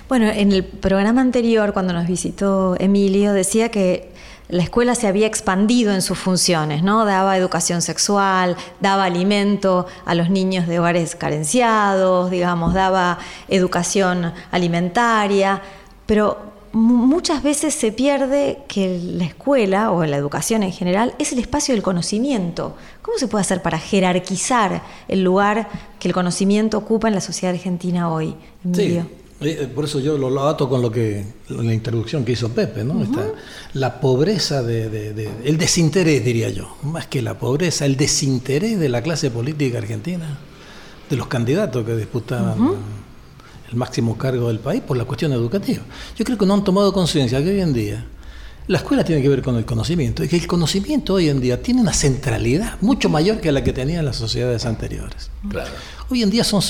Bueno, 0.08 0.28
en 0.28 0.52
el 0.52 0.64
programa 0.64 1.22
anterior, 1.22 1.74
cuando 1.74 1.94
nos 1.94 2.08
visitó 2.08 2.76
Emilio, 2.80 3.34
decía 3.34 3.70
que 3.70 4.12
la 4.48 4.62
escuela 4.62 4.94
se 4.94 5.08
había 5.08 5.26
expandido 5.26 5.92
en 5.92 6.04
sus 6.04 6.20
funciones, 6.20 6.84
¿no? 6.84 7.06
Daba 7.06 7.36
educación 7.36 7.82
sexual, 7.82 8.56
daba 8.80 9.06
alimento 9.06 9.88
a 10.06 10.14
los 10.14 10.30
niños 10.30 10.68
de 10.68 10.80
hogares 10.80 11.16
carenciados, 11.16 12.30
digamos, 12.30 12.76
daba 12.76 13.18
educación 13.48 14.32
alimentaria, 14.52 15.64
pero 16.06 16.55
muchas 16.76 17.42
veces 17.42 17.74
se 17.74 17.94
pierde 17.94 18.60
que 18.68 19.00
la 19.02 19.24
escuela 19.24 19.92
o 19.92 20.04
la 20.06 20.18
educación 20.18 20.62
en 20.62 20.74
general 20.74 21.16
es 21.20 21.32
el 21.32 21.40
espacio 21.40 21.74
del 21.74 21.82
conocimiento. 21.82 22.76
¿Cómo 23.02 23.18
se 23.18 23.30
puede 23.30 23.44
hacer 23.44 23.62
para 23.62 23.80
jerarquizar 23.80 24.84
el 25.08 25.24
lugar 25.24 25.70
que 26.00 26.10
el 26.10 26.14
conocimiento 26.14 26.78
ocupa 26.78 27.08
en 27.08 27.16
la 27.16 27.22
sociedad 27.22 27.56
argentina 27.56 28.12
hoy, 28.12 28.36
Emilio? 28.66 29.08
Eh, 29.40 29.60
eh, 29.62 29.72
por 29.74 29.86
eso 29.86 30.02
yo 30.02 30.18
lo, 30.18 30.48
ato 30.48 30.68
con 30.68 30.82
lo 30.82 30.92
que 30.92 31.26
la 31.48 31.74
introducción 31.74 32.26
que 32.26 32.34
hizo 32.34 32.50
Pepe, 32.50 32.84
¿no? 32.84 33.06
la 33.74 34.02
pobreza 34.02 34.62
de, 34.62 35.30
el 35.46 35.58
desinterés 35.58 36.26
diría 36.26 36.50
yo, 36.50 36.76
más 36.84 37.08
que 37.08 37.22
la 37.22 37.40
pobreza, 37.40 37.86
el 37.86 37.96
desinterés 37.96 38.78
de 38.78 38.90
la 38.90 39.02
clase 39.02 39.32
política 39.32 39.78
argentina, 39.78 40.40
de 41.10 41.16
los 41.16 41.28
candidatos 41.28 41.86
que 41.86 41.96
disputaban 41.96 42.76
el 43.70 43.76
máximo 43.76 44.18
cargo 44.18 44.48
del 44.48 44.60
país 44.60 44.82
por 44.82 44.98
la 44.98 45.06
cuestión 45.06 45.34
educativa. 45.34 45.84
Yo 46.16 46.26
creo 46.26 46.38
que 46.38 46.46
no 46.46 46.54
han 46.54 46.64
tomado 46.64 46.94
conciencia 46.94 47.44
que 47.44 47.50
hoy 47.50 47.62
en 47.62 47.74
día 47.74 48.06
la 48.68 48.80
escuela 48.80 49.04
tiene 49.04 49.22
que 49.22 49.30
ver 49.30 49.44
con 49.44 49.56
el 49.58 49.66
conocimiento 49.66 50.24
y 50.24 50.28
que 50.28 50.38
el 50.38 50.48
conocimiento 50.48 51.14
hoy 51.14 51.30
en 51.30 51.40
día 51.40 51.62
tiene 51.62 51.82
una 51.82 51.94
centralidad 51.94 52.78
mucho 52.82 53.10
mayor 53.10 53.40
que 53.40 53.52
la 53.52 53.64
que 53.64 53.74
tenían 53.74 54.06
las 54.06 54.16
sociedades 54.16 54.66
anteriores. 54.66 55.30
Claro. 55.48 55.70
Hoy 56.10 56.24
en 56.24 56.32
día 56.32 56.44
son, 56.44 56.62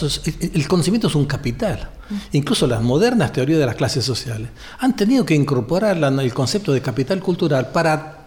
el 0.53 0.67
conocimiento 0.67 1.07
es 1.07 1.15
un 1.15 1.25
capital. 1.25 1.89
Incluso 2.33 2.67
las 2.67 2.81
modernas 2.81 3.31
teorías 3.31 3.59
de 3.59 3.65
las 3.65 3.75
clases 3.75 4.03
sociales 4.03 4.49
han 4.79 4.95
tenido 4.95 5.25
que 5.25 5.35
incorporar 5.35 5.97
el 5.97 6.33
concepto 6.33 6.73
de 6.73 6.81
capital 6.81 7.19
cultural 7.19 7.71
para 7.71 8.24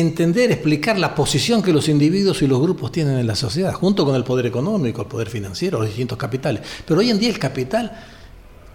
entender, 0.00 0.52
explicar 0.52 0.98
la 0.98 1.14
posición 1.14 1.62
que 1.62 1.72
los 1.72 1.88
individuos 1.88 2.42
y 2.42 2.46
los 2.46 2.60
grupos 2.60 2.92
tienen 2.92 3.18
en 3.18 3.26
la 3.26 3.34
sociedad, 3.34 3.72
junto 3.72 4.04
con 4.04 4.14
el 4.14 4.24
poder 4.24 4.46
económico, 4.46 5.02
el 5.02 5.08
poder 5.08 5.30
financiero, 5.30 5.78
los 5.78 5.88
distintos 5.88 6.18
capitales. 6.18 6.62
Pero 6.84 7.00
hoy 7.00 7.10
en 7.10 7.18
día 7.18 7.30
el 7.30 7.38
capital 7.38 7.92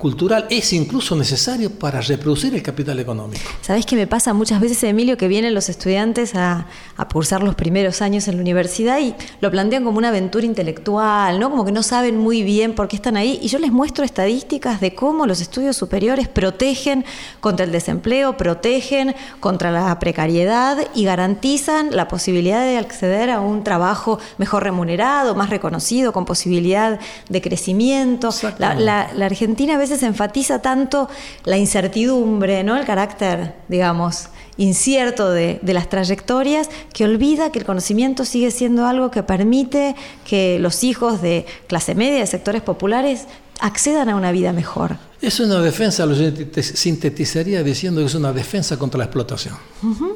cultural 0.01 0.47
es 0.49 0.73
incluso 0.73 1.15
necesario 1.15 1.69
para 1.69 2.01
reproducir 2.01 2.55
el 2.55 2.63
capital 2.63 2.99
económico. 2.99 3.43
¿Sabés 3.61 3.85
qué 3.85 3.95
me 3.95 4.07
pasa 4.07 4.33
muchas 4.33 4.59
veces, 4.59 4.83
Emilio, 4.83 5.15
que 5.15 5.27
vienen 5.27 5.53
los 5.53 5.69
estudiantes 5.69 6.33
a, 6.33 6.65
a, 6.97 7.07
cursar 7.07 7.43
los 7.43 7.53
primeros 7.53 8.01
años 8.01 8.27
en 8.27 8.37
la 8.37 8.41
universidad 8.41 8.99
y 8.99 9.13
lo 9.41 9.51
plantean 9.51 9.83
como 9.83 9.99
una 9.99 10.07
aventura 10.07 10.43
intelectual, 10.43 11.39
¿no? 11.39 11.51
Como 11.51 11.65
que 11.65 11.71
no 11.71 11.83
saben 11.83 12.17
muy 12.17 12.41
bien 12.41 12.73
por 12.73 12.87
qué 12.87 12.95
están 12.95 13.15
ahí. 13.15 13.37
Y 13.43 13.47
yo 13.49 13.59
les 13.59 13.71
muestro 13.71 14.03
estadísticas 14.03 14.81
de 14.81 14.95
cómo 14.95 15.27
los 15.27 15.39
estudios 15.39 15.77
superiores 15.77 16.27
protegen 16.27 17.05
contra 17.39 17.63
el 17.63 17.71
desempleo, 17.71 18.37
protegen 18.37 19.13
contra 19.39 19.69
la 19.69 19.99
precariedad 19.99 20.79
y 20.95 21.03
garantizan 21.03 21.95
la 21.95 22.07
posibilidad 22.07 22.63
de 22.65 22.79
acceder 22.79 23.29
a 23.29 23.39
un 23.39 23.63
trabajo 23.63 24.17
mejor 24.39 24.63
remunerado, 24.63 25.35
más 25.35 25.51
reconocido, 25.51 26.11
con 26.11 26.25
posibilidad 26.25 26.99
de 27.29 27.41
crecimiento. 27.41 28.31
La, 28.57 28.73
la, 28.73 29.11
la 29.13 29.25
Argentina 29.27 29.75
a 29.75 29.77
veces 29.77 29.90
se 29.97 30.05
enfatiza 30.05 30.61
tanto 30.61 31.09
la 31.43 31.57
incertidumbre, 31.57 32.63
¿no? 32.63 32.77
el 32.77 32.85
carácter, 32.85 33.55
digamos, 33.67 34.27
incierto 34.57 35.31
de, 35.31 35.59
de, 35.61 35.73
las 35.73 35.89
trayectorias, 35.89 36.69
que 36.93 37.05
olvida 37.05 37.51
que 37.51 37.59
el 37.59 37.65
conocimiento 37.65 38.25
sigue 38.25 38.51
siendo 38.51 38.85
algo 38.85 39.11
que 39.11 39.23
permite 39.23 39.95
que 40.25 40.59
los 40.59 40.83
hijos 40.83 41.21
de 41.21 41.45
clase 41.67 41.95
media, 41.95 42.19
de 42.19 42.27
sectores 42.27 42.61
populares, 42.61 43.27
accedan 43.61 44.09
a 44.09 44.15
una 44.15 44.31
vida 44.31 44.51
mejor. 44.53 44.97
Es 45.21 45.39
una 45.39 45.61
defensa, 45.61 46.05
lo 46.05 46.15
sintetizaría 46.15 47.63
diciendo 47.63 48.01
que 48.01 48.07
es 48.07 48.15
una 48.15 48.33
defensa 48.33 48.77
contra 48.77 48.97
la 48.97 49.03
explotación 49.05 49.55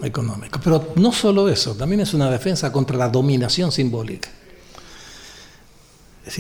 económica. 0.03 0.59
Pero 0.63 0.93
no 0.95 1.11
solo 1.11 1.47
eso, 1.47 1.75
también 1.75 2.01
es 2.01 2.13
una 2.13 2.29
defensa 2.29 2.71
contra 2.71 2.97
la 2.97 3.07
dominación 3.07 3.71
simbólica. 3.71 4.29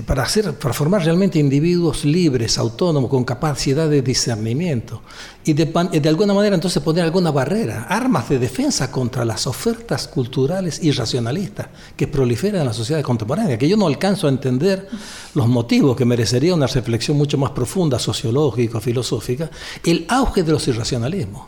Para, 0.07 0.23
hacer, 0.23 0.51
formar 0.53 1.05
realmente 1.05 1.37
individuos 1.37 2.05
libres, 2.05 2.57
autónomos, 2.57 3.07
con 3.07 3.23
capacidad 3.23 3.87
de 3.87 4.01
discernimiento. 4.01 5.03
Y 5.43 5.53
de, 5.53 6.09
alguna 6.09 6.33
manera 6.33 6.55
entonces 6.55 6.81
poner 6.81 7.03
alguna 7.03 7.29
barrera, 7.29 7.83
armas 7.87 8.27
de 8.27 8.39
defensa 8.39 8.91
contra 8.91 9.23
las 9.23 9.45
ofertas 9.45 10.07
culturales 10.07 10.83
irracionalistas 10.83 11.67
que 11.95 12.07
proliferan 12.07 12.61
en 12.61 12.67
la 12.67 12.73
sociedad 12.73 13.03
contemporánea, 13.03 13.59
que 13.59 13.69
yo 13.69 13.77
no 13.77 13.85
alcanzo 13.85 14.25
a 14.25 14.31
entender 14.31 14.87
los 15.35 15.47
motivos 15.47 15.95
que 15.95 16.03
merecería 16.03 16.55
una 16.55 16.65
reflexión 16.65 17.15
mucho 17.15 17.37
más 17.37 17.51
profunda, 17.51 17.99
sociológica, 17.99 18.81
filosófica, 18.81 19.51
el 19.83 20.07
auge 20.09 20.41
de 20.41 20.51
los 20.51 20.67
irracionalismos 20.67 21.43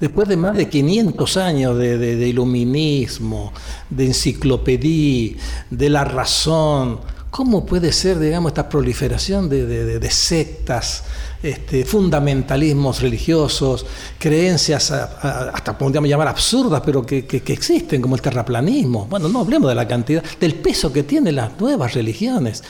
después 0.00 0.28
de 0.28 0.36
más 0.36 0.56
de 0.56 0.68
500 0.68 1.36
años 1.38 1.78
de, 1.78 1.96
de, 1.96 2.28
iluminismo, 2.28 3.52
de 3.88 4.06
enciclopedia, 4.06 5.36
de 5.70 5.88
la 5.88 6.04
razón, 6.04 7.00
¿Cómo 7.30 7.66
puede 7.66 7.92
ser, 7.92 8.18
digamos, 8.18 8.50
esta 8.50 8.68
proliferación 8.68 9.48
de, 9.48 10.10
sectas, 10.10 11.04
este, 11.42 11.84
fundamentalismos 11.84 13.02
religiosos, 13.02 13.84
creencias 14.18 14.90
hasta 14.90 15.76
podríamos 15.76 16.08
llamar 16.08 16.28
absurdas, 16.28 16.82
pero 16.84 17.04
que, 17.04 17.26
que, 17.26 17.52
existen, 17.52 18.00
como 18.00 18.14
el 18.14 18.22
terraplanismo? 18.22 19.06
Bueno, 19.06 19.28
no 19.28 19.40
hablemos 19.40 19.68
de 19.68 19.74
la 19.74 19.86
cantidad, 19.86 20.24
del 20.40 20.54
peso 20.54 20.92
que 20.92 21.02
tienen 21.02 21.36
las 21.36 21.60
nuevas 21.60 21.92
religiones. 21.92 22.62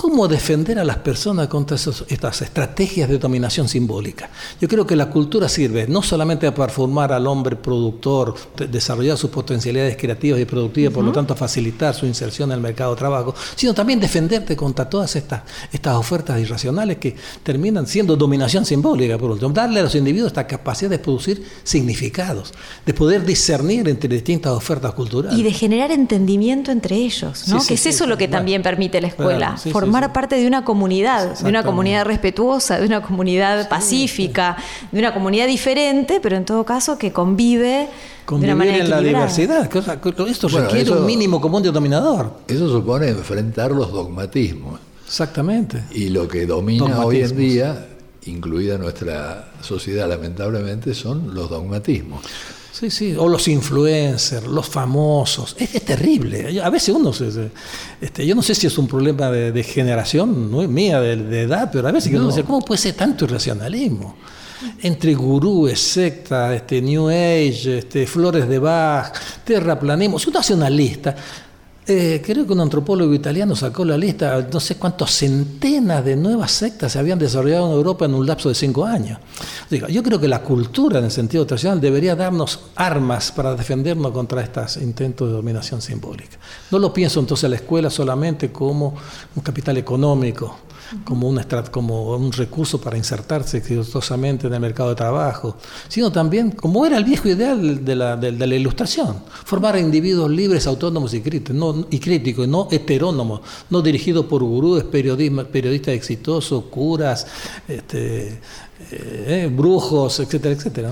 ¿Cómo 0.00 0.26
defender 0.26 0.78
a 0.78 0.84
las 0.84 0.96
personas 0.96 1.46
contra 1.48 1.76
estas 1.76 2.40
estrategias 2.40 3.06
de 3.06 3.18
dominación 3.18 3.68
simbólica? 3.68 4.30
Yo 4.58 4.66
creo 4.66 4.86
que 4.86 4.96
la 4.96 5.10
cultura 5.10 5.46
sirve 5.46 5.86
no 5.88 6.00
solamente 6.00 6.50
para 6.52 6.72
formar 6.72 7.12
al 7.12 7.26
hombre 7.26 7.56
productor, 7.56 8.34
desarrollar 8.70 9.18
sus 9.18 9.28
potencialidades 9.28 9.98
creativas 9.98 10.40
y 10.40 10.46
productivas, 10.46 10.94
por 10.94 11.04
lo 11.04 11.12
tanto 11.12 11.36
facilitar 11.36 11.94
su 11.94 12.06
inserción 12.06 12.50
en 12.50 12.54
el 12.54 12.62
mercado 12.62 12.94
de 12.94 12.98
trabajo, 12.98 13.34
sino 13.54 13.74
también 13.74 14.00
defenderte 14.00 14.56
contra 14.56 14.88
todas 14.88 15.16
estas, 15.16 15.42
estas 15.70 15.96
ofertas 15.96 16.40
irracionales 16.40 16.96
que 16.96 17.14
terminan 17.42 17.86
siendo 17.86 18.16
dominación 18.16 18.64
simbólica, 18.64 19.18
por 19.18 19.32
último. 19.32 19.52
Darle 19.52 19.80
a 19.80 19.82
los 19.82 19.94
individuos 19.94 20.28
esta 20.28 20.46
capacidad 20.46 20.88
de 20.88 20.98
producir 20.98 21.44
significados, 21.62 22.54
de 22.86 22.94
poder 22.94 23.26
discernir 23.26 23.86
entre 23.86 24.08
distintas 24.08 24.52
ofertas 24.52 24.94
culturales. 24.94 25.38
Y 25.38 25.42
de 25.42 25.52
generar 25.52 25.90
entendimiento 25.90 26.72
entre 26.72 26.96
ellos, 26.96 27.48
¿no? 27.48 27.62
que 27.62 27.74
es 27.74 27.84
eso 27.84 28.06
lo 28.06 28.16
que 28.16 28.28
también 28.28 28.62
permite 28.62 28.98
la 29.02 29.08
escuela 29.08 29.58
formar 29.90 30.12
parte 30.12 30.36
de 30.36 30.46
una 30.46 30.64
comunidad, 30.64 31.38
de 31.38 31.48
una 31.48 31.62
comunidad 31.62 32.04
respetuosa, 32.04 32.78
de 32.78 32.86
una 32.86 33.02
comunidad 33.02 33.68
pacífica, 33.68 34.56
de 34.92 34.98
una 34.98 35.12
comunidad 35.12 35.46
diferente, 35.46 36.20
pero 36.22 36.36
en 36.36 36.44
todo 36.44 36.64
caso 36.64 36.96
que 36.98 37.12
convive 37.12 37.88
Convivir 38.24 38.48
de 38.48 38.54
una 38.54 38.64
manera 38.64 38.84
en 38.84 38.90
la 38.90 39.00
diversidad. 39.00 39.68
Esto 40.28 40.48
requiere 40.48 40.90
un 40.92 41.04
mínimo 41.04 41.40
común 41.40 41.62
denominador. 41.62 42.32
Eso 42.46 42.68
supone 42.68 43.08
enfrentar 43.08 43.72
los 43.72 43.90
dogmatismos. 43.92 44.78
Exactamente. 45.04 45.82
Y 45.90 46.10
lo 46.10 46.28
que 46.28 46.46
domina 46.46 47.04
hoy 47.04 47.22
en 47.22 47.36
día, 47.36 47.88
incluida 48.26 48.78
nuestra 48.78 49.50
sociedad 49.60 50.08
lamentablemente, 50.08 50.94
son 50.94 51.34
los 51.34 51.50
dogmatismos. 51.50 52.20
Sí, 52.72 52.90
sí, 52.90 53.14
o 53.18 53.28
los 53.28 53.48
influencers, 53.48 54.46
los 54.46 54.68
famosos. 54.68 55.56
Es, 55.58 55.74
es 55.74 55.84
terrible. 55.84 56.60
A 56.62 56.70
veces 56.70 56.94
uno 56.94 57.12
se, 57.12 57.50
este, 58.00 58.26
yo 58.26 58.34
no 58.34 58.42
sé 58.42 58.54
si 58.54 58.66
es 58.66 58.78
un 58.78 58.86
problema 58.86 59.30
de, 59.30 59.62
generación, 59.62 60.50
no 60.50 60.62
es 60.62 60.68
mía, 60.68 61.00
de, 61.00 61.42
edad, 61.42 61.70
pero 61.72 61.88
a 61.88 61.92
veces 61.92 62.12
uno 62.12 62.28
dice, 62.28 62.44
¿cómo 62.44 62.60
puede 62.60 62.80
ser 62.80 62.94
tanto 62.94 63.24
irracionalismo? 63.24 64.16
Entre 64.82 65.14
gurúes, 65.14 65.80
secta, 65.80 66.54
este, 66.54 66.80
New 66.80 67.08
Age, 67.08 67.78
este, 67.78 68.06
flores 68.06 68.48
de 68.48 68.58
Bach, 68.58 69.12
terraplanismo. 69.44 70.18
Si 70.18 70.28
uno 70.28 70.38
hace 70.38 70.54
una 70.54 70.70
lista, 70.70 71.16
eh, 71.86 72.22
creo 72.24 72.46
que 72.46 72.52
un 72.52 72.60
antropólogo 72.60 73.12
italiano 73.14 73.56
sacó 73.56 73.84
la 73.84 73.96
lista, 73.96 74.46
no 74.52 74.60
sé 74.60 74.76
cuántas 74.76 75.10
centenas 75.10 76.04
de 76.04 76.14
nuevas 76.14 76.52
sectas 76.52 76.92
se 76.92 76.98
habían 76.98 77.18
desarrollado 77.18 77.66
en 77.66 77.72
Europa 77.72 78.04
en 78.04 78.14
un 78.14 78.26
lapso 78.26 78.48
de 78.48 78.54
cinco 78.54 78.84
años. 78.84 79.18
yo 79.70 80.02
creo 80.02 80.20
que 80.20 80.28
la 80.28 80.42
cultura, 80.42 80.98
en 80.98 81.06
el 81.06 81.10
sentido 81.10 81.46
tradicional, 81.46 81.80
debería 81.80 82.14
darnos 82.14 82.60
armas 82.76 83.32
para 83.32 83.54
defendernos 83.54 84.12
contra 84.12 84.42
estos 84.42 84.76
intentos 84.76 85.28
de 85.28 85.34
dominación 85.34 85.80
simbólica. 85.80 86.36
No 86.70 86.78
lo 86.78 86.92
pienso 86.92 87.18
entonces 87.18 87.48
la 87.48 87.56
escuela 87.56 87.90
solamente 87.90 88.52
como 88.52 88.94
un 89.34 89.42
capital 89.42 89.76
económico, 89.78 90.58
como 91.04 91.28
un, 91.28 91.40
como 91.70 92.16
un 92.16 92.32
recurso 92.32 92.80
para 92.80 92.96
insertarse 92.96 93.58
exitosamente 93.58 94.46
en 94.46 94.54
el 94.54 94.60
mercado 94.60 94.90
de 94.90 94.96
trabajo, 94.96 95.56
sino 95.88 96.10
también 96.10 96.50
como 96.50 96.84
era 96.84 96.96
el 96.96 97.04
viejo 97.04 97.28
ideal 97.28 97.84
de 97.84 97.96
la, 97.96 98.46
ilustración, 98.56 99.22
formar 99.44 99.78
individuos 99.78 100.30
libres, 100.30 100.66
autónomos 100.66 101.14
y 101.14 101.20
críticos, 101.20 101.56
no, 101.56 101.86
y 101.90 102.46
no 102.46 102.68
heterónomos, 102.70 103.40
no 103.70 103.82
dirigidos 103.82 104.26
por 104.26 104.42
gurúes, 104.42 104.84
periodistas 104.84 105.94
exitosos, 105.94 106.64
curas, 106.64 107.26
este, 107.68 108.40
eh, 108.90 109.50
brujos, 109.52 110.20
etcétera, 110.20 110.54
etcétera. 110.54 110.90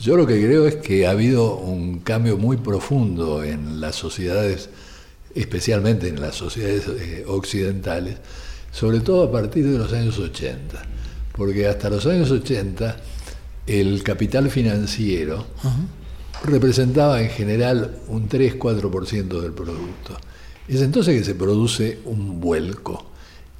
Yo 0.00 0.16
lo 0.16 0.26
que 0.26 0.42
creo 0.42 0.66
es 0.66 0.76
que 0.76 1.06
ha 1.06 1.10
habido 1.10 1.56
un 1.56 2.00
cambio 2.00 2.38
muy 2.38 2.56
profundo 2.56 3.44
en 3.44 3.80
las 3.82 3.96
sociedades, 3.96 4.70
especialmente 5.34 6.08
en 6.08 6.20
las 6.20 6.36
sociedades 6.36 6.88
eh, 6.88 7.24
occidentales, 7.28 8.16
sobre 8.72 9.00
todo 9.00 9.24
a 9.24 9.32
partir 9.32 9.66
de 9.66 9.78
los 9.78 9.92
años 9.92 10.18
80, 10.18 10.82
porque 11.32 11.66
hasta 11.66 11.90
los 11.90 12.06
años 12.06 12.30
80 12.30 12.96
el 13.66 14.02
capital 14.02 14.50
financiero 14.50 15.46
representaba 16.44 17.20
en 17.20 17.30
general 17.30 17.98
un 18.08 18.28
3-4% 18.28 19.40
del 19.40 19.52
producto. 19.52 20.16
Es 20.68 20.80
entonces 20.82 21.18
que 21.18 21.24
se 21.24 21.34
produce 21.34 22.00
un 22.04 22.40
vuelco 22.40 23.10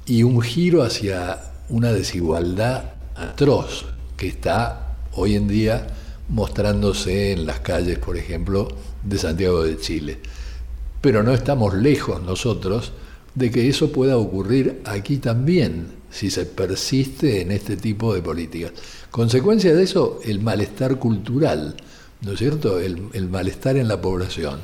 y 0.05 0.23
un 0.23 0.41
giro 0.41 0.83
hacia 0.83 1.39
una 1.69 1.91
desigualdad 1.91 2.93
atroz 3.15 3.85
que 4.17 4.27
está 4.27 4.97
hoy 5.13 5.35
en 5.35 5.47
día 5.47 5.87
mostrándose 6.29 7.33
en 7.33 7.45
las 7.45 7.59
calles, 7.59 7.99
por 7.99 8.17
ejemplo, 8.17 8.69
de 9.03 9.17
Santiago 9.17 9.63
de 9.63 9.77
Chile. 9.77 10.19
Pero 11.01 11.23
no 11.23 11.33
estamos 11.33 11.73
lejos 11.73 12.21
nosotros 12.21 12.93
de 13.35 13.51
que 13.51 13.69
eso 13.69 13.91
pueda 13.91 14.17
ocurrir 14.17 14.81
aquí 14.85 15.17
también, 15.17 15.87
si 16.09 16.29
se 16.29 16.45
persiste 16.45 17.41
en 17.41 17.51
este 17.51 17.77
tipo 17.77 18.13
de 18.13 18.21
políticas. 18.21 18.73
Consecuencia 19.09 19.73
de 19.73 19.83
eso, 19.83 20.19
el 20.25 20.41
malestar 20.41 20.99
cultural, 20.99 21.75
¿no 22.21 22.33
es 22.33 22.39
cierto? 22.39 22.79
El, 22.79 23.29
malestar 23.29 23.77
en 23.77 23.87
la 23.87 24.01
población. 24.01 24.59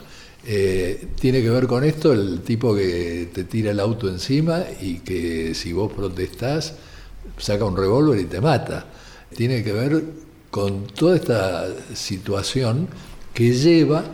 Eh, 0.45 1.07
tiene 1.19 1.41
que 1.41 1.49
ver 1.49 1.67
con 1.67 1.83
esto 1.83 2.13
el 2.13 2.41
tipo 2.41 2.73
que 2.75 3.29
te 3.33 3.43
tira 3.43 3.71
el 3.71 3.79
auto 3.79 4.07
encima 4.07 4.63
y 4.81 4.99
que 4.99 5.53
si 5.53 5.73
vos 5.73 5.91
protestás 5.91 6.75
saca 7.37 7.65
un 7.65 7.75
revólver 7.75 8.19
y 8.19 8.25
te 8.25 8.39
mata. 8.39 8.85
Tiene 9.35 9.63
que 9.63 9.73
ver 9.73 10.03
con 10.49 10.87
toda 10.87 11.15
esta 11.15 11.67
situación 11.93 12.87
que 13.33 13.53
lleva 13.53 14.05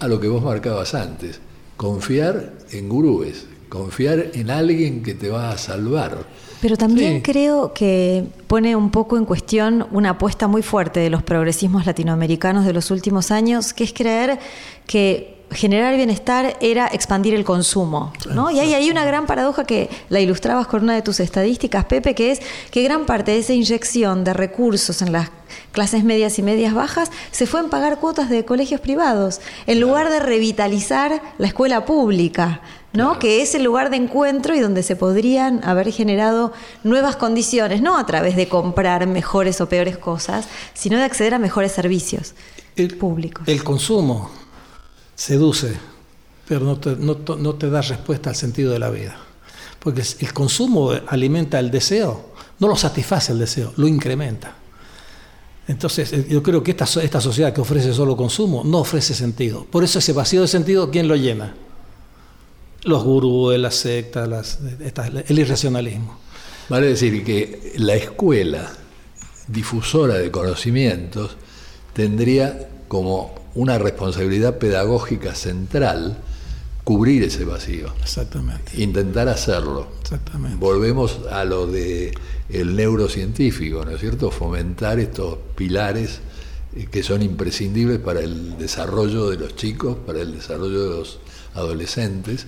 a 0.00 0.08
lo 0.08 0.20
que 0.20 0.28
vos 0.28 0.42
marcabas 0.42 0.94
antes, 0.94 1.40
confiar 1.76 2.54
en 2.70 2.88
gurúes, 2.88 3.46
confiar 3.68 4.30
en 4.34 4.50
alguien 4.50 5.02
que 5.02 5.14
te 5.14 5.28
va 5.28 5.50
a 5.50 5.58
salvar. 5.58 6.26
Pero 6.60 6.76
también 6.76 7.20
creo 7.20 7.74
que 7.74 8.24
pone 8.46 8.74
un 8.74 8.90
poco 8.90 9.18
en 9.18 9.24
cuestión 9.24 9.86
una 9.90 10.10
apuesta 10.10 10.48
muy 10.48 10.62
fuerte 10.62 11.00
de 11.00 11.10
los 11.10 11.22
progresismos 11.22 11.86
latinoamericanos 11.86 12.64
de 12.64 12.72
los 12.72 12.90
últimos 12.90 13.30
años, 13.30 13.74
que 13.74 13.84
es 13.84 13.92
creer 13.92 14.38
que 14.86 15.36
generar 15.50 15.94
bienestar 15.96 16.56
era 16.60 16.88
expandir 16.88 17.34
el 17.34 17.44
consumo. 17.44 18.12
¿no? 18.30 18.50
Y 18.50 18.58
hay 18.58 18.74
ahí 18.74 18.90
una 18.90 19.04
gran 19.04 19.26
paradoja 19.26 19.64
que 19.64 19.88
la 20.08 20.20
ilustrabas 20.20 20.66
con 20.66 20.82
una 20.82 20.94
de 20.94 21.02
tus 21.02 21.20
estadísticas, 21.20 21.84
Pepe, 21.84 22.14
que 22.14 22.32
es 22.32 22.40
que 22.70 22.82
gran 22.82 23.06
parte 23.06 23.32
de 23.32 23.38
esa 23.38 23.52
inyección 23.52 24.24
de 24.24 24.32
recursos 24.32 25.02
en 25.02 25.12
las 25.12 25.30
clases 25.72 26.04
medias 26.04 26.38
y 26.38 26.42
medias 26.42 26.74
bajas 26.74 27.10
se 27.30 27.46
fue 27.46 27.60
en 27.60 27.70
pagar 27.70 27.98
cuotas 28.00 28.28
de 28.28 28.44
colegios 28.44 28.80
privados, 28.80 29.40
en 29.66 29.80
lugar 29.80 30.10
de 30.10 30.20
revitalizar 30.20 31.22
la 31.38 31.46
escuela 31.46 31.84
pública. 31.84 32.60
¿No? 32.96 33.18
que 33.18 33.42
es 33.42 33.54
el 33.54 33.62
lugar 33.62 33.90
de 33.90 33.96
encuentro 33.96 34.54
y 34.54 34.60
donde 34.60 34.82
se 34.82 34.96
podrían 34.96 35.62
haber 35.64 35.92
generado 35.92 36.52
nuevas 36.82 37.16
condiciones, 37.16 37.82
no 37.82 37.98
a 37.98 38.06
través 38.06 38.36
de 38.36 38.48
comprar 38.48 39.06
mejores 39.06 39.60
o 39.60 39.68
peores 39.68 39.98
cosas, 39.98 40.48
sino 40.74 40.96
de 40.96 41.04
acceder 41.04 41.34
a 41.34 41.38
mejores 41.38 41.72
servicios 41.72 42.34
públicos. 42.98 43.46
El 43.46 43.62
consumo 43.62 44.30
seduce, 45.14 45.76
pero 46.48 46.64
no 46.64 46.78
te, 46.78 46.96
no, 46.96 47.54
te 47.54 47.70
da 47.70 47.82
respuesta 47.82 48.30
al 48.30 48.36
sentido 48.36 48.72
de 48.72 48.78
la 48.78 48.90
vida. 48.90 49.16
Porque 49.78 50.02
el 50.20 50.32
consumo 50.32 50.90
alimenta 51.06 51.58
el 51.58 51.70
deseo, 51.70 52.32
no 52.58 52.68
lo 52.68 52.76
satisface 52.76 53.32
el 53.32 53.38
deseo, 53.38 53.72
lo 53.76 53.86
incrementa. 53.86 54.54
Entonces, 55.68 56.12
eh, 56.12 56.26
yo 56.28 56.42
creo 56.42 56.62
que 56.62 56.72
esta, 56.72 56.84
esta 57.02 57.20
sociedad 57.20 57.52
que 57.52 57.60
ofrece 57.60 57.92
solo 57.92 58.16
consumo 58.16 58.62
no 58.64 58.78
ofrece 58.78 59.14
sentido. 59.14 59.64
Por 59.64 59.84
eso 59.84 59.98
ese 59.98 60.12
vacío 60.12 60.42
de 60.42 60.48
sentido, 60.48 60.90
¿quién 60.90 61.08
lo 61.08 61.16
llena? 61.16 61.54
Los 62.84 63.02
gurúes, 63.02 63.58
las 63.58 63.74
sectas, 63.74 64.58
el 65.28 65.38
irracionalismo. 65.38 66.18
Vale 66.68 66.88
decir 66.88 67.24
que 67.24 67.74
la 67.76 67.94
escuela 67.94 68.72
difusora 69.48 70.14
de 70.14 70.30
conocimientos 70.30 71.36
tendría 71.92 72.68
como 72.88 73.34
una 73.54 73.78
responsabilidad 73.78 74.58
pedagógica 74.58 75.34
central 75.34 76.18
cubrir 76.84 77.24
ese 77.24 77.44
vacío. 77.44 77.92
Exactamente. 78.00 78.80
Intentar 78.80 79.28
hacerlo. 79.28 79.88
Exactamente. 80.02 80.56
Volvemos 80.56 81.20
a 81.30 81.44
lo 81.44 81.66
de 81.66 82.12
el 82.48 82.76
neurocientífico, 82.76 83.84
¿no 83.84 83.90
es 83.90 84.00
cierto? 84.00 84.30
Fomentar 84.30 85.00
estos 85.00 85.36
pilares 85.56 86.20
eh, 86.76 86.86
que 86.88 87.02
son 87.02 87.22
imprescindibles 87.22 87.98
para 87.98 88.20
el 88.20 88.56
desarrollo 88.56 89.30
de 89.30 89.38
los 89.38 89.56
chicos, 89.56 89.96
para 90.06 90.20
el 90.20 90.32
desarrollo 90.32 90.84
de 90.84 90.96
los 90.98 91.18
adolescentes. 91.54 92.46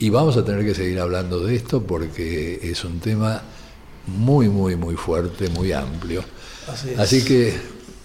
Y 0.00 0.10
vamos 0.10 0.36
a 0.36 0.44
tener 0.44 0.64
que 0.64 0.74
seguir 0.74 0.98
hablando 0.98 1.44
de 1.44 1.54
esto 1.54 1.82
porque 1.82 2.58
es 2.62 2.82
un 2.84 2.98
tema 2.98 3.42
muy, 4.08 4.48
muy, 4.48 4.74
muy 4.74 4.96
fuerte, 4.96 5.48
muy 5.50 5.70
amplio. 5.72 6.24
Así, 6.66 6.88
Así 6.98 7.24
que 7.24 7.54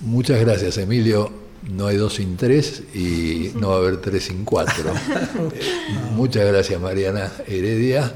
muchas 0.02 0.40
gracias, 0.40 0.78
Emilio 0.78 1.46
no 1.70 1.88
hay 1.88 1.98
dos 1.98 2.16
sin 2.16 2.38
tres 2.38 2.84
y 2.94 3.52
no 3.56 3.70
va 3.70 3.76
a 3.76 3.78
haber 3.80 3.98
tres 3.98 4.26
sin 4.26 4.46
cuatro. 4.46 4.94
muchas 6.16 6.46
gracias 6.46 6.80
Mariana 6.80 7.32
Heredia. 7.48 8.16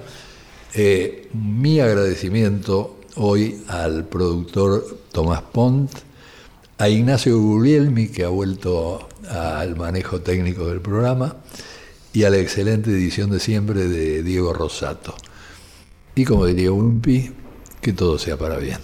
Eh, 0.73 1.29
mi 1.33 1.79
agradecimiento 1.79 2.99
hoy 3.15 3.63
al 3.67 4.05
productor 4.05 4.99
Tomás 5.11 5.41
Pont, 5.41 5.91
a 6.77 6.89
Ignacio 6.89 7.37
Guglielmi, 7.39 8.09
que 8.09 8.23
ha 8.23 8.29
vuelto 8.29 9.09
al 9.27 9.75
manejo 9.75 10.21
técnico 10.21 10.67
del 10.67 10.79
programa, 10.79 11.37
y 12.19 12.25
a 12.25 12.29
la 12.29 12.35
excelente 12.35 12.89
edición 12.89 13.29
de 13.29 13.39
siempre 13.39 13.87
de 13.87 14.23
Diego 14.23 14.51
Rosato. 14.51 15.15
Y 16.15 16.25
como 16.25 16.45
diría 16.45 16.69
Wimpi, 16.69 17.31
que 17.79 17.93
todo 17.93 18.19
sea 18.19 18.35
para 18.35 18.57
bien. 18.57 18.79